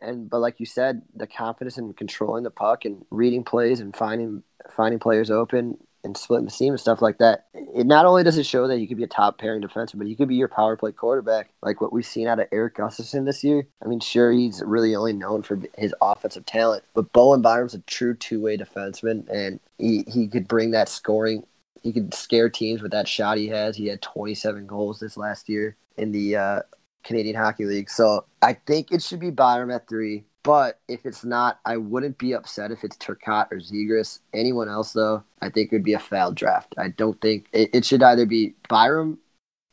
And 0.00 0.30
but 0.30 0.38
like 0.38 0.58
you 0.58 0.64
said, 0.64 1.02
the 1.14 1.26
confidence 1.26 1.76
in 1.76 1.92
controlling 1.92 2.44
the 2.44 2.50
puck 2.50 2.86
and 2.86 3.04
reading 3.10 3.44
plays 3.44 3.80
and 3.80 3.94
finding 3.94 4.42
finding 4.70 5.00
players 5.00 5.30
open 5.30 5.76
and 6.06 6.16
splitting 6.16 6.46
the 6.46 6.50
seam 6.50 6.72
and 6.72 6.80
stuff 6.80 7.02
like 7.02 7.18
that. 7.18 7.46
It 7.52 7.86
not 7.86 8.06
only 8.06 8.22
does 8.22 8.38
it 8.38 8.46
show 8.46 8.66
that 8.68 8.78
you 8.78 8.88
could 8.88 8.96
be 8.96 9.04
a 9.04 9.08
top 9.08 9.38
pairing 9.38 9.60
defenseman, 9.60 9.98
but 9.98 10.06
you 10.06 10.16
could 10.16 10.28
be 10.28 10.36
your 10.36 10.48
power 10.48 10.76
play 10.76 10.92
quarterback, 10.92 11.50
like 11.62 11.80
what 11.80 11.92
we've 11.92 12.06
seen 12.06 12.28
out 12.28 12.40
of 12.40 12.48
Erik 12.52 12.76
Gustafsson 12.76 13.26
this 13.26 13.44
year. 13.44 13.66
I 13.84 13.88
mean, 13.88 14.00
sure, 14.00 14.32
he's 14.32 14.62
really 14.64 14.94
only 14.94 15.12
known 15.12 15.42
for 15.42 15.60
his 15.76 15.94
offensive 16.00 16.46
talent, 16.46 16.84
but 16.94 17.12
Bowen 17.12 17.42
Byram's 17.42 17.74
a 17.74 17.80
true 17.80 18.14
two 18.14 18.40
way 18.40 18.56
defenseman, 18.56 19.28
and 19.28 19.60
he, 19.78 20.04
he 20.06 20.28
could 20.28 20.48
bring 20.48 20.70
that 20.70 20.88
scoring. 20.88 21.44
He 21.82 21.92
could 21.92 22.14
scare 22.14 22.48
teams 22.48 22.82
with 22.82 22.92
that 22.92 23.06
shot 23.06 23.36
he 23.36 23.48
has. 23.48 23.76
He 23.76 23.86
had 23.86 24.02
27 24.02 24.66
goals 24.66 24.98
this 24.98 25.16
last 25.16 25.48
year 25.48 25.76
in 25.96 26.10
the 26.12 26.36
uh, 26.36 26.60
Canadian 27.04 27.36
Hockey 27.36 27.64
League. 27.64 27.90
So 27.90 28.24
I 28.42 28.54
think 28.54 28.90
it 28.90 29.02
should 29.02 29.20
be 29.20 29.30
Byram 29.30 29.70
at 29.70 29.88
three. 29.88 30.24
But 30.46 30.78
if 30.86 31.04
it's 31.04 31.24
not, 31.24 31.58
I 31.66 31.76
wouldn't 31.76 32.18
be 32.18 32.32
upset 32.32 32.70
if 32.70 32.84
it's 32.84 32.96
Turcotte 32.98 33.50
or 33.50 33.56
Zegras. 33.56 34.20
Anyone 34.32 34.68
else, 34.68 34.92
though, 34.92 35.24
I 35.42 35.50
think 35.50 35.72
it 35.72 35.74
would 35.74 35.82
be 35.82 35.94
a 35.94 35.98
foul 35.98 36.30
draft. 36.30 36.72
I 36.78 36.90
don't 36.90 37.20
think 37.20 37.48
it, 37.52 37.70
it 37.72 37.84
should 37.84 38.00
either 38.00 38.26
be 38.26 38.54
Byram, 38.68 39.18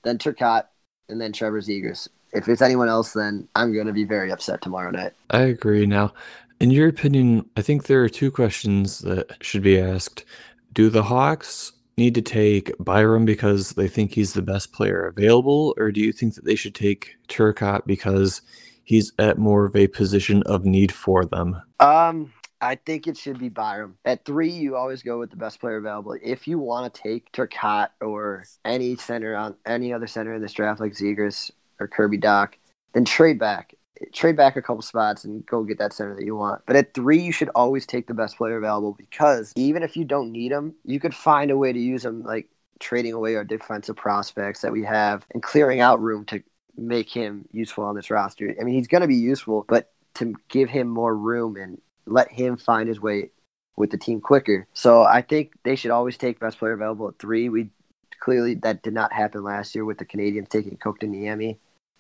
then 0.04 0.18
Turcotte, 0.18 0.66
and 1.10 1.22
then 1.22 1.32
Trevor 1.32 1.62
Zegras. 1.62 2.08
If 2.32 2.50
it's 2.50 2.64
anyone 2.64 2.90
else, 2.90 3.14
then 3.14 3.48
I'm 3.56 3.72
going 3.72 3.86
to 3.86 3.94
be 3.94 4.04
very 4.04 4.32
upset 4.32 4.64
tomorrow 4.64 4.90
night. 4.90 5.14
I 5.30 5.42
agree. 5.42 5.86
Now, 5.86 6.12
in 6.60 6.72
your 6.72 6.88
opinion, 6.88 7.48
I 7.56 7.62
think 7.62 7.86
there 7.86 8.04
are 8.04 8.10
two 8.10 8.32
questions 8.32 8.98
that 9.00 9.38
should 9.42 9.62
be 9.62 9.80
asked. 9.80 10.26
Do 10.74 10.90
the 10.90 11.04
Hawks 11.04 11.72
need 11.98 12.16
to 12.16 12.24
take 12.24 12.74
Byram 12.80 13.26
because 13.26 13.74
they 13.74 13.88
think 13.88 14.14
he's 14.14 14.34
the 14.34 14.42
best 14.42 14.74
player 14.74 15.06
available, 15.06 15.76
or 15.78 15.92
do 15.92 16.02
you 16.02 16.12
think 16.12 16.34
that 16.34 16.46
they 16.46 16.56
should 16.56 16.74
take 16.74 17.16
Turcotte 17.28 17.86
because 17.86 18.42
he's 18.84 19.12
at 19.20 19.38
more 19.38 19.66
of 19.66 19.76
a 19.76 19.88
position 19.88 20.44
of 20.44 20.66
need 20.66 20.92
for 20.92 21.26
them? 21.26 21.62
Um, 21.80 22.34
I 22.64 22.76
think 22.76 23.08
it 23.08 23.18
should 23.18 23.40
be 23.40 23.50
Byram. 23.50 23.98
At 24.06 24.24
three, 24.24 24.50
you 24.50 24.76
always 24.76 25.04
go 25.04 25.20
with 25.20 25.32
the 25.32 25.36
best 25.36 25.60
player 25.60 25.78
available. 25.78 26.16
If 26.24 26.48
you 26.48 26.60
want 26.60 26.94
to 26.94 27.02
take 27.02 27.32
Turcotte 27.34 27.90
or 28.00 28.46
any 28.64 28.96
center 28.96 29.36
on 29.36 29.56
any 29.66 29.92
other 29.92 30.08
center 30.08 30.34
in 30.34 30.42
this 30.42 30.54
draft, 30.54 30.80
like 30.80 30.94
Zegras 30.94 31.52
or 31.80 31.88
Kirby 31.88 32.18
Dach, 32.18 32.54
then 32.94 33.04
trade 33.04 33.38
back. 33.38 33.76
Trade 34.14 34.38
back 34.38 34.56
a 34.56 34.62
couple 34.62 34.82
spots 34.82 35.24
and 35.24 35.46
go 35.46 35.64
get 35.64 35.78
that 35.80 35.94
center 35.94 36.16
that 36.16 36.26
you 36.26 36.36
want. 36.36 36.62
But 36.66 36.76
at 36.76 36.94
three, 36.94 37.22
you 37.22 37.32
should 37.32 37.50
always 37.54 37.86
take 37.86 38.08
the 38.08 38.14
best 38.14 38.38
player 38.38 38.58
available 38.58 38.94
because 38.94 39.52
even 39.56 39.84
if 39.84 39.96
you 39.98 40.06
don't 40.06 40.32
need 40.32 40.52
them, 40.52 40.74
you 40.86 41.00
could 41.00 41.14
find 41.14 41.52
a 41.52 41.58
way 41.58 41.74
to 41.74 41.80
use 41.80 42.04
them, 42.04 42.24
like 42.24 42.48
trading 42.80 43.14
away 43.14 43.36
our 43.36 43.44
defensive 43.44 43.96
prospects 43.96 44.62
that 44.62 44.72
we 44.72 44.84
have 44.84 45.26
and 45.34 45.44
clearing 45.44 45.80
out 45.80 46.02
room 46.02 46.26
to 46.26 46.44
make 46.78 47.10
him 47.10 47.48
useful 47.52 47.84
on 47.84 47.96
this 47.96 48.10
roster. 48.10 48.56
I 48.60 48.64
mean, 48.64 48.76
he's 48.76 48.88
going 48.88 49.02
to 49.02 49.08
be 49.08 49.16
useful, 49.16 49.66
but 49.68 49.92
to 50.16 50.36
give 50.50 50.70
him 50.70 50.88
more 50.88 51.16
room 51.16 51.56
and 51.56 51.82
let 52.06 52.32
him 52.32 52.58
find 52.58 52.88
his 52.88 53.00
way 53.00 53.32
with 53.76 53.92
the 53.92 53.98
team 53.98 54.22
quicker. 54.22 54.68
So 54.74 55.04
I 55.04 55.22
think 55.22 55.54
they 55.64 55.76
should 55.76 55.92
always 55.92 56.18
take 56.18 56.40
best 56.40 56.60
player 56.60 56.74
available 56.74 57.08
at 57.08 57.20
three. 57.20 57.50
We 57.50 57.70
clearly 58.20 58.56
that 58.56 58.84
did 58.84 58.94
not 58.94 59.12
happen 59.12 59.44
last 59.44 59.74
year 59.76 59.86
with 59.86 59.98
the 59.98 60.06
Canadiens 60.06 60.50
taking 60.50 60.78
Coke 60.78 61.00
to 61.00 61.56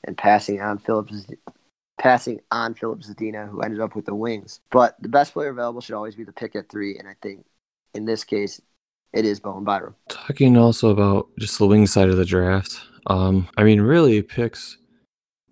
and 0.06 0.18
passing 0.18 0.62
on 0.62 0.78
Phillips 0.78 1.26
passing 1.97 2.41
on 2.52 2.74
Phillips 2.74 3.10
Zadina, 3.10 3.50
who 3.50 3.62
ended 3.62 3.80
up 3.80 3.95
with 3.95 4.06
the 4.06 4.16
wings. 4.16 4.60
But 4.72 4.95
the 5.02 5.10
best 5.10 5.34
player 5.34 5.50
available 5.50 5.82
should 5.82 5.95
always 5.95 6.16
be 6.16 6.24
the 6.24 6.34
pick 6.34 6.56
at 6.56 6.70
three, 6.70 6.97
and 6.97 7.08
I 7.08 7.16
think 7.22 7.45
in 7.93 8.06
this 8.06 8.24
case 8.24 8.60
it 9.14 9.26
is 9.26 9.39
Bowen 9.39 9.64
Byram. 9.64 9.95
Talking 10.09 10.57
also 10.57 10.89
about 10.89 11.28
just 11.39 11.57
the 11.59 11.68
wing 11.68 11.88
side 11.88 12.09
of 12.09 12.18
the 12.18 12.26
draft. 12.26 12.82
Um, 13.07 13.47
I 13.57 13.64
mean, 13.64 13.82
really, 13.82 14.22
picks 14.22 14.78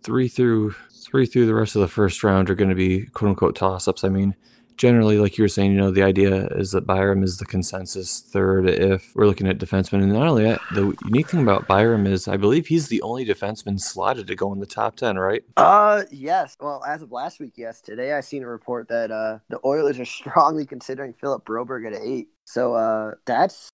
three 0.04 0.28
through 0.28 0.76
three 1.04 1.26
through 1.26 1.46
the 1.46 1.54
rest 1.54 1.76
of 1.76 1.82
the 1.82 1.88
first 1.88 2.24
round 2.24 2.50
are 2.50 2.56
going 2.56 2.70
to 2.70 2.76
be 2.76 3.06
quote 3.08 3.30
unquote 3.30 3.56
toss 3.56 3.88
ups. 3.88 4.04
I 4.04 4.10
mean, 4.10 4.36
generally, 4.82 5.20
like 5.20 5.38
you 5.38 5.44
were 5.44 5.50
saying, 5.50 5.72
you 5.72 5.78
know, 5.78 5.92
the 5.92 6.02
idea 6.02 6.48
is 6.56 6.72
that 6.72 6.88
Byram 6.88 7.22
is 7.22 7.38
the 7.38 7.46
consensus 7.46 8.20
third 8.20 8.68
if 8.68 9.12
we're 9.16 9.28
looking 9.28 9.48
at 9.48 9.60
defensemen. 9.60 10.02
And 10.02 10.12
not 10.12 10.28
only 10.28 10.44
that, 10.46 10.60
the 10.74 10.96
unique 11.06 11.30
thing 11.30 11.44
about 11.44 11.68
Byram 11.68 12.08
is 12.08 12.28
I 12.28 12.38
believe 12.38 12.66
he's 12.66 12.88
the 12.88 13.02
only 13.04 13.24
defenseman 13.24 13.80
slotted 13.80 14.26
to 14.26 14.36
go 14.36 14.52
in 14.54 14.60
the 14.60 14.66
top 14.66 14.96
10, 14.96 15.18
right? 15.18 15.44
Uh, 15.56 16.04
yes. 16.10 16.58
Well, 16.60 16.84
as 16.88 17.04
of 17.04 17.12
last 17.12 17.40
week, 17.40 17.54
yes. 17.58 17.80
Today 17.80 18.14
I 18.14 18.22
seen 18.22 18.42
a 18.42 18.48
report 18.48 18.88
that 18.88 19.12
uh, 19.12 19.38
the 19.50 19.60
Oilers 19.64 20.00
are 20.00 20.06
strongly 20.22 20.66
considering 20.66 21.14
Philip 21.14 21.46
Broberg 21.46 21.86
at 21.86 22.02
eight. 22.02 22.30
So 22.46 22.74
uh, 22.74 23.12
that's 23.26 23.70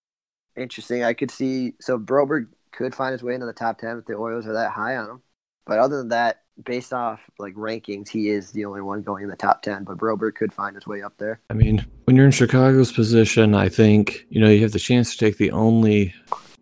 interesting. 0.56 1.04
I 1.04 1.14
could 1.14 1.32
see, 1.32 1.74
so 1.80 1.98
Broberg 1.98 2.48
could 2.72 2.94
find 2.94 3.12
his 3.12 3.24
way 3.24 3.34
into 3.34 3.46
the 3.46 3.54
top 3.54 3.80
10 3.80 4.00
if 4.00 4.06
the 4.06 4.16
Oilers 4.16 4.46
are 4.46 4.54
that 4.54 4.72
high 4.72 4.96
on 4.96 5.10
him. 5.10 5.22
But 5.66 5.80
other 5.80 5.98
than 5.98 6.10
that, 6.10 6.44
based 6.64 6.94
off 6.94 7.30
like 7.40 7.54
rankings, 7.56 8.10
he 8.10 8.30
is 8.30 8.52
the 8.52 8.66
only 8.66 8.82
one 8.82 9.02
going 9.02 9.24
in 9.24 9.30
the 9.30 9.36
top 9.36 9.62
ten. 9.62 9.84
But 9.84 9.98
Broberg 9.98 10.36
could 10.36 10.54
find 10.54 10.76
his 10.76 10.88
way 10.88 11.02
up 11.02 11.18
there. 11.18 11.42
I 11.50 11.54
mean, 11.54 11.86
when 12.06 12.16
you're 12.16 12.26
in 12.26 12.32
Chicago's 12.32 12.92
position, 12.92 13.54
I 13.54 13.70
think 13.70 14.26
you 14.30 14.42
know 14.42 14.50
you 14.50 14.62
have 14.62 14.72
the 14.72 14.80
chance 14.80 15.12
to 15.12 15.18
take 15.18 15.38
the 15.38 15.52
only 15.52 16.14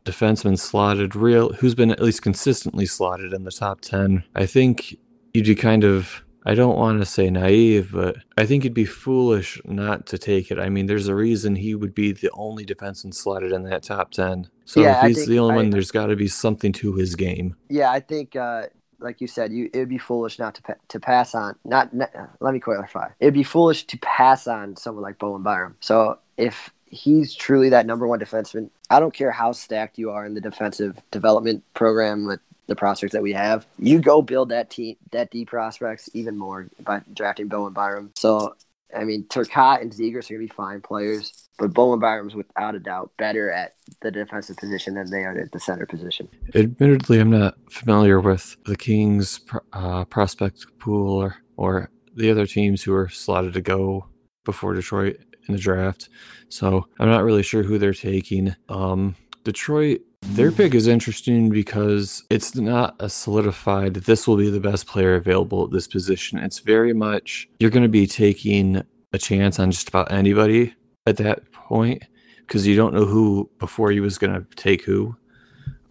defenseman 0.03 0.57
slotted 0.57 1.15
real 1.15 1.53
who's 1.53 1.75
been 1.75 1.91
at 1.91 2.01
least 2.01 2.21
consistently 2.21 2.85
slotted 2.85 3.33
in 3.33 3.43
the 3.43 3.51
top 3.51 3.81
ten. 3.81 4.23
I 4.35 4.45
think 4.45 4.97
you'd 5.33 5.45
be 5.45 5.55
kind 5.55 5.83
of 5.83 6.23
I 6.45 6.53
don't 6.53 6.77
want 6.77 6.99
to 6.99 7.05
say 7.05 7.29
naive, 7.31 7.91
but 7.91 8.17
I 8.37 8.45
think 8.45 8.63
it'd 8.63 8.73
be 8.75 8.85
foolish 8.85 9.59
not 9.65 10.05
to 10.07 10.17
take 10.17 10.51
it. 10.51 10.59
I 10.59 10.69
mean, 10.69 10.85
there's 10.85 11.07
a 11.07 11.15
reason 11.15 11.55
he 11.55 11.73
would 11.73 11.95
be 11.95 12.11
the 12.11 12.29
only 12.33 12.65
defenseman 12.65 13.13
slotted 13.15 13.51
in 13.51 13.63
that 13.63 13.81
top 13.83 14.11
10. 14.11 14.49
So 14.65 14.81
Yeah, 14.81 14.99
if 15.05 15.15
he's 15.17 15.25
the 15.25 15.39
only 15.39 15.53
I- 15.53 15.57
one, 15.57 15.69
there's 15.71 15.91
got 15.91 16.07
to 16.07 16.15
be 16.15 16.27
something 16.27 16.71
to 16.73 16.93
his 16.93 17.15
game. 17.15 17.55
Yeah, 17.69 17.91
I 17.91 17.99
think, 17.99 18.35
uh, 18.35 18.67
like 18.99 19.21
you 19.21 19.27
said, 19.27 19.51
you 19.51 19.69
it 19.73 19.79
would 19.79 19.89
be 19.89 19.97
foolish 19.97 20.37
not 20.39 20.55
to 20.55 20.61
pa- 20.61 20.73
to 20.87 20.99
pass 20.99 21.33
on. 21.35 21.55
Not, 21.65 21.93
not 21.93 22.11
let 22.39 22.53
me 22.53 22.59
clarify. 22.59 23.09
It'd 23.19 23.33
be 23.33 23.43
foolish 23.43 23.85
to 23.87 23.97
pass 23.97 24.47
on 24.47 24.75
someone 24.75 25.03
like 25.03 25.17
Bowen 25.19 25.41
Byram. 25.43 25.75
So 25.81 26.19
if 26.37 26.71
he's 26.85 27.33
truly 27.33 27.69
that 27.69 27.85
number 27.85 28.07
one 28.07 28.19
defenseman, 28.19 28.69
I 28.89 28.99
don't 28.99 29.13
care 29.13 29.31
how 29.31 29.51
stacked 29.51 29.97
you 29.97 30.11
are 30.11 30.25
in 30.25 30.33
the 30.35 30.41
defensive 30.41 30.97
development 31.11 31.63
program 31.73 32.25
with 32.25 32.39
the 32.67 32.75
prospects 32.75 33.13
that 33.13 33.21
we 33.21 33.33
have. 33.33 33.65
You 33.77 33.99
go 33.99 34.21
build 34.21 34.49
that 34.49 34.69
team, 34.69 34.95
that 35.11 35.31
D 35.31 35.45
prospects 35.45 36.09
even 36.13 36.37
more 36.37 36.67
by 36.79 37.01
drafting 37.13 37.47
Bowen 37.47 37.73
Byram. 37.73 38.11
So. 38.15 38.55
I 38.95 39.03
mean, 39.03 39.25
Turcotte 39.25 39.81
and 39.81 39.91
Zegras 39.91 40.29
are 40.29 40.35
going 40.35 40.47
to 40.47 40.47
be 40.47 40.55
fine 40.55 40.79
players, 40.79 41.49
but 41.59 41.73
Bowen 41.73 41.99
Byram's 41.99 42.33
without 42.33 42.75
a 42.75 42.79
doubt 42.79 43.11
better 43.17 43.51
at 43.51 43.73
the 44.01 44.09
defensive 44.09 44.55
position 44.55 44.93
than 44.93 45.09
they 45.09 45.25
are 45.25 45.37
at 45.37 45.51
the 45.51 45.59
center 45.59 45.85
position. 45.85 46.29
Admittedly, 46.53 47.19
I'm 47.19 47.31
not 47.31 47.55
familiar 47.69 48.21
with 48.21 48.55
the 48.65 48.77
Kings 48.77 49.41
uh, 49.73 50.05
prospect 50.05 50.65
pool 50.79 51.21
or, 51.21 51.35
or 51.57 51.89
the 52.15 52.31
other 52.31 52.45
teams 52.45 52.83
who 52.83 52.93
are 52.93 53.09
slotted 53.09 53.53
to 53.55 53.61
go 53.61 54.07
before 54.45 54.73
Detroit 54.73 55.17
in 55.49 55.53
the 55.55 55.59
draft. 55.59 56.07
So 56.47 56.87
I'm 56.99 57.09
not 57.09 57.23
really 57.23 57.43
sure 57.43 57.63
who 57.63 57.77
they're 57.77 57.93
taking. 57.93 58.55
Um, 58.69 59.15
Detroit, 59.43 60.01
their 60.29 60.51
pick 60.51 60.73
is 60.73 60.87
interesting 60.87 61.49
because 61.49 62.23
it's 62.29 62.55
not 62.55 62.95
a 62.99 63.09
solidified, 63.09 63.93
this 63.95 64.27
will 64.27 64.37
be 64.37 64.49
the 64.49 64.59
best 64.59 64.87
player 64.87 65.15
available 65.15 65.65
at 65.65 65.71
this 65.71 65.87
position. 65.87 66.39
It's 66.39 66.59
very 66.59 66.93
much, 66.93 67.47
you're 67.59 67.71
going 67.71 67.83
to 67.83 67.89
be 67.89 68.07
taking 68.07 68.83
a 69.13 69.17
chance 69.17 69.59
on 69.59 69.71
just 69.71 69.87
about 69.87 70.11
anybody 70.11 70.73
at 71.05 71.17
that 71.17 71.51
point 71.51 72.03
because 72.39 72.67
you 72.67 72.75
don't 72.75 72.93
know 72.93 73.05
who 73.05 73.49
before 73.59 73.91
you 73.91 74.01
was 74.01 74.17
going 74.17 74.33
to 74.33 74.45
take 74.55 74.83
who. 74.83 75.15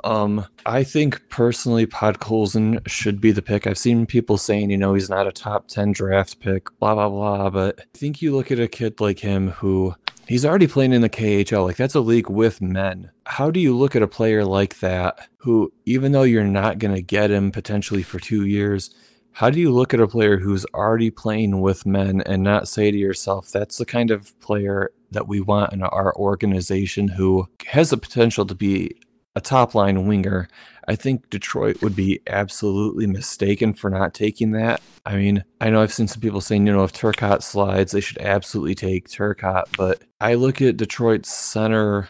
Um, 0.05 0.47
I 0.66 0.85
think 0.85 1.26
personally, 1.30 1.87
Podkolzin 1.87 2.87
should 2.87 3.22
be 3.22 3.32
the 3.32 3.41
pick. 3.41 3.66
I've 3.66 3.78
seen 3.78 4.05
people 4.05 4.37
saying, 4.37 4.70
you 4.70 4.76
know, 4.76 4.93
he's 4.93 5.09
not 5.09 5.26
a 5.26 5.32
top 5.32 5.68
10 5.68 5.93
draft 5.93 6.41
pick, 6.41 6.66
blah, 6.78 6.95
blah, 6.95 7.09
blah. 7.09 7.49
But 7.49 7.80
I 7.80 7.99
think 7.99 8.20
you 8.20 8.37
look 8.37 8.53
at 8.53 8.61
a 8.61 8.68
kid 8.68 9.01
like 9.01 9.20
him 9.20 9.49
who 9.51 9.95
he's 10.27 10.45
already 10.45 10.66
playing 10.66 10.93
in 10.93 11.03
the 11.03 11.09
KHL. 11.09 11.64
Like, 11.64 11.77
that's 11.77 11.95
a 11.95 12.01
league 12.01 12.29
with 12.29 12.61
men. 12.61 13.11
How 13.27 13.51
do 13.51 13.61
you 13.61 13.77
look 13.77 13.97
at 13.97 14.03
a 14.03 14.09
player 14.09 14.45
like 14.45 14.81
that 14.81 15.29
who, 15.39 15.72
even 15.87 16.12
though 16.12 16.22
you're 16.22 16.45
not 16.45 16.79
going 16.79 16.95
to 16.95 17.03
get 17.03 17.31
him 17.31 17.51
potentially 17.51 18.03
for 18.03 18.18
two 18.18 18.47
years, 18.47 18.95
how 19.33 19.51
do 19.51 19.59
you 19.59 19.72
look 19.72 19.93
at 19.93 20.01
a 20.01 20.07
player 20.07 20.37
who's 20.37 20.64
already 20.75 21.11
playing 21.11 21.61
with 21.61 21.87
men 21.87 22.20
and 22.22 22.43
not 22.43 22.68
say 22.68 22.91
to 22.91 22.97
yourself, 22.97 23.51
that's 23.51 23.79
the 23.79 23.85
kind 23.85 24.11
of 24.11 24.39
player 24.41 24.93
that 25.11 25.27
we 25.27 25.41
want 25.41 25.72
in 25.72 25.83
our 25.83 26.14
organization 26.16 27.09
who 27.09 27.49
has 27.66 27.91
the 27.91 27.97
potential 27.97 28.47
to 28.47 28.55
be 28.55 28.97
a 29.35 29.41
top 29.41 29.75
line 29.75 30.07
winger. 30.07 30.49
I 30.89 30.97
think 30.97 31.30
Detroit 31.30 31.82
would 31.82 31.97
be 31.97 32.20
absolutely 32.26 33.07
mistaken 33.07 33.74
for 33.74 33.91
not 33.91 34.14
taking 34.14 34.53
that. 34.53 34.80
I 35.07 35.16
mean, 35.16 35.45
I 35.61 35.70
know 35.70 35.82
I've 35.82 35.93
seen 35.93 36.09
some 36.09 36.20
people 36.20 36.41
saying, 36.41 36.66
you 36.66 36.72
know, 36.72 36.85
if 36.85 36.93
Turcotte 36.93 37.43
slides, 37.43 37.93
they 37.93 38.01
should 38.01 38.18
absolutely 38.18 38.74
take 38.74 39.09
Turcotte. 39.09 39.76
But 39.76 40.03
I 40.20 40.35
look 40.35 40.62
at 40.62 40.76
Detroit's 40.76 41.30
center 41.30 42.09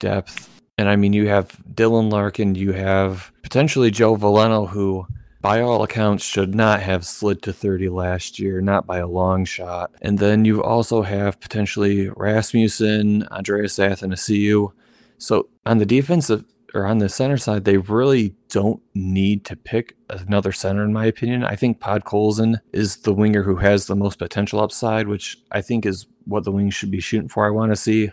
depth, 0.00 0.50
and 0.76 0.88
I 0.88 0.96
mean, 0.96 1.12
you 1.12 1.28
have 1.28 1.56
Dylan 1.72 2.10
Larkin, 2.10 2.54
you 2.54 2.72
have 2.72 3.32
potentially 3.42 3.90
Joe 3.90 4.16
Veleno, 4.16 4.68
who 4.68 5.06
by 5.40 5.60
all 5.60 5.82
accounts 5.82 6.24
should 6.24 6.54
not 6.54 6.80
have 6.80 7.04
slid 7.04 7.42
to 7.42 7.52
30 7.52 7.90
last 7.90 8.38
year, 8.38 8.62
not 8.62 8.86
by 8.86 8.96
a 8.96 9.06
long 9.06 9.44
shot. 9.44 9.90
And 10.00 10.18
then 10.18 10.46
you 10.46 10.62
also 10.62 11.02
have 11.02 11.38
potentially 11.38 12.08
Rasmussen, 12.16 13.24
Andreas 13.24 13.78
Athanasiou. 13.78 14.72
So 15.18 15.50
on 15.66 15.76
the 15.78 15.86
defensive 15.86 16.44
or 16.74 16.86
on 16.86 16.98
the 16.98 17.08
center 17.08 17.36
side, 17.36 17.64
they 17.64 17.76
really 17.76 18.34
don't 18.48 18.82
need 18.94 19.44
to 19.44 19.56
pick 19.56 19.96
another 20.10 20.52
center, 20.52 20.84
in 20.84 20.92
my 20.92 21.06
opinion. 21.06 21.44
I 21.44 21.54
think 21.54 21.78
Podkolzin 21.78 22.56
is 22.72 22.96
the 22.96 23.14
winger 23.14 23.42
who 23.44 23.56
has 23.56 23.86
the 23.86 23.94
most 23.94 24.18
potential 24.18 24.60
upside, 24.60 25.06
which 25.06 25.38
I 25.52 25.62
think 25.62 25.86
is 25.86 26.06
what 26.24 26.44
the 26.44 26.52
Wings 26.52 26.74
should 26.74 26.90
be 26.90 27.00
shooting 27.00 27.28
for. 27.28 27.46
I 27.46 27.50
want 27.50 27.70
to 27.70 27.76
see 27.76 28.10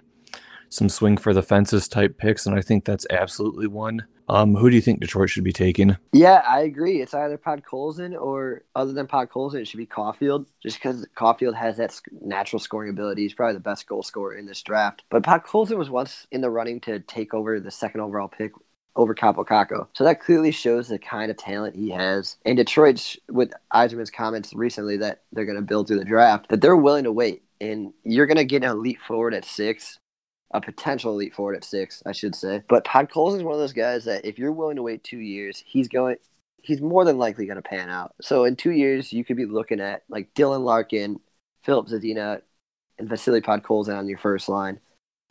some 0.70 0.90
swing 0.90 1.18
for 1.18 1.34
the 1.34 1.44
fences 1.44 1.88
type 1.88 2.18
picks, 2.18 2.46
and 2.46 2.56
I 2.56 2.62
think 2.62 2.86
that's 2.86 3.08
absolutely 3.10 3.68
one. 3.68 4.06
Um, 4.30 4.56
who 4.56 4.70
do 4.70 4.76
you 4.76 4.82
think 4.82 5.00
Detroit 5.00 5.30
should 5.30 5.44
be 5.44 5.54
taking? 5.54 5.98
Yeah, 6.14 6.44
I 6.48 6.62
agree. 6.62 7.02
It's 7.02 7.14
either 7.14 7.38
Podkolzin 7.38 8.20
or 8.20 8.64
other 8.76 8.94
than 8.94 9.08
Podkolzin, 9.08 9.62
it 9.62 9.68
should 9.68 9.78
be 9.78 9.86
Caufield. 9.86 10.46
Just 10.62 10.78
because 10.78 11.06
Caufield 11.18 11.56
has 11.56 11.78
that 11.78 12.00
natural 12.22 12.60
scoring 12.60 12.90
ability, 12.90 13.24
he's 13.24 13.34
probably 13.34 13.56
the 13.56 13.60
best 13.60 13.88
goal 13.88 14.04
scorer 14.04 14.36
in 14.36 14.46
this 14.46 14.62
draft. 14.62 15.04
But 15.10 15.24
Podkolzin 15.24 15.78
was 15.78 15.90
once 15.90 16.28
in 16.32 16.42
the 16.42 16.50
running 16.50 16.80
to 16.82 17.00
take 17.00 17.34
over 17.34 17.60
the 17.60 17.72
second 17.72 18.02
overall 18.02 18.28
pick 18.28 18.52
over 18.96 19.16
Kaapo 19.16 19.46
Kakko. 19.46 19.88
So 19.94 20.04
that 20.04 20.22
clearly 20.22 20.52
shows 20.52 20.90
the 20.90 21.00
kind 21.00 21.32
of 21.32 21.38
talent 21.38 21.76
he 21.76 21.90
has. 21.92 22.38
And 22.46 22.58
Detroit's 22.58 23.18
with 23.30 23.52
Yzerman's 23.74 24.12
comments 24.12 24.54
recently 24.54 24.98
that 24.98 25.24
they're 25.32 25.46
going 25.46 25.58
to 25.58 25.62
build 25.62 25.88
through 25.88 26.00
the 26.00 26.06
draft, 26.06 26.50
that 26.50 26.62
they're 26.62 26.76
willing 26.76 27.06
to 27.06 27.12
wait. 27.12 27.44
And 27.60 27.94
you're 28.04 28.26
going 28.26 28.38
to 28.38 28.46
get 28.46 28.64
an 28.64 28.72
elite 28.72 29.00
forward 29.08 29.34
at 29.34 29.46
six 29.46 30.00
a 30.54 30.62
potential 30.62 31.14
elite 31.14 31.34
forward 31.34 31.56
at 31.56 31.64
six, 31.64 32.04
I 32.06 32.12
should 32.12 32.36
say. 32.36 32.64
But 32.68 32.86
Podkolzin 32.86 33.38
is 33.38 33.44
one 33.44 33.54
of 33.54 33.60
those 33.60 33.74
guys 33.74 34.06
that 34.06 34.26
if 34.26 34.38
you're 34.38 34.52
willing 34.52 34.76
to 34.76 34.84
wait 34.84 35.04
two 35.04 35.20
years, 35.20 35.64
he's 35.66 35.88
going. 35.88 36.18
He's 36.64 36.82
more 36.82 37.06
than 37.06 37.18
likely 37.18 37.48
going 37.48 37.56
to 37.56 37.62
pan 37.62 37.90
out. 37.90 38.14
So 38.22 38.44
in 38.44 38.56
two 38.56 38.72
years, 38.72 39.12
you 39.12 39.26
could 39.26 39.38
be 39.38 39.46
looking 39.46 39.80
at 39.80 40.04
like 40.10 40.34
Dylan 40.36 40.64
Larkin, 40.64 41.20
Filip 41.64 41.88
Zadina, 41.88 42.42
and 43.00 43.10
Vasily 43.10 43.42
Podkolzin 43.42 43.98
on 43.98 44.08
your 44.08 44.20
first 44.20 44.48
line. 44.48 44.80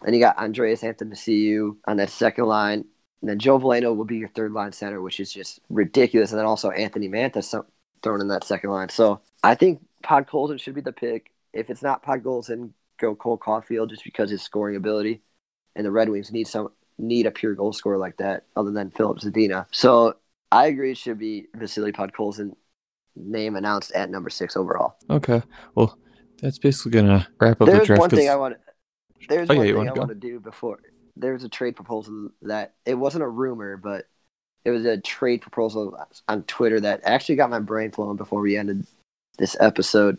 Then 0.03 0.15
you 0.15 0.21
got 0.21 0.39
Andreas 0.39 0.83
Anthony 0.83 1.59
on 1.87 1.97
that 1.99 2.11
second 2.11 2.47
line. 2.47 2.85
And 3.21 3.29
then 3.29 3.39
Joe 3.39 3.59
Veleno 3.59 3.95
will 3.95 4.07
be 4.07 4.17
your 4.17 4.31
third 4.31 4.53
line 4.53 4.73
center, 4.73 5.01
which 5.03 5.21
is 5.21 5.33
just 5.33 5.61
ridiculous. 5.69 6.33
And 6.33 6.39
then 6.39 6.47
also 6.47 6.71
Anthony 6.71 7.09
Mantha 7.09 7.65
thrown 8.03 8.21
in 8.21 8.29
that 8.29 8.45
second 8.45 8.71
line. 8.71 8.89
So 8.89 9.21
I 9.43 9.55
think 9.55 9.87
Podkolzin 10.03 10.59
should 10.59 10.75
be 10.75 10.81
the 10.81 10.93
pick. 10.93 11.31
If 11.53 11.69
it's 11.69 11.83
not 11.83 12.03
Podkolzin, 12.03 12.71
go 13.01 13.15
Cole 13.15 13.39
Caufield 13.39 13.91
just 13.91 14.05
because 14.05 14.31
his 14.31 14.43
scoring 14.43 14.77
ability. 14.77 15.23
And 15.77 15.87
the 15.87 15.91
Red 15.91 16.09
Wings 16.09 16.33
need 16.33 16.49
some 16.49 16.71
need 16.99 17.27
a 17.27 17.31
pure 17.31 17.55
goal 17.55 17.73
scorer 17.73 17.97
like 17.97 18.17
that, 18.19 18.45
other 18.57 18.71
than 18.71 18.91
Filip 18.91 19.19
Zadina. 19.19 19.67
So 19.71 20.17
I 20.53 20.67
agree 20.67 20.91
it 20.91 20.99
should 20.99 21.19
be 21.19 21.47
Vasily 21.55 21.93
Podkolzin 21.93 22.55
name 23.17 23.57
announced 23.57 23.93
at 23.93 24.11
number 24.11 24.31
six 24.31 24.57
overall. 24.57 24.97
Okay, 25.09 25.43
well, 25.75 25.97
that's 26.43 26.59
basically 26.59 26.93
gonna 26.93 27.27
wrap 27.41 27.61
up 27.61 27.67
the 27.67 27.73
There's 27.73 27.87
draft. 27.87 28.01
one 28.01 28.11
thing 28.11 28.29
I 28.29 28.37
want. 28.37 28.57
Oh, 28.59 28.73
there's 29.29 29.51
Oh, 29.51 29.55
yeah, 29.55 29.59
one 29.59 29.67
thing 29.67 29.77
wanna 29.77 29.95
I 29.95 29.99
want 29.99 30.09
to 30.11 30.15
do 30.15 30.41
before. 30.41 30.81
There's 31.17 31.45
a 31.45 31.49
trade 31.49 31.77
proposal 31.77 32.31
that 32.43 32.75
it 32.87 32.95
wasn't 32.95 33.25
a 33.25 33.29
rumor, 33.29 33.77
but 33.77 34.07
it 34.65 34.71
was 34.71 34.85
a 34.85 34.99
trade 34.99 35.43
proposal 35.43 35.97
on 36.29 36.43
Twitter 36.45 36.81
that 36.81 37.01
actually 37.05 37.37
got 37.37 37.51
my 37.51 37.61
brain 37.61 37.91
flowing 37.91 38.17
before 38.17 38.41
we 38.41 38.57
ended 38.57 38.87
this 39.39 39.57
episode. 39.61 40.19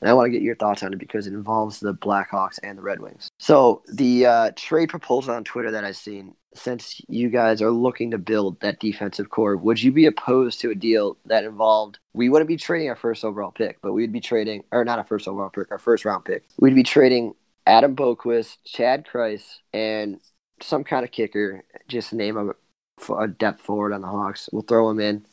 And 0.00 0.08
I 0.08 0.14
want 0.14 0.26
to 0.26 0.30
get 0.30 0.42
your 0.42 0.56
thoughts 0.56 0.82
on 0.82 0.92
it 0.92 0.98
because 0.98 1.26
it 1.26 1.34
involves 1.34 1.80
the 1.80 1.92
Blackhawks 1.94 2.58
and 2.62 2.78
the 2.78 2.82
Red 2.82 3.00
Wings. 3.00 3.28
So 3.38 3.82
the 3.92 4.26
uh, 4.26 4.50
trade 4.56 4.88
proposal 4.88 5.34
on 5.34 5.44
Twitter 5.44 5.70
that 5.70 5.84
I've 5.84 5.96
seen, 5.96 6.34
since 6.54 7.00
you 7.08 7.28
guys 7.28 7.60
are 7.60 7.70
looking 7.70 8.10
to 8.12 8.18
build 8.18 8.60
that 8.60 8.80
defensive 8.80 9.30
core, 9.30 9.56
would 9.56 9.82
you 9.82 9.92
be 9.92 10.06
opposed 10.06 10.60
to 10.60 10.70
a 10.70 10.74
deal 10.74 11.16
that 11.26 11.44
involved? 11.44 11.98
We 12.14 12.28
wouldn't 12.28 12.48
be 12.48 12.56
trading 12.56 12.88
our 12.88 12.96
first 12.96 13.24
overall 13.24 13.52
pick, 13.52 13.80
but 13.82 13.92
we'd 13.92 14.12
be 14.12 14.20
trading, 14.20 14.64
or 14.72 14.84
not 14.84 14.98
a 14.98 15.04
first 15.04 15.28
overall 15.28 15.50
pick, 15.50 15.70
our 15.70 15.78
first 15.78 16.04
round 16.04 16.24
pick. 16.24 16.44
We'd 16.58 16.74
be 16.74 16.82
trading 16.82 17.34
Adam 17.66 17.94
Boqvist, 17.94 18.56
Chad 18.64 19.06
Krys, 19.06 19.58
and 19.72 20.18
some 20.62 20.82
kind 20.82 21.04
of 21.04 21.12
kicker. 21.12 21.62
Just 21.88 22.12
name 22.12 22.36
a, 22.36 23.14
a 23.14 23.28
depth 23.28 23.60
forward 23.60 23.92
on 23.92 24.00
the 24.00 24.08
Hawks. 24.08 24.48
We'll 24.50 24.62
throw 24.62 24.90
him 24.90 24.98
in 24.98 25.26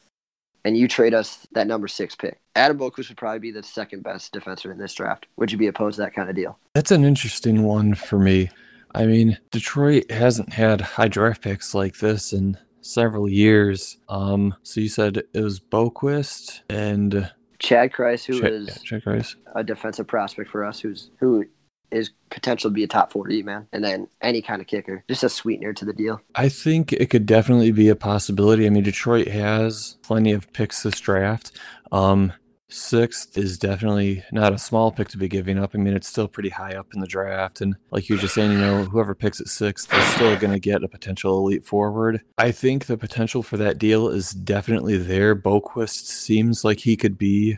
and 0.67 0.77
you 0.77 0.85
trade 0.85 1.13
us 1.13 1.47
that 1.53 1.65
number 1.65 1.87
six 1.87 2.13
pick. 2.13 2.41
Adam 2.55 2.77
Boqvist 2.77 3.07
would 3.07 3.17
probably 3.17 3.39
be 3.39 3.51
the 3.51 3.63
second 3.63 4.03
best 4.03 4.33
defender 4.33 4.69
in 4.69 4.77
this 4.77 4.93
draft. 4.93 5.25
Would 5.37 5.49
you 5.49 5.57
be 5.57 5.67
opposed 5.67 5.95
to 5.95 6.01
that 6.01 6.13
kind 6.13 6.29
of 6.29 6.35
deal? 6.35 6.59
That's 6.73 6.91
an 6.91 7.05
interesting 7.05 7.63
one 7.63 7.95
for 7.95 8.19
me. 8.19 8.49
I 8.93 9.05
mean, 9.05 9.37
Detroit 9.49 10.11
hasn't 10.11 10.51
had 10.51 10.81
high 10.81 11.07
draft 11.07 11.41
picks 11.41 11.73
like 11.73 11.99
this 11.99 12.33
in 12.33 12.57
several 12.81 13.29
years. 13.29 13.97
Um, 14.09 14.55
so 14.63 14.81
you 14.81 14.89
said 14.89 15.23
it 15.33 15.41
was 15.41 15.61
Boqvist 15.61 16.59
and 16.69 17.31
Chad 17.59 17.93
Krys, 17.93 18.25
who 18.25 18.41
Chad, 18.41 18.51
is 18.51 18.67
yeah, 18.67 18.73
Chad 18.83 19.03
Krys. 19.05 19.35
a 19.55 19.63
defensive 19.63 20.07
prospect 20.07 20.49
for 20.49 20.65
us, 20.65 20.81
who's 20.81 21.11
who 21.21 21.45
is 21.91 22.11
potential 22.29 22.69
to 22.69 22.73
be 22.73 22.83
a 22.83 22.87
top 22.87 23.11
40 23.11 23.43
man 23.43 23.67
and 23.71 23.83
then 23.83 24.07
any 24.21 24.41
kind 24.41 24.61
of 24.61 24.67
kicker 24.67 25.03
just 25.07 25.23
a 25.23 25.29
sweetener 25.29 25.73
to 25.73 25.85
the 25.85 25.93
deal 25.93 26.19
I 26.35 26.49
think 26.49 26.93
it 26.93 27.09
could 27.09 27.25
definitely 27.25 27.71
be 27.71 27.89
a 27.89 27.95
possibility. 27.95 28.65
I 28.65 28.69
mean, 28.69 28.83
Detroit 28.83 29.27
has 29.27 29.97
plenty 30.03 30.31
of 30.31 30.51
picks 30.53 30.83
this 30.83 30.99
draft. 30.99 31.57
Um, 31.91 32.33
sixth 32.69 33.37
is 33.37 33.57
definitely 33.57 34.23
not 34.31 34.53
a 34.53 34.57
small 34.57 34.91
pick 34.91 35.07
to 35.09 35.17
be 35.17 35.27
giving 35.27 35.57
up. 35.57 35.71
I 35.73 35.77
mean, 35.77 35.95
it's 35.95 36.07
still 36.07 36.27
pretty 36.27 36.49
high 36.49 36.75
up 36.75 36.87
in 36.93 36.99
the 36.99 37.07
draft. 37.07 37.61
And 37.61 37.75
like 37.91 38.09
you're 38.09 38.17
just 38.17 38.33
saying, 38.33 38.51
you 38.51 38.57
know, 38.57 38.83
whoever 38.83 39.15
picks 39.15 39.39
at 39.39 39.47
sixth 39.47 39.93
is 39.93 40.05
still 40.07 40.37
going 40.37 40.53
to 40.53 40.59
get 40.59 40.83
a 40.83 40.87
potential 40.87 41.37
elite 41.37 41.65
forward. 41.65 42.21
I 42.37 42.51
think 42.51 42.85
the 42.85 42.97
potential 42.97 43.41
for 43.43 43.57
that 43.57 43.77
deal 43.77 44.09
is 44.09 44.31
definitely 44.31 44.97
there. 44.97 45.35
Boqvist 45.35 46.05
seems 46.05 46.63
like 46.63 46.79
he 46.79 46.97
could 46.97 47.17
be 47.17 47.57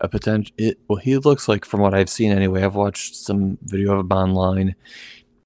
a 0.00 0.08
potential. 0.08 0.54
Well, 0.88 0.98
he 0.98 1.16
looks 1.18 1.48
like, 1.48 1.64
from 1.64 1.80
what 1.80 1.94
I've 1.94 2.10
seen 2.10 2.32
anyway, 2.32 2.62
I've 2.62 2.74
watched 2.74 3.16
some 3.16 3.58
video 3.62 3.94
of 3.94 4.00
him 4.00 4.12
online. 4.12 4.74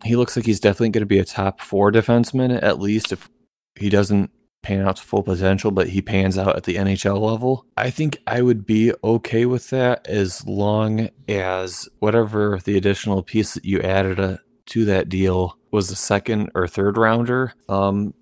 He 0.04 0.16
looks 0.16 0.36
like 0.36 0.46
he's 0.46 0.60
definitely 0.60 0.90
going 0.90 1.02
to 1.02 1.06
be 1.06 1.18
a 1.18 1.24
top 1.24 1.60
four 1.60 1.90
defenseman, 1.90 2.62
at 2.62 2.80
least 2.80 3.12
if 3.12 3.28
he 3.74 3.88
doesn't 3.88 4.30
pan 4.62 4.86
out 4.86 4.96
to 4.96 5.02
full 5.02 5.22
potential, 5.22 5.70
but 5.70 5.88
he 5.88 6.02
pans 6.02 6.36
out 6.36 6.56
at 6.56 6.64
the 6.64 6.76
NHL 6.76 7.20
level. 7.20 7.64
I 7.76 7.90
think 7.90 8.18
I 8.26 8.42
would 8.42 8.66
be 8.66 8.92
okay 9.02 9.46
with 9.46 9.70
that 9.70 10.06
as 10.06 10.44
long 10.46 11.08
as 11.28 11.88
whatever 12.00 12.58
the 12.64 12.76
additional 12.76 13.22
piece 13.22 13.54
that 13.54 13.64
you 13.64 13.80
added 13.80 14.20
uh 14.20 14.38
to 14.66 14.84
that 14.84 15.08
deal 15.08 15.56
was 15.70 15.90
a 15.90 15.96
second 15.96 16.50
or 16.54 16.68
third 16.68 16.96
rounder. 16.96 17.54
Um, 17.68 18.14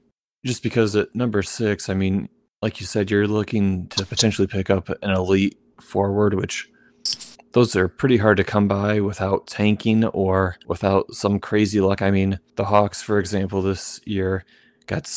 just 0.45 0.63
because 0.63 0.95
at 0.95 1.15
number 1.15 1.43
six, 1.43 1.89
I 1.89 1.95
mean, 1.95 2.29
like 2.63 2.81
you 2.81 2.87
said, 2.87 3.11
you're 3.11 3.27
looking 3.27 3.89
to 3.89 4.07
potentially 4.07 4.47
pick 4.47 4.71
up 4.71 4.89
an 4.89 5.11
elite 5.11 5.59
forward, 5.81 6.35
which 6.35 6.69
those 7.53 7.75
are 7.75 7.89
pretty 7.89 8.19
hard 8.19 8.37
to 8.37 8.45
come 8.45 8.69
by 8.69 9.01
without 9.01 9.47
tanking 9.47 10.05
or 10.05 10.57
without 10.67 11.15
some 11.15 11.39
crazy 11.41 11.81
luck. 11.81 12.03
I 12.03 12.11
mean, 12.11 12.39
the 12.57 12.65
Hawks, 12.65 13.01
for 13.01 13.19
example, 13.19 13.63
this 13.63 14.01
year 14.05 14.45
got 14.87 15.11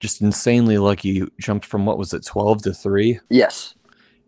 just 0.00 0.20
insanely 0.20 0.78
lucky. 0.78 1.24
Jumped 1.40 1.64
from 1.66 1.86
what 1.86 1.98
was 1.98 2.12
it, 2.12 2.24
12 2.24 2.62
to 2.62 2.74
3? 2.74 3.20
yes 3.30 3.74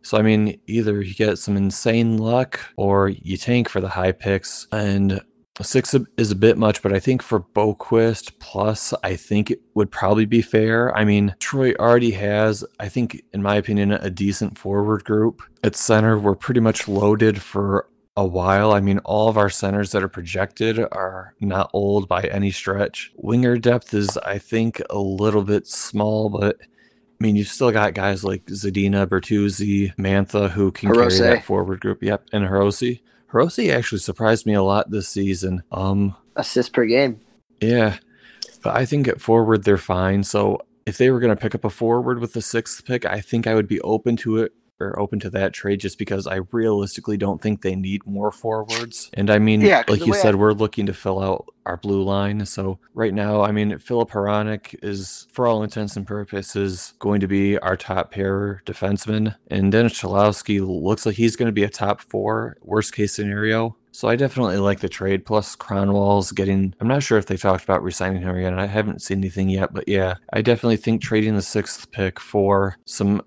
So, 0.03 0.17
I 0.17 0.23
mean, 0.23 0.61
either 0.67 1.03
you 1.03 1.15
get 1.15 1.39
some 1.39 1.57
insane 1.57 2.19
luck 2.19 2.61
or 2.77 3.09
you 3.09 3.37
tank 3.37 3.69
for 3.69 3.81
the 3.81 3.89
high 3.89 4.13
picks. 4.13 4.67
And 4.73 5.21
six 5.63 5.95
is 6.17 6.31
a 6.31 6.37
bit 6.37 6.59
much, 6.59 6.83
but 6.83 6.93
I 6.93 6.99
think 6.99 7.23
for 7.23 7.41
Boqvist 7.41 8.39
plus, 8.39 8.95
I 9.03 9.17
think 9.17 9.51
it 9.51 9.61
would 9.75 9.91
probably 9.91 10.25
be 10.25 10.43
fair. 10.43 10.97
I 10.97 11.05
mean, 11.05 11.35
Troy 11.39 11.73
already 11.79 12.13
has, 12.13 12.65
I 12.79 12.89
think, 12.89 13.23
in 13.33 13.43
my 13.43 13.57
opinion, 13.57 13.93
a 13.93 14.11
decent 14.11 14.59
forward 14.59 15.05
group. 15.05 15.43
At 15.63 15.77
center, 15.77 16.19
we're 16.19 16.35
pretty 16.35 16.61
much 16.61 16.89
loaded 16.89 17.41
for 17.41 17.89
a 18.17 18.27
while. 18.27 18.73
I 18.73 18.81
mean, 18.81 18.99
all 19.01 19.29
of 19.29 19.39
our 19.39 19.51
centers 19.51 19.93
that 19.93 20.03
are 20.03 20.09
projected 20.09 20.79
are 20.79 21.35
not 21.41 21.71
old 21.73 22.09
by 22.09 22.23
any 22.23 22.51
stretch. 22.51 23.13
Winger 23.17 23.57
depth 23.57 23.95
is, 23.95 24.17
I 24.19 24.39
think, 24.39 24.83
a 24.91 24.99
little 24.99 25.43
bit 25.43 25.67
small, 25.67 26.29
but 26.29 26.57
I 26.63 27.25
mean, 27.25 27.37
you've 27.37 27.49
still 27.49 27.71
got 27.71 27.95
guys 27.95 28.25
like 28.25 28.47
Zadina, 28.47 29.07
Bertuzzi, 29.07 29.95
Mantha 29.97 30.51
who 30.51 30.73
can 30.73 30.93
carry 30.93 31.19
that 31.19 31.45
forward 31.45 31.81
group. 31.81 32.03
Yep, 32.03 32.29
and 32.33 32.47
Hirose. 32.47 33.01
Hirose 33.33 33.73
actually 33.73 33.99
surprised 33.99 34.47
me 34.47 34.55
a 34.55 34.63
lot 34.63 34.91
this 34.91 35.09
season. 35.09 35.63
Um, 35.73 36.17
assists 36.37 36.71
per 36.71 36.85
game 36.85 37.21
yeah, 37.61 37.99
but 38.63 38.77
I 38.77 38.85
think 38.85 39.09
at 39.09 39.21
forward 39.21 39.65
they're 39.65 39.79
fine. 39.79 40.25
So 40.25 40.61
if 40.87 40.99
they 40.99 41.11
were 41.11 41.21
going 41.21 41.35
to 41.35 41.41
pick 41.41 41.55
up 41.55 41.65
a 41.65 41.71
forward 41.71 42.19
with 42.19 42.33
the 42.33 42.43
sixth 42.43 42.85
pick, 42.85 43.05
I 43.05 43.21
think 43.21 43.47
I 43.47 43.55
would 43.55 43.69
be 43.69 43.81
open 43.83 44.17
to 44.19 44.39
it 44.39 44.53
or 44.81 44.99
open 44.99 45.21
to 45.21 45.31
that 45.31 45.53
trade 45.53 45.81
just 45.81 45.99
because 45.99 46.27
I 46.27 46.41
realistically 46.53 47.17
don't 47.17 47.41
think 47.41 47.63
they 47.63 47.77
need 47.77 48.05
more 48.07 48.33
forwards. 48.33 49.11
And 49.15 49.31
I 49.31 49.39
mean, 49.39 49.61
Yeah, 49.61 49.83
like 49.89 50.05
you 50.07 50.15
said, 50.15 50.35
I- 50.35 50.39
we're 50.39 50.53
looking 50.53 50.87
to 50.87 50.95
fill 50.95 51.21
out 51.23 51.47
our 51.67 51.77
blue 51.77 52.03
line. 52.03 52.45
So 52.47 52.79
right 52.95 53.13
now, 53.15 53.43
I 53.43 53.53
mean, 53.53 53.79
Filip 53.79 54.11
Hronek 54.11 54.75
is, 54.83 55.27
for 55.33 55.47
all 55.47 55.63
intents 55.63 55.97
and 55.97 56.07
purposes, 56.07 56.95
going 56.99 57.21
to 57.21 57.29
be 57.29 57.59
our 57.59 57.77
top 57.77 58.11
pair 58.11 58.63
defenseman. 58.67 59.37
And 59.51 59.71
Dennis 59.71 60.01
Cholowski 60.01 60.61
looks 60.67 61.05
like 61.07 61.17
he's 61.17 61.37
going 61.37 61.47
to 61.49 61.53
be 61.53 61.65
a 61.65 61.69
top 61.69 62.01
four, 62.01 62.57
worst 62.63 62.95
case 62.95 63.13
scenario. 63.13 63.77
So 63.93 64.09
I 64.09 64.15
definitely 64.17 64.57
like 64.59 64.81
the 64.81 64.89
trade. 64.89 65.27
Plus, 65.27 65.57
Kronwall's 65.57 66.31
getting. 66.33 66.75
I'm 66.81 66.87
not 66.89 67.03
sure 67.03 67.19
if 67.19 67.27
they 67.27 67.37
talked 67.37 67.65
about 67.65 67.83
resigning 67.83 68.23
him 68.23 68.37
yet. 68.39 68.53
And 68.53 68.61
I 68.61 68.67
haven't 68.67 69.03
seen 69.03 69.19
anything 69.19 69.49
yet, 69.49 69.75
but 69.75 69.89
yeah, 69.89 70.15
I 70.33 70.43
definitely 70.43 70.77
think 70.77 71.03
trading 71.03 71.35
the 71.35 71.43
sixth 71.43 71.91
pick 71.91 72.21
for 72.21 72.77
some 72.87 73.21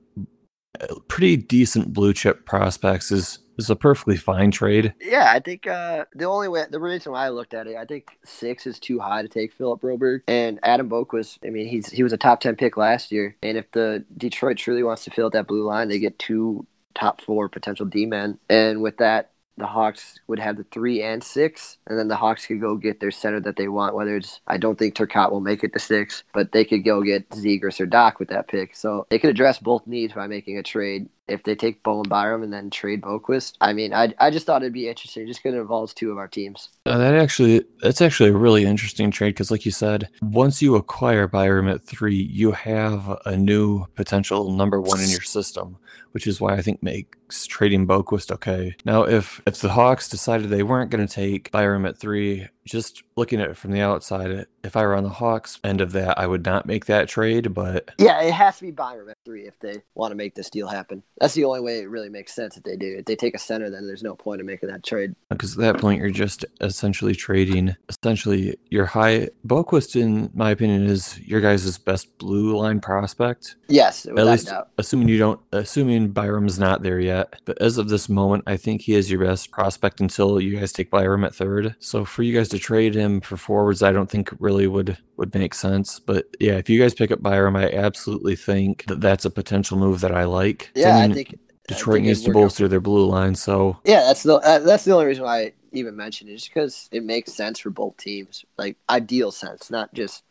pretty 1.08 1.38
decent 1.38 1.94
blue 1.94 2.14
chip 2.14 2.46
prospects 2.46 3.12
is 3.12 3.40
is 3.58 3.70
a 3.70 3.76
perfectly 3.76 4.18
fine 4.18 4.52
trade. 4.52 4.94
Yeah, 5.00 5.32
I 5.32 5.40
think 5.40 5.68
uh, 5.68 6.06
the 6.16 6.26
only 6.26 6.48
way, 6.48 6.66
the 6.70 6.80
reason 6.80 7.12
why 7.12 7.26
I 7.26 7.30
looked 7.30 7.54
at 7.54 7.68
it, 7.68 7.76
I 7.76 7.86
think 7.86 8.18
six 8.26 8.66
is 8.66 8.80
too 8.80 9.00
high 9.00 9.22
to 9.22 9.28
take 9.28 9.54
Philip 9.54 9.82
Broberg 9.82 10.22
and 10.28 10.60
Adam 10.64 10.90
Boqvist. 10.90 11.38
I 11.46 11.50
mean, 11.50 11.68
he's 11.68 11.90
he 11.90 12.04
was 12.04 12.14
a 12.14 12.18
top 12.18 12.40
ten 12.40 12.56
pick 12.56 12.78
last 12.78 13.12
year, 13.12 13.36
and 13.44 13.58
if 13.58 13.70
the 13.72 14.04
Detroit 14.18 14.58
truly 14.58 14.84
wants 14.84 15.04
to 15.06 15.12
fill 15.12 15.30
that 15.32 15.48
blue 15.48 15.64
line, 15.64 15.88
they 15.88 16.00
get 16.00 16.18
two 16.20 16.66
top 16.96 17.22
four 17.22 17.50
potential 17.50 17.86
D 17.86 18.06
men, 18.06 18.40
and 18.50 18.82
with 18.82 18.98
that. 18.98 19.30
The 19.58 19.68
Hawks 19.68 20.20
would 20.28 20.40
have 20.40 20.58
the 20.58 20.66
three 20.66 21.04
and 21.04 21.24
six, 21.24 21.78
and 21.86 21.98
then 21.98 22.08
the 22.08 22.16
Hawks 22.16 22.48
could 22.48 22.60
go 22.60 22.76
get 22.76 23.00
their 23.00 23.12
center 23.12 23.40
that 23.42 23.56
they 23.56 23.68
want. 23.68 23.96
Whether 23.96 24.18
it's, 24.18 24.42
I 24.48 24.58
don't 24.58 24.80
think 24.80 24.96
Turcotte 24.96 25.32
will 25.32 25.42
make 25.42 25.64
it 25.64 25.74
to 25.74 25.80
six, 25.80 26.24
but 26.34 26.52
they 26.52 26.66
could 26.66 26.84
go 26.84 27.04
get 27.04 27.30
Zegras 27.30 27.80
or 27.80 27.86
Dach 27.86 28.18
with 28.18 28.30
that 28.30 28.48
pick. 28.48 28.76
So 28.76 29.06
they 29.10 29.20
could 29.20 29.30
address 29.30 29.60
both 29.60 29.86
needs 29.86 30.14
by 30.14 30.28
making 30.28 30.58
a 30.58 30.64
trade 30.64 31.08
if 31.28 31.44
they 31.44 31.56
take 31.56 31.84
Bowen 31.84 32.08
Byram 32.10 32.44
and 32.44 32.52
then 32.52 32.70
trade 32.70 33.02
Boqvist. 33.02 33.54
I 33.62 33.74
mean, 33.74 33.94
I, 33.94 34.14
I 34.20 34.30
just 34.30 34.46
thought 34.46 34.62
it'd 34.62 34.74
be 34.74 34.90
interesting 34.90 35.26
just 35.26 35.42
because 35.42 35.56
it 35.56 35.62
involves 35.62 35.94
two 35.94 36.12
of 36.12 36.18
our 36.18 36.28
teams. 36.28 36.70
Uh, 36.86 36.98
that 36.98 37.14
actually 37.16 37.64
that's 37.82 38.02
actually 38.02 38.30
a 38.30 38.34
really 38.34 38.66
interesting 38.66 39.12
trade 39.12 39.30
because, 39.30 39.52
like 39.52 39.66
you 39.66 39.72
said, 39.72 40.10
once 40.22 40.62
you 40.62 40.76
acquire 40.76 41.28
Byram 41.28 41.68
at 41.68 41.84
three, 41.84 42.16
you 42.16 42.52
have 42.52 43.18
a 43.26 43.38
new 43.38 43.86
potential 43.96 44.52
number 44.52 44.82
one 44.82 45.00
in 45.00 45.10
your 45.10 45.22
system, 45.22 45.78
which 46.12 46.28
is 46.28 46.42
why 46.42 46.54
I 46.56 46.62
think 46.62 46.84
makes 46.84 47.46
trading 47.46 47.88
Boqvist 47.88 48.32
okay. 48.32 48.76
Now, 48.86 49.04
if 49.04 49.42
if 49.48 49.60
the 49.60 49.70
Hawks 49.70 50.10
decided 50.10 50.50
they 50.50 50.64
weren't 50.64 50.92
going 50.92 51.06
to 51.06 51.14
take 51.14 51.52
Byram 51.52 51.86
at 51.86 51.98
three, 51.98 52.48
just 52.66 53.04
looking 53.16 53.40
at 53.40 53.50
it 53.50 53.58
from 53.58 53.72
the 53.72 53.82
outside, 53.82 54.46
if 54.64 54.76
I 54.76 54.84
were 54.84 54.96
on 54.96 55.04
the 55.04 55.10
Hawks 55.10 55.60
end 55.64 55.82
of 55.82 55.92
that, 55.94 56.18
I 56.18 56.28
would 56.28 56.46
not 56.46 56.66
make 56.66 56.86
that 56.86 57.08
trade. 57.08 57.54
But 57.54 57.92
Yeah, 57.98 58.22
it 58.22 58.34
has 58.34 58.58
to 58.58 58.64
be 58.64 58.72
Byram 58.72 59.10
at 59.10 59.18
three 59.26 59.46
if 59.46 59.60
they 59.60 59.84
want 59.96 60.12
to 60.12 60.16
make 60.16 60.36
this 60.36 60.50
deal 60.50 60.68
happen. 60.68 61.04
That's 61.20 61.34
the 61.34 61.46
only 61.46 61.62
way 61.62 61.80
it 61.80 61.90
really 61.90 62.10
makes 62.10 62.34
sense 62.34 62.58
if 62.58 62.64
they 62.64 62.76
do. 62.76 62.96
If 63.00 63.06
they 63.06 63.16
take 63.16 63.36
a 63.36 63.40
center, 63.40 63.70
then 63.70 63.88
there's 63.88 64.04
no 64.04 64.16
point 64.16 64.40
in 64.42 64.48
making 64.48 64.70
that 64.70 64.84
trade. 64.84 65.16
Uh, 65.30 65.36
because 65.36 65.58
at 65.58 65.62
that 65.62 65.82
point 65.82 66.00
you're 66.00 66.10
just 66.10 66.46
essentially 66.62 67.14
trading 67.14 67.76
essentially 67.90 68.58
your 68.70 68.86
high 68.86 69.28
Boqvist 69.46 70.00
in 70.00 70.30
my 70.34 70.52
opinion 70.52 70.86
is 70.86 71.20
your 71.20 71.42
guys' 71.42 71.78
best 71.78 72.18
blue 72.18 72.58
line 72.58 72.80
prospect 72.80 73.56
Yes, 73.68 74.06
at 74.06 74.16
least 74.16 74.52
assuming 74.78 75.10
you 75.10 75.18
don't 75.18 75.40
assuming 75.52 76.12
Byram's 76.12 76.60
not 76.60 76.82
there 76.82 77.00
yet 77.00 77.42
but 77.44 77.62
as 77.62 77.78
of 77.78 77.90
this 77.90 78.08
moment 78.08 78.46
I 78.48 78.56
think 78.56 78.82
he 78.82 78.96
is 78.96 79.12
your 79.12 79.26
best 79.26 79.52
prospect 79.52 80.00
until 80.00 80.40
you 80.40 80.58
guys 80.58 80.72
take 80.72 80.90
Byram 80.90 81.26
at 81.26 81.36
third 81.36 81.76
so 81.80 82.06
for 82.06 82.24
you 82.24 82.34
guys 82.34 82.53
to 82.54 82.60
trade 82.60 82.96
him 82.96 83.22
for 83.22 83.38
forwards 83.38 83.84
I 83.84 83.92
don't 83.94 84.10
think 84.10 84.32
really 84.40 84.68
would 84.68 84.98
would 85.18 85.36
make 85.36 85.54
sense 85.56 86.00
but 86.00 86.26
yeah 86.40 86.54
if 86.58 86.70
you 86.70 86.80
guys 86.82 86.96
pick 86.96 87.12
up 87.12 87.22
Byram 87.24 87.58
I 87.58 87.72
absolutely 87.72 88.38
think 88.38 88.86
that 88.88 89.02
that's 89.02 89.26
a 89.26 89.32
potential 89.32 89.78
move 89.78 90.02
that 90.02 90.14
I 90.14 90.26
like 90.26 90.74
Yeah, 90.76 90.98
I 90.98 91.08
mean, 91.08 91.12
think 91.14 91.36
I 91.72 91.82
Detroit 91.82 91.94
think 91.94 92.08
needs 92.08 92.24
to 92.24 92.32
work 92.32 92.42
out. 92.42 92.54
bolster 92.54 92.68
their 92.70 92.82
blue 92.82 93.06
line 93.08 93.36
so 93.36 93.80
Yeah, 93.86 94.02
that's 94.02 94.24
the 94.24 94.36
uh, 94.36 94.60
that's 94.60 94.86
the 94.86 94.94
only 94.94 95.08
reason 95.08 95.24
why 95.26 95.40
I 95.42 95.54
even 95.74 95.96
mentioned 95.96 96.30
it, 96.30 96.36
just 96.36 96.50
because 96.54 96.90
it 96.92 97.04
makes 97.04 97.34
sense 97.34 97.60
for 97.60 97.70
both 97.72 97.98
teams, 97.98 98.46
like 98.58 98.78
ideal 98.90 99.32
sense, 99.32 99.72
not 99.72 99.94
just 99.94 100.24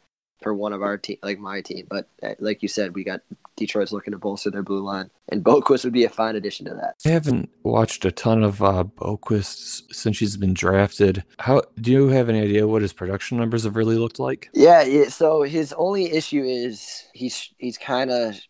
for 0.43 0.55
one 0.55 0.73
of 0.73 0.83
our 0.83 0.99
team, 0.99 1.19
like 1.23 1.39
my 1.39 1.61
team. 1.61 1.87
But 1.89 2.09
uh, 2.23 2.35
like 2.39 2.63
you 2.63 2.69
said, 2.69 2.95
we 2.95 3.05
got 3.05 3.21
Detroit's 3.57 3.93
looking 3.93 4.13
to 4.13 4.19
bolster 4.19 4.51
their 4.51 4.63
blue 4.63 4.83
line, 4.83 5.11
and 5.29 5.45
Boqvist 5.45 5.85
would 5.85 5.93
be 5.93 6.05
a 6.05 6.09
fine 6.09 6.37
addition 6.37 6.67
to 6.67 6.75
that. 6.75 6.97
I 7.07 7.11
haven't 7.11 7.51
watched 7.63 8.05
a 8.05 8.13
ton 8.13 8.43
of 8.43 8.63
uh, 8.63 8.85
Boqvist 8.85 9.95
since 9.95 10.19
he's 10.19 10.37
been 10.37 10.55
drafted. 10.55 11.25
How 11.39 11.63
do 11.81 11.93
you 11.93 12.09
have 12.09 12.29
any 12.29 12.41
idea 12.41 12.67
what 12.67 12.83
his 12.83 12.93
production 12.93 13.39
numbers 13.39 13.65
have 13.65 13.77
really 13.77 13.97
looked 13.97 14.19
like? 14.19 14.51
Yeah, 14.53 14.83
yeah 14.83 15.09
so 15.09 15.43
his 15.43 15.73
only 15.75 16.13
issue 16.13 16.43
is 16.43 17.05
he's 17.13 17.51
he's 17.59 17.79
kind 17.79 18.11
of 18.11 18.41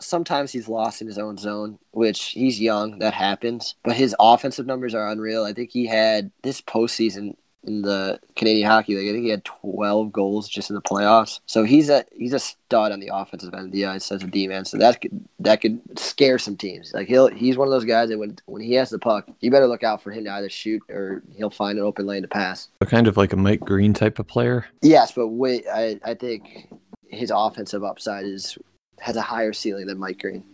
sometimes 0.00 0.50
he's 0.52 0.68
lost 0.68 1.00
in 1.00 1.06
his 1.06 1.18
own 1.18 1.36
zone, 1.36 1.78
which 1.92 2.30
he's 2.30 2.60
young. 2.60 2.98
That 2.98 3.14
happens. 3.14 3.74
But 3.84 3.96
his 3.96 4.14
offensive 4.18 4.66
numbers 4.66 4.94
are 4.94 5.08
unreal. 5.08 5.44
I 5.44 5.52
think 5.52 5.70
he 5.70 5.86
had 5.86 6.30
this 6.42 6.60
postseason 6.60 7.36
in 7.64 7.82
the 7.82 8.18
Canadian 8.36 8.68
Hockey 8.68 8.94
League. 8.94 9.08
I 9.08 9.12
think 9.12 9.24
he 9.24 9.30
had 9.30 9.44
12 9.44 10.12
goals 10.12 10.48
just 10.48 10.70
in 10.70 10.74
the 10.74 10.82
playoffs. 10.82 11.40
So 11.46 11.64
he's 11.64 11.90
a 11.90 12.04
he's 12.12 12.32
a 12.32 12.38
stud 12.38 12.92
on 12.92 13.00
the 13.00 13.10
offensive 13.12 13.52
end 13.54 13.66
of 13.66 13.72
the 13.72 13.86
ice 13.86 14.10
as 14.10 14.22
a 14.22 14.26
D 14.26 14.48
man. 14.48 14.64
So 14.64 14.78
that 14.78 15.00
could 15.00 15.24
that 15.40 15.60
could 15.60 15.80
scare 15.98 16.38
some 16.38 16.56
teams. 16.56 16.92
Like 16.94 17.08
he'll 17.08 17.28
he's 17.28 17.56
one 17.56 17.68
of 17.68 17.72
those 17.72 17.84
guys 17.84 18.08
that 18.08 18.18
when 18.18 18.38
when 18.46 18.62
he 18.62 18.74
has 18.74 18.90
the 18.90 18.98
puck, 18.98 19.28
you 19.40 19.50
better 19.50 19.66
look 19.66 19.82
out 19.82 20.02
for 20.02 20.10
him 20.10 20.24
to 20.24 20.32
either 20.32 20.50
shoot 20.50 20.82
or 20.88 21.22
he'll 21.36 21.50
find 21.50 21.78
an 21.78 21.84
open 21.84 22.06
lane 22.06 22.22
to 22.22 22.28
pass. 22.28 22.68
So 22.82 22.88
kind 22.88 23.06
of 23.06 23.16
like 23.16 23.32
a 23.32 23.36
Mike 23.36 23.60
Green 23.60 23.92
type 23.92 24.18
of 24.18 24.26
player. 24.26 24.66
Yes, 24.82 25.12
but 25.12 25.28
wait, 25.28 25.64
I 25.72 26.00
I 26.04 26.14
think 26.14 26.68
his 27.08 27.30
offensive 27.34 27.84
upside 27.84 28.24
is 28.24 28.56
has 29.00 29.16
a 29.16 29.22
higher 29.22 29.52
ceiling 29.52 29.86
than 29.86 29.98
Mike 29.98 30.20
Green, 30.20 30.44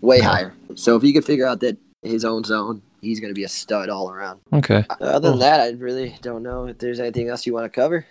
way 0.00 0.20
higher. 0.20 0.54
So 0.74 0.96
if 0.96 1.02
he 1.02 1.12
could 1.12 1.24
figure 1.24 1.46
out 1.46 1.60
that 1.60 1.78
his 2.02 2.24
own 2.24 2.44
zone 2.44 2.82
he's 3.04 3.20
going 3.20 3.30
to 3.30 3.34
be 3.34 3.44
a 3.44 3.48
stud 3.48 3.88
all 3.88 4.10
around. 4.10 4.40
Okay. 4.52 4.84
Other 5.00 5.30
than 5.30 5.38
that, 5.40 5.60
I 5.60 5.70
really 5.70 6.16
don't 6.22 6.42
know 6.42 6.66
if 6.66 6.78
there's 6.78 7.00
anything 7.00 7.28
else 7.28 7.46
you 7.46 7.52
want 7.52 7.64
to 7.64 7.80
cover. 7.80 8.06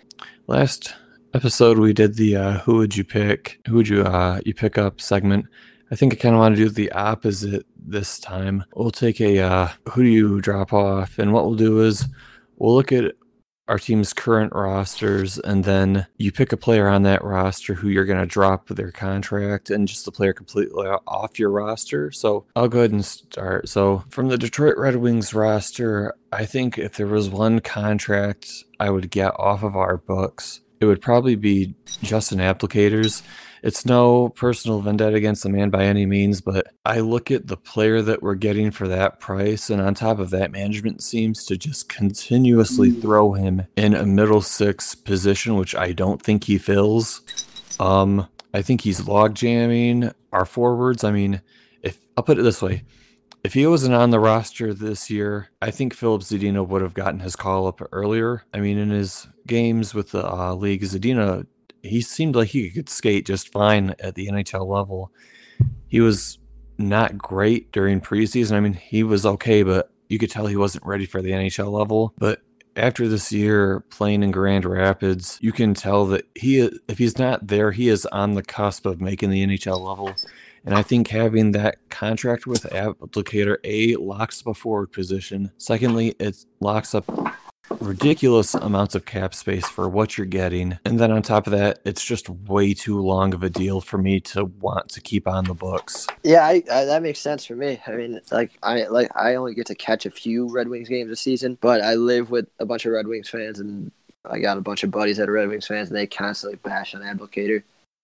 Last 0.46 0.94
episode 1.34 1.78
we 1.78 1.92
did 1.92 2.14
the 2.14 2.36
uh, 2.36 2.58
who 2.60 2.76
would 2.76 2.96
you 2.96 3.04
pick? 3.04 3.60
Who 3.66 3.74
would 3.74 3.88
you 3.88 4.02
uh, 4.02 4.40
you 4.44 4.54
pick 4.54 4.78
up 4.78 5.00
segment? 5.00 5.46
I 5.90 5.96
think 5.96 6.12
I 6.12 6.16
kind 6.16 6.34
of 6.34 6.40
want 6.40 6.56
to 6.56 6.62
do 6.62 6.68
the 6.70 6.90
opposite 6.92 7.66
this 7.76 8.18
time. 8.18 8.64
We'll 8.74 8.90
take 8.90 9.20
a 9.20 9.40
uh, 9.40 9.68
who 9.90 10.02
do 10.02 10.08
you 10.08 10.40
drop 10.40 10.72
off, 10.72 11.18
and 11.18 11.32
what 11.32 11.44
we'll 11.44 11.56
do 11.56 11.82
is 11.82 12.06
we'll 12.56 12.74
look 12.74 12.92
at 12.92 13.12
our 13.68 13.78
team's 13.78 14.12
current 14.12 14.52
rosters, 14.54 15.38
and 15.38 15.64
then 15.64 16.06
you 16.18 16.30
pick 16.32 16.52
a 16.52 16.56
player 16.56 16.88
on 16.88 17.02
that 17.04 17.24
roster 17.24 17.74
who 17.74 17.88
you're 17.88 18.04
going 18.04 18.20
to 18.20 18.26
drop 18.26 18.68
their 18.68 18.90
contract 18.90 19.70
and 19.70 19.88
just 19.88 20.04
the 20.04 20.12
player 20.12 20.32
completely 20.32 20.86
off 21.06 21.38
your 21.38 21.50
roster. 21.50 22.10
So 22.10 22.46
I'll 22.54 22.68
go 22.68 22.80
ahead 22.80 22.92
and 22.92 23.04
start. 23.04 23.68
So 23.68 24.04
from 24.10 24.28
the 24.28 24.38
Detroit 24.38 24.76
Red 24.76 24.96
Wings 24.96 25.32
roster, 25.32 26.14
I 26.32 26.44
think 26.44 26.78
if 26.78 26.96
there 26.96 27.06
was 27.06 27.30
one 27.30 27.60
contract 27.60 28.50
I 28.78 28.90
would 28.90 29.10
get 29.10 29.38
off 29.38 29.62
of 29.62 29.76
our 29.76 29.96
books, 29.96 30.60
it 30.80 30.86
would 30.86 31.00
probably 31.00 31.36
be 31.36 31.74
Justin 32.02 32.38
Abdelkader's 32.40 33.22
it's 33.64 33.86
no 33.86 34.28
personal 34.28 34.82
vendetta 34.82 35.16
against 35.16 35.42
the 35.42 35.48
man 35.48 35.70
by 35.70 35.84
any 35.84 36.04
means, 36.04 36.42
but 36.42 36.66
I 36.84 37.00
look 37.00 37.30
at 37.30 37.46
the 37.46 37.56
player 37.56 38.02
that 38.02 38.22
we're 38.22 38.34
getting 38.34 38.70
for 38.70 38.86
that 38.88 39.20
price, 39.20 39.70
and 39.70 39.80
on 39.80 39.94
top 39.94 40.18
of 40.18 40.28
that, 40.30 40.52
management 40.52 41.02
seems 41.02 41.46
to 41.46 41.56
just 41.56 41.88
continuously 41.88 42.90
mm. 42.90 43.00
throw 43.00 43.32
him 43.32 43.66
in 43.76 43.94
a 43.94 44.04
middle 44.04 44.42
six 44.42 44.94
position, 44.94 45.54
which 45.54 45.74
I 45.74 45.92
don't 45.92 46.20
think 46.20 46.44
he 46.44 46.58
fills. 46.58 47.22
Um, 47.80 48.28
I 48.52 48.60
think 48.60 48.82
he's 48.82 49.08
log 49.08 49.34
jamming 49.34 50.12
our 50.30 50.44
forwards. 50.44 51.02
I 51.02 51.10
mean, 51.10 51.40
if 51.82 51.98
I'll 52.18 52.24
put 52.24 52.38
it 52.38 52.42
this 52.42 52.60
way, 52.60 52.84
if 53.44 53.54
he 53.54 53.66
wasn't 53.66 53.94
on 53.94 54.10
the 54.10 54.20
roster 54.20 54.74
this 54.74 55.08
year, 55.08 55.48
I 55.62 55.70
think 55.70 55.94
Filip 55.94 56.20
Zadina 56.20 56.68
would 56.68 56.82
have 56.82 56.92
gotten 56.92 57.20
his 57.20 57.34
call 57.34 57.66
up 57.66 57.80
earlier. 57.92 58.44
I 58.52 58.60
mean, 58.60 58.76
in 58.76 58.90
his 58.90 59.26
games 59.46 59.94
with 59.94 60.10
the 60.10 60.30
uh, 60.30 60.54
league, 60.54 60.82
Zadina 60.82 61.46
he 61.84 62.00
seemed 62.00 62.36
like 62.36 62.48
he 62.48 62.70
could 62.70 62.88
skate 62.88 63.26
just 63.26 63.52
fine 63.52 63.94
at 64.00 64.14
the 64.14 64.28
NHL 64.28 64.66
level. 64.66 65.12
He 65.88 66.00
was 66.00 66.38
not 66.78 67.16
great 67.18 67.70
during 67.72 68.00
preseason. 68.00 68.52
I 68.52 68.60
mean, 68.60 68.72
he 68.72 69.02
was 69.02 69.24
okay, 69.26 69.62
but 69.62 69.90
you 70.08 70.18
could 70.18 70.30
tell 70.30 70.46
he 70.46 70.56
wasn't 70.56 70.86
ready 70.86 71.06
for 71.06 71.22
the 71.22 71.30
NHL 71.30 71.70
level. 71.70 72.14
But 72.18 72.40
after 72.76 73.06
this 73.06 73.30
year 73.30 73.80
playing 73.90 74.22
in 74.22 74.30
Grand 74.30 74.64
Rapids, 74.64 75.38
you 75.40 75.52
can 75.52 75.74
tell 75.74 76.06
that 76.06 76.26
he 76.34 76.68
if 76.88 76.98
he's 76.98 77.18
not 77.18 77.46
there, 77.46 77.70
he 77.70 77.88
is 77.88 78.06
on 78.06 78.34
the 78.34 78.42
cusp 78.42 78.86
of 78.86 79.00
making 79.00 79.30
the 79.30 79.46
NHL 79.46 79.80
level. 79.80 80.14
And 80.64 80.74
I 80.74 80.82
think 80.82 81.08
having 81.08 81.52
that 81.52 81.76
contract 81.90 82.46
with 82.46 82.62
applicator 82.62 83.58
A 83.64 83.96
locks 83.96 84.40
up 84.40 84.46
a 84.46 84.54
forward 84.54 84.92
position. 84.92 85.52
Secondly, 85.58 86.14
it 86.18 86.44
locks 86.60 86.94
up 86.94 87.04
ridiculous 87.80 88.54
amounts 88.54 88.94
of 88.94 89.04
cap 89.04 89.34
space 89.34 89.68
for 89.68 89.88
what 89.88 90.16
you're 90.16 90.26
getting. 90.26 90.78
And 90.84 90.98
then 90.98 91.10
on 91.10 91.22
top 91.22 91.46
of 91.46 91.52
that, 91.52 91.80
it's 91.84 92.04
just 92.04 92.28
way 92.28 92.74
too 92.74 93.00
long 93.00 93.34
of 93.34 93.42
a 93.42 93.50
deal 93.50 93.80
for 93.80 93.98
me 93.98 94.20
to 94.20 94.44
want 94.44 94.88
to 94.90 95.00
keep 95.00 95.26
on 95.26 95.44
the 95.44 95.54
books. 95.54 96.06
Yeah, 96.22 96.44
I, 96.44 96.62
I, 96.70 96.84
that 96.84 97.02
makes 97.02 97.18
sense 97.18 97.44
for 97.44 97.56
me. 97.56 97.80
I 97.86 97.92
mean, 97.92 98.20
like 98.30 98.52
I 98.62 98.84
like 98.86 99.10
I 99.16 99.34
only 99.34 99.54
get 99.54 99.66
to 99.66 99.74
catch 99.74 100.06
a 100.06 100.10
few 100.10 100.50
Red 100.50 100.68
Wings 100.68 100.88
games 100.88 101.10
a 101.10 101.16
season, 101.16 101.58
but 101.60 101.82
I 101.82 101.94
live 101.94 102.30
with 102.30 102.46
a 102.58 102.66
bunch 102.66 102.86
of 102.86 102.92
Red 102.92 103.06
Wings 103.06 103.28
fans 103.28 103.60
and 103.60 103.90
I 104.24 104.38
got 104.38 104.56
a 104.56 104.62
bunch 104.62 104.82
of 104.84 104.90
buddies 104.90 105.18
that 105.18 105.28
are 105.28 105.32
Red 105.32 105.48
Wings 105.48 105.66
fans 105.66 105.88
and 105.88 105.96
they 105.96 106.06
constantly 106.06 106.58
bash 106.62 106.94
on 106.94 107.02
Abdelkader. 107.02 107.62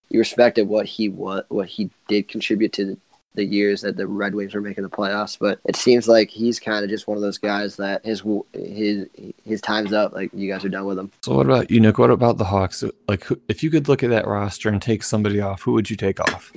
You 0.09 0.19
respected 0.19 0.67
what 0.67 0.85
he 0.85 1.09
what 1.09 1.49
what 1.49 1.67
he 1.67 1.89
did 2.07 2.27
contribute 2.27 2.73
to 2.73 2.85
the 2.85 2.97
years 3.35 3.81
that 3.81 3.97
the 3.97 4.07
Red 4.07 4.35
Wings 4.35 4.53
were 4.53 4.61
making 4.61 4.83
the 4.83 4.89
playoffs. 4.89 5.37
But 5.39 5.59
it 5.65 5.75
seems 5.75 6.07
like 6.07 6.29
he's 6.29 6.59
kind 6.59 6.83
of 6.83 6.89
just 6.89 7.07
one 7.07 7.17
of 7.17 7.21
those 7.21 7.37
guys 7.37 7.77
that 7.77 8.05
his 8.05 8.23
his 8.53 9.07
his 9.43 9.61
time's 9.61 9.93
up. 9.93 10.13
Like 10.13 10.31
you 10.33 10.51
guys 10.51 10.65
are 10.65 10.69
done 10.69 10.85
with 10.85 10.99
him. 10.99 11.11
So 11.21 11.35
what 11.35 11.45
about 11.45 11.71
you, 11.71 11.79
Nick? 11.79 11.97
What 11.97 12.11
about 12.11 12.37
the 12.37 12.45
Hawks? 12.45 12.83
Like, 13.07 13.27
if 13.47 13.63
you 13.63 13.69
could 13.69 13.87
look 13.87 14.03
at 14.03 14.09
that 14.09 14.27
roster 14.27 14.69
and 14.69 14.81
take 14.81 15.03
somebody 15.03 15.39
off, 15.39 15.61
who 15.61 15.73
would 15.73 15.89
you 15.89 15.95
take 15.95 16.19
off? 16.19 16.51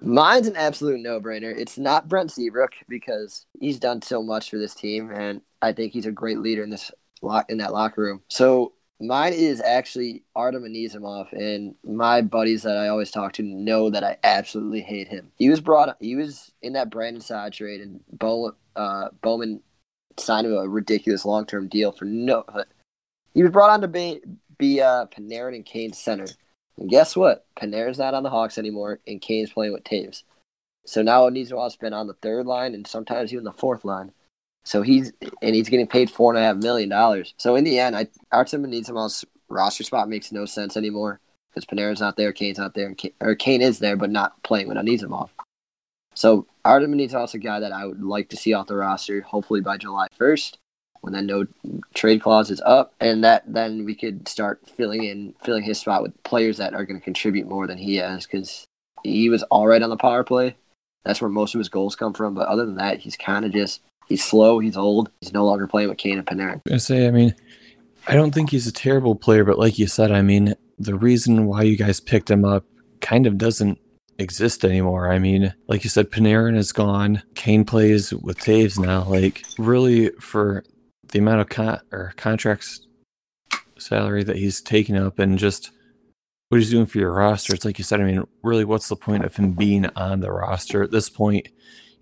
Mine's 0.00 0.46
an 0.46 0.56
absolute 0.56 1.00
no-brainer. 1.00 1.56
It's 1.56 1.78
not 1.78 2.08
Brent 2.08 2.30
Seabrook 2.30 2.72
because 2.88 3.46
he's 3.58 3.78
done 3.78 4.02
so 4.02 4.22
much 4.22 4.50
for 4.50 4.58
this 4.58 4.74
team, 4.74 5.10
and 5.10 5.40
I 5.62 5.72
think 5.72 5.94
he's 5.94 6.04
a 6.04 6.12
great 6.12 6.40
leader 6.40 6.62
in 6.62 6.68
this 6.68 6.90
lock 7.22 7.50
in 7.50 7.58
that 7.58 7.72
locker 7.72 8.02
room. 8.02 8.22
So 8.28 8.72
Mine 9.06 9.32
is 9.32 9.60
actually 9.60 10.22
Artem 10.34 10.64
Anisimov, 10.64 11.32
and 11.32 11.74
my 11.84 12.22
buddies 12.22 12.62
that 12.62 12.76
I 12.76 12.88
always 12.88 13.10
talk 13.10 13.32
to 13.34 13.42
know 13.42 13.90
that 13.90 14.04
I 14.04 14.16
absolutely 14.24 14.82
hate 14.82 15.08
him. 15.08 15.32
He 15.36 15.48
was 15.50 15.60
brought, 15.60 15.96
he 16.00 16.16
was 16.16 16.52
in 16.62 16.74
that 16.74 16.90
Brandon 16.90 17.20
Saad 17.20 17.52
trade, 17.52 17.80
and 17.80 18.00
Bowman, 18.12 18.52
uh, 18.76 19.08
Bowman 19.20 19.62
signed 20.16 20.46
him 20.46 20.54
a 20.54 20.68
ridiculous 20.68 21.24
long 21.24 21.46
term 21.46 21.68
deal 21.68 21.92
for 21.92 22.04
no. 22.04 22.44
He 23.34 23.42
was 23.42 23.52
brought 23.52 23.70
on 23.70 23.80
to 23.80 23.88
be, 23.88 24.20
be 24.58 24.80
uh, 24.80 25.06
Panarin 25.06 25.56
and 25.56 25.66
Kane's 25.66 25.98
center. 25.98 26.26
And 26.76 26.88
guess 26.88 27.16
what? 27.16 27.46
Panarin's 27.56 27.98
not 27.98 28.14
on 28.14 28.22
the 28.22 28.30
Hawks 28.30 28.58
anymore, 28.58 29.00
and 29.06 29.20
Kane's 29.20 29.52
playing 29.52 29.72
with 29.72 29.84
Toews. 29.84 30.22
So 30.86 31.02
now 31.02 31.28
Anisimov's 31.28 31.76
been 31.76 31.94
on 31.94 32.06
the 32.06 32.14
third 32.14 32.46
line 32.46 32.74
and 32.74 32.86
sometimes 32.86 33.32
even 33.32 33.44
the 33.44 33.52
fourth 33.52 33.84
line. 33.84 34.12
So 34.64 34.82
he's 34.82 35.12
and 35.42 35.54
he's 35.54 35.68
getting 35.68 35.86
paid 35.86 36.10
four 36.10 36.32
and 36.32 36.38
a 36.42 36.46
half 36.46 36.56
million 36.56 36.88
dollars. 36.88 37.34
So 37.36 37.54
in 37.54 37.64
the 37.64 37.78
end, 37.78 37.96
I 37.96 38.08
Artem 38.32 38.64
Anisimov's 38.64 39.24
roster 39.48 39.84
spot 39.84 40.08
makes 40.08 40.32
no 40.32 40.46
sense 40.46 40.76
anymore 40.76 41.20
because 41.50 41.66
Panarin's 41.66 42.00
not 42.00 42.16
there, 42.16 42.32
Kane's 42.32 42.58
not 42.58 42.74
there, 42.74 42.94
Kane, 42.94 43.12
or 43.20 43.34
Kane 43.34 43.62
is 43.62 43.78
there 43.78 43.96
but 43.96 44.10
not 44.10 44.42
playing 44.42 44.68
with 44.68 44.76
Anisimov. 44.76 45.28
So 46.14 46.46
Artem 46.64 46.98
a 46.98 47.38
guy 47.38 47.60
that 47.60 47.72
I 47.72 47.86
would 47.86 48.02
like 48.02 48.30
to 48.30 48.36
see 48.36 48.54
off 48.54 48.68
the 48.68 48.76
roster, 48.76 49.20
hopefully 49.20 49.60
by 49.60 49.76
July 49.76 50.06
first, 50.16 50.58
when 51.02 51.12
that 51.12 51.24
no 51.24 51.46
trade 51.92 52.22
clause 52.22 52.50
is 52.50 52.62
up, 52.64 52.94
and 53.00 53.22
that 53.24 53.42
then 53.46 53.84
we 53.84 53.94
could 53.94 54.26
start 54.26 54.60
filling 54.76 55.04
in 55.04 55.34
filling 55.42 55.62
his 55.62 55.78
spot 55.78 56.02
with 56.02 56.22
players 56.22 56.56
that 56.56 56.72
are 56.72 56.84
going 56.84 56.98
to 56.98 57.04
contribute 57.04 57.48
more 57.48 57.66
than 57.66 57.76
he 57.76 57.96
has 57.96 58.26
because 58.26 58.66
he 59.02 59.28
was 59.28 59.42
all 59.44 59.66
right 59.66 59.82
on 59.82 59.90
the 59.90 59.96
power 59.96 60.24
play. 60.24 60.56
That's 61.04 61.20
where 61.20 61.28
most 61.28 61.54
of 61.54 61.58
his 61.58 61.68
goals 61.68 61.96
come 61.96 62.14
from. 62.14 62.32
But 62.34 62.48
other 62.48 62.64
than 62.64 62.76
that, 62.76 63.00
he's 63.00 63.16
kind 63.16 63.44
of 63.44 63.52
just 63.52 63.82
He's 64.08 64.24
slow. 64.24 64.58
He's 64.58 64.76
old. 64.76 65.10
He's 65.20 65.32
no 65.32 65.44
longer 65.44 65.66
playing 65.66 65.88
with 65.88 65.98
Kane 65.98 66.18
and 66.18 66.26
Panarin. 66.26 66.60
I 66.70 66.76
say, 66.76 67.06
I 67.06 67.10
mean, 67.10 67.34
I 68.06 68.14
don't 68.14 68.34
think 68.34 68.50
he's 68.50 68.66
a 68.66 68.72
terrible 68.72 69.14
player, 69.14 69.44
but 69.44 69.58
like 69.58 69.78
you 69.78 69.86
said, 69.86 70.12
I 70.12 70.22
mean, 70.22 70.54
the 70.78 70.94
reason 70.94 71.46
why 71.46 71.62
you 71.62 71.76
guys 71.76 72.00
picked 72.00 72.30
him 72.30 72.44
up 72.44 72.64
kind 73.00 73.26
of 73.26 73.38
doesn't 73.38 73.78
exist 74.18 74.64
anymore. 74.64 75.10
I 75.10 75.18
mean, 75.18 75.54
like 75.68 75.84
you 75.84 75.90
said, 75.90 76.10
Panarin 76.10 76.56
is 76.56 76.72
gone. 76.72 77.22
Kane 77.34 77.64
plays 77.64 78.12
with 78.12 78.38
Toews 78.38 78.78
now. 78.78 79.04
Like, 79.04 79.44
really, 79.58 80.10
for 80.20 80.64
the 81.08 81.18
amount 81.18 81.40
of 81.40 81.48
con- 81.48 81.80
or 81.92 82.12
contracts 82.16 82.86
salary 83.78 84.24
that 84.24 84.36
he's 84.36 84.60
taking 84.60 84.96
up 84.96 85.18
and 85.18 85.38
just 85.38 85.70
what 86.48 86.58
he's 86.58 86.70
doing 86.70 86.86
for 86.86 86.98
your 86.98 87.12
roster, 87.12 87.54
it's 87.54 87.64
like 87.64 87.78
you 87.78 87.84
said. 87.84 88.00
I 88.00 88.04
mean, 88.04 88.26
really, 88.42 88.64
what's 88.64 88.88
the 88.88 88.96
point 88.96 89.24
of 89.24 89.34
him 89.34 89.52
being 89.52 89.86
on 89.96 90.20
the 90.20 90.30
roster 90.30 90.82
at 90.82 90.90
this 90.90 91.08
point? 91.08 91.48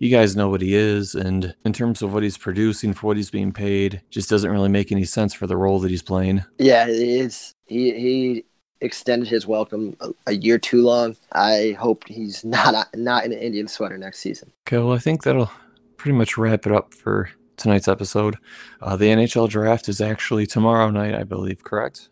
You 0.03 0.09
guys 0.09 0.35
know 0.35 0.49
what 0.49 0.59
he 0.59 0.75
is, 0.75 1.15
and 1.15 1.55
in 1.63 1.71
terms 1.71 2.01
of 2.01 2.13
what 2.13 2.23
he's 2.23 2.37
producing 2.37 2.93
for 2.93 3.07
what 3.07 3.15
he's 3.15 3.31
being 3.31 3.53
paid, 3.53 4.01
just 4.09 4.29
doesn't 4.29 4.51
really 4.51 4.67
make 4.67 4.91
any 4.91 5.05
sense 5.05 5.33
for 5.33 5.47
the 5.47 5.55
role 5.55 5.79
that 5.79 5.89
he's 5.89 6.03
playing. 6.03 6.43
Yeah, 6.59 6.85
it's 6.89 7.55
he 7.67 7.93
he 7.93 8.45
extended 8.81 9.29
his 9.29 9.47
welcome 9.47 9.95
a, 10.01 10.09
a 10.27 10.33
year 10.33 10.59
too 10.59 10.81
long. 10.81 11.15
I 11.31 11.77
hope 11.79 12.05
he's 12.05 12.43
not 12.43 12.89
not 12.93 13.23
in 13.23 13.31
an 13.31 13.39
Indian 13.39 13.69
sweater 13.69 13.97
next 13.97 14.19
season. 14.19 14.51
Okay, 14.67 14.77
well, 14.77 14.91
I 14.91 14.99
think 14.99 15.23
that'll 15.23 15.49
pretty 15.95 16.17
much 16.17 16.37
wrap 16.37 16.65
it 16.65 16.73
up 16.73 16.93
for 16.93 17.29
tonight's 17.55 17.87
episode. 17.87 18.35
Uh, 18.81 18.97
the 18.97 19.05
NHL 19.05 19.47
draft 19.47 19.87
is 19.87 20.01
actually 20.01 20.45
tomorrow 20.45 20.89
night, 20.89 21.15
I 21.15 21.23
believe. 21.23 21.63
Correct? 21.63 22.09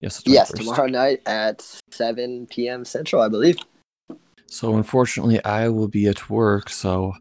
Yes, 0.00 0.22
yes, 0.26 0.52
tomorrow 0.52 0.86
night 0.86 1.22
at 1.26 1.60
7 1.90 2.46
p.m. 2.46 2.84
Central, 2.84 3.20
I 3.20 3.28
believe. 3.28 3.56
So 4.46 4.76
unfortunately, 4.76 5.42
I 5.44 5.68
will 5.68 5.88
be 5.88 6.06
at 6.08 6.28
work, 6.28 6.68
so 6.68 7.14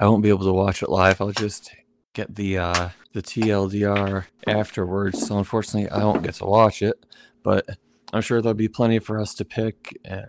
I 0.00 0.08
won't 0.08 0.22
be 0.22 0.30
able 0.30 0.46
to 0.46 0.52
watch 0.52 0.82
it 0.82 0.88
live. 0.88 1.20
I'll 1.20 1.30
just 1.30 1.70
get 2.14 2.34
the 2.34 2.56
uh, 2.56 2.88
the 3.12 3.20
TLDR 3.22 4.24
afterwards. 4.46 5.26
So 5.26 5.36
unfortunately, 5.36 5.90
I 5.90 6.02
won't 6.04 6.22
get 6.22 6.34
to 6.36 6.46
watch 6.46 6.80
it, 6.80 7.04
but 7.44 7.68
I'm 8.14 8.22
sure 8.22 8.40
there'll 8.40 8.54
be 8.54 8.66
plenty 8.66 8.98
for 8.98 9.20
us 9.20 9.34
to 9.34 9.44
pick 9.44 9.98
uh, 10.10 10.22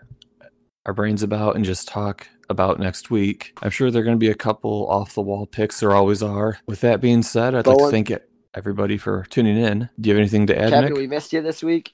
our 0.85 0.93
brains 0.93 1.23
about 1.23 1.55
and 1.55 1.63
just 1.63 1.87
talk 1.87 2.27
about 2.49 2.81
next 2.81 3.09
week. 3.09 3.57
I'm 3.61 3.69
sure 3.69 3.89
there 3.89 4.01
are 4.01 4.05
going 4.05 4.17
to 4.17 4.19
be 4.19 4.29
a 4.29 4.35
couple 4.35 4.87
off 4.89 5.13
the 5.13 5.21
wall 5.21 5.45
picks. 5.45 5.79
There 5.79 5.93
always 5.93 6.21
are. 6.21 6.59
With 6.65 6.81
that 6.81 6.99
being 6.99 7.23
said, 7.23 7.55
I'd 7.55 7.65
like 7.65 7.77
to 7.77 7.91
thank 7.91 8.11
everybody 8.53 8.97
for 8.97 9.25
tuning 9.29 9.57
in. 9.57 9.89
Do 10.01 10.09
you 10.09 10.15
have 10.15 10.19
anything 10.19 10.47
to 10.47 10.61
add, 10.61 10.71
Kevin, 10.71 10.89
Nick? 10.89 10.97
we 10.97 11.07
missed 11.07 11.31
you 11.31 11.41
this 11.41 11.63
week. 11.63 11.93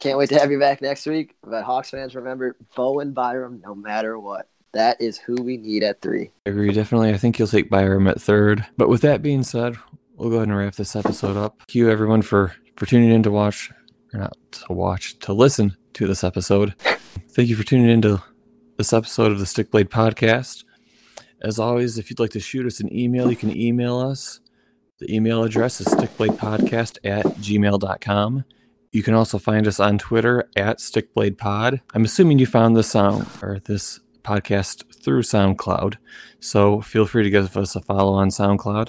Can't 0.00 0.16
wait 0.16 0.30
to 0.30 0.38
have 0.38 0.50
you 0.50 0.58
back 0.58 0.80
next 0.80 1.04
week. 1.04 1.34
But 1.44 1.62
Hawks 1.62 1.90
fans, 1.90 2.14
remember 2.14 2.56
Bowen 2.74 3.12
Byram 3.12 3.60
no 3.62 3.74
matter 3.74 4.18
what. 4.18 4.48
That 4.76 5.00
is 5.00 5.16
who 5.16 5.36
we 5.36 5.56
need 5.56 5.82
at 5.82 6.02
three. 6.02 6.30
I 6.44 6.50
agree, 6.50 6.70
definitely. 6.70 7.08
I 7.08 7.16
think 7.16 7.38
you'll 7.38 7.48
take 7.48 7.70
Byram 7.70 8.06
at 8.08 8.20
third. 8.20 8.66
But 8.76 8.90
with 8.90 9.00
that 9.00 9.22
being 9.22 9.42
said, 9.42 9.74
we'll 10.16 10.28
go 10.28 10.36
ahead 10.36 10.48
and 10.48 10.56
wrap 10.56 10.74
this 10.74 10.94
episode 10.94 11.34
up. 11.34 11.60
Thank 11.60 11.74
you, 11.74 11.88
everyone, 11.88 12.20
for 12.20 12.54
for 12.76 12.84
tuning 12.84 13.10
in 13.10 13.22
to 13.22 13.30
watch, 13.30 13.72
or 14.12 14.20
not 14.20 14.36
to 14.52 14.74
watch, 14.74 15.18
to 15.20 15.32
listen 15.32 15.74
to 15.94 16.06
this 16.06 16.22
episode. 16.22 16.74
Thank 17.30 17.48
you 17.48 17.56
for 17.56 17.64
tuning 17.64 17.88
in 17.88 18.02
to 18.02 18.22
this 18.76 18.92
episode 18.92 19.32
of 19.32 19.38
the 19.38 19.46
Stickblade 19.46 19.88
Podcast. 19.88 20.64
As 21.40 21.58
always, 21.58 21.96
if 21.96 22.10
you'd 22.10 22.20
like 22.20 22.32
to 22.32 22.40
shoot 22.40 22.66
us 22.66 22.80
an 22.80 22.94
email, 22.94 23.30
you 23.30 23.36
can 23.36 23.56
email 23.56 23.98
us. 23.98 24.40
The 24.98 25.10
email 25.10 25.42
address 25.42 25.80
is 25.80 25.86
stickbladepodcast 25.86 26.98
at 27.02 27.24
gmail.com. 27.24 28.44
You 28.92 29.02
can 29.02 29.14
also 29.14 29.38
find 29.38 29.66
us 29.66 29.80
on 29.80 29.96
Twitter 29.96 30.50
at 30.54 30.80
stickbladepod. 30.80 31.80
I'm 31.94 32.04
assuming 32.04 32.38
you 32.38 32.46
found 32.46 32.76
this 32.76 32.90
sound 32.90 33.26
or 33.42 33.58
this 33.64 34.00
podcast 34.26 34.82
through 35.02 35.22
SoundCloud, 35.22 35.96
so 36.40 36.80
feel 36.80 37.06
free 37.06 37.22
to 37.22 37.30
give 37.30 37.56
us 37.56 37.76
a 37.76 37.80
follow 37.80 38.12
on 38.14 38.28
SoundCloud. 38.28 38.88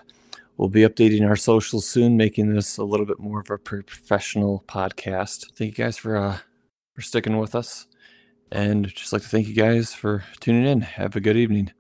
We'll 0.58 0.70
be 0.70 0.82
updating 0.82 1.28
our 1.28 1.36
socials 1.36 1.88
soon, 1.88 2.18
making 2.18 2.54
this 2.54 2.78
a 2.78 2.84
little 2.84 3.06
bit 3.06 3.20
more 3.20 3.42
of 3.42 3.52
a 3.52 3.60
professional 3.60 4.64
podcast. 4.68 5.46
Thank 5.56 5.78
you 5.78 5.84
guys 5.86 5.98
for 5.98 6.18
uh, 6.18 6.40
for 6.96 7.02
sticking 7.02 7.38
with 7.38 7.54
us, 7.54 7.86
and 8.52 8.88
just 8.88 9.14
like 9.14 9.22
to 9.22 9.28
thank 9.28 9.48
you 9.48 9.54
guys 9.54 9.94
for 9.94 10.24
tuning 10.40 10.66
in. 10.66 10.82
Have 10.82 11.16
a 11.16 11.22
good 11.22 11.38
evening. 11.38 11.72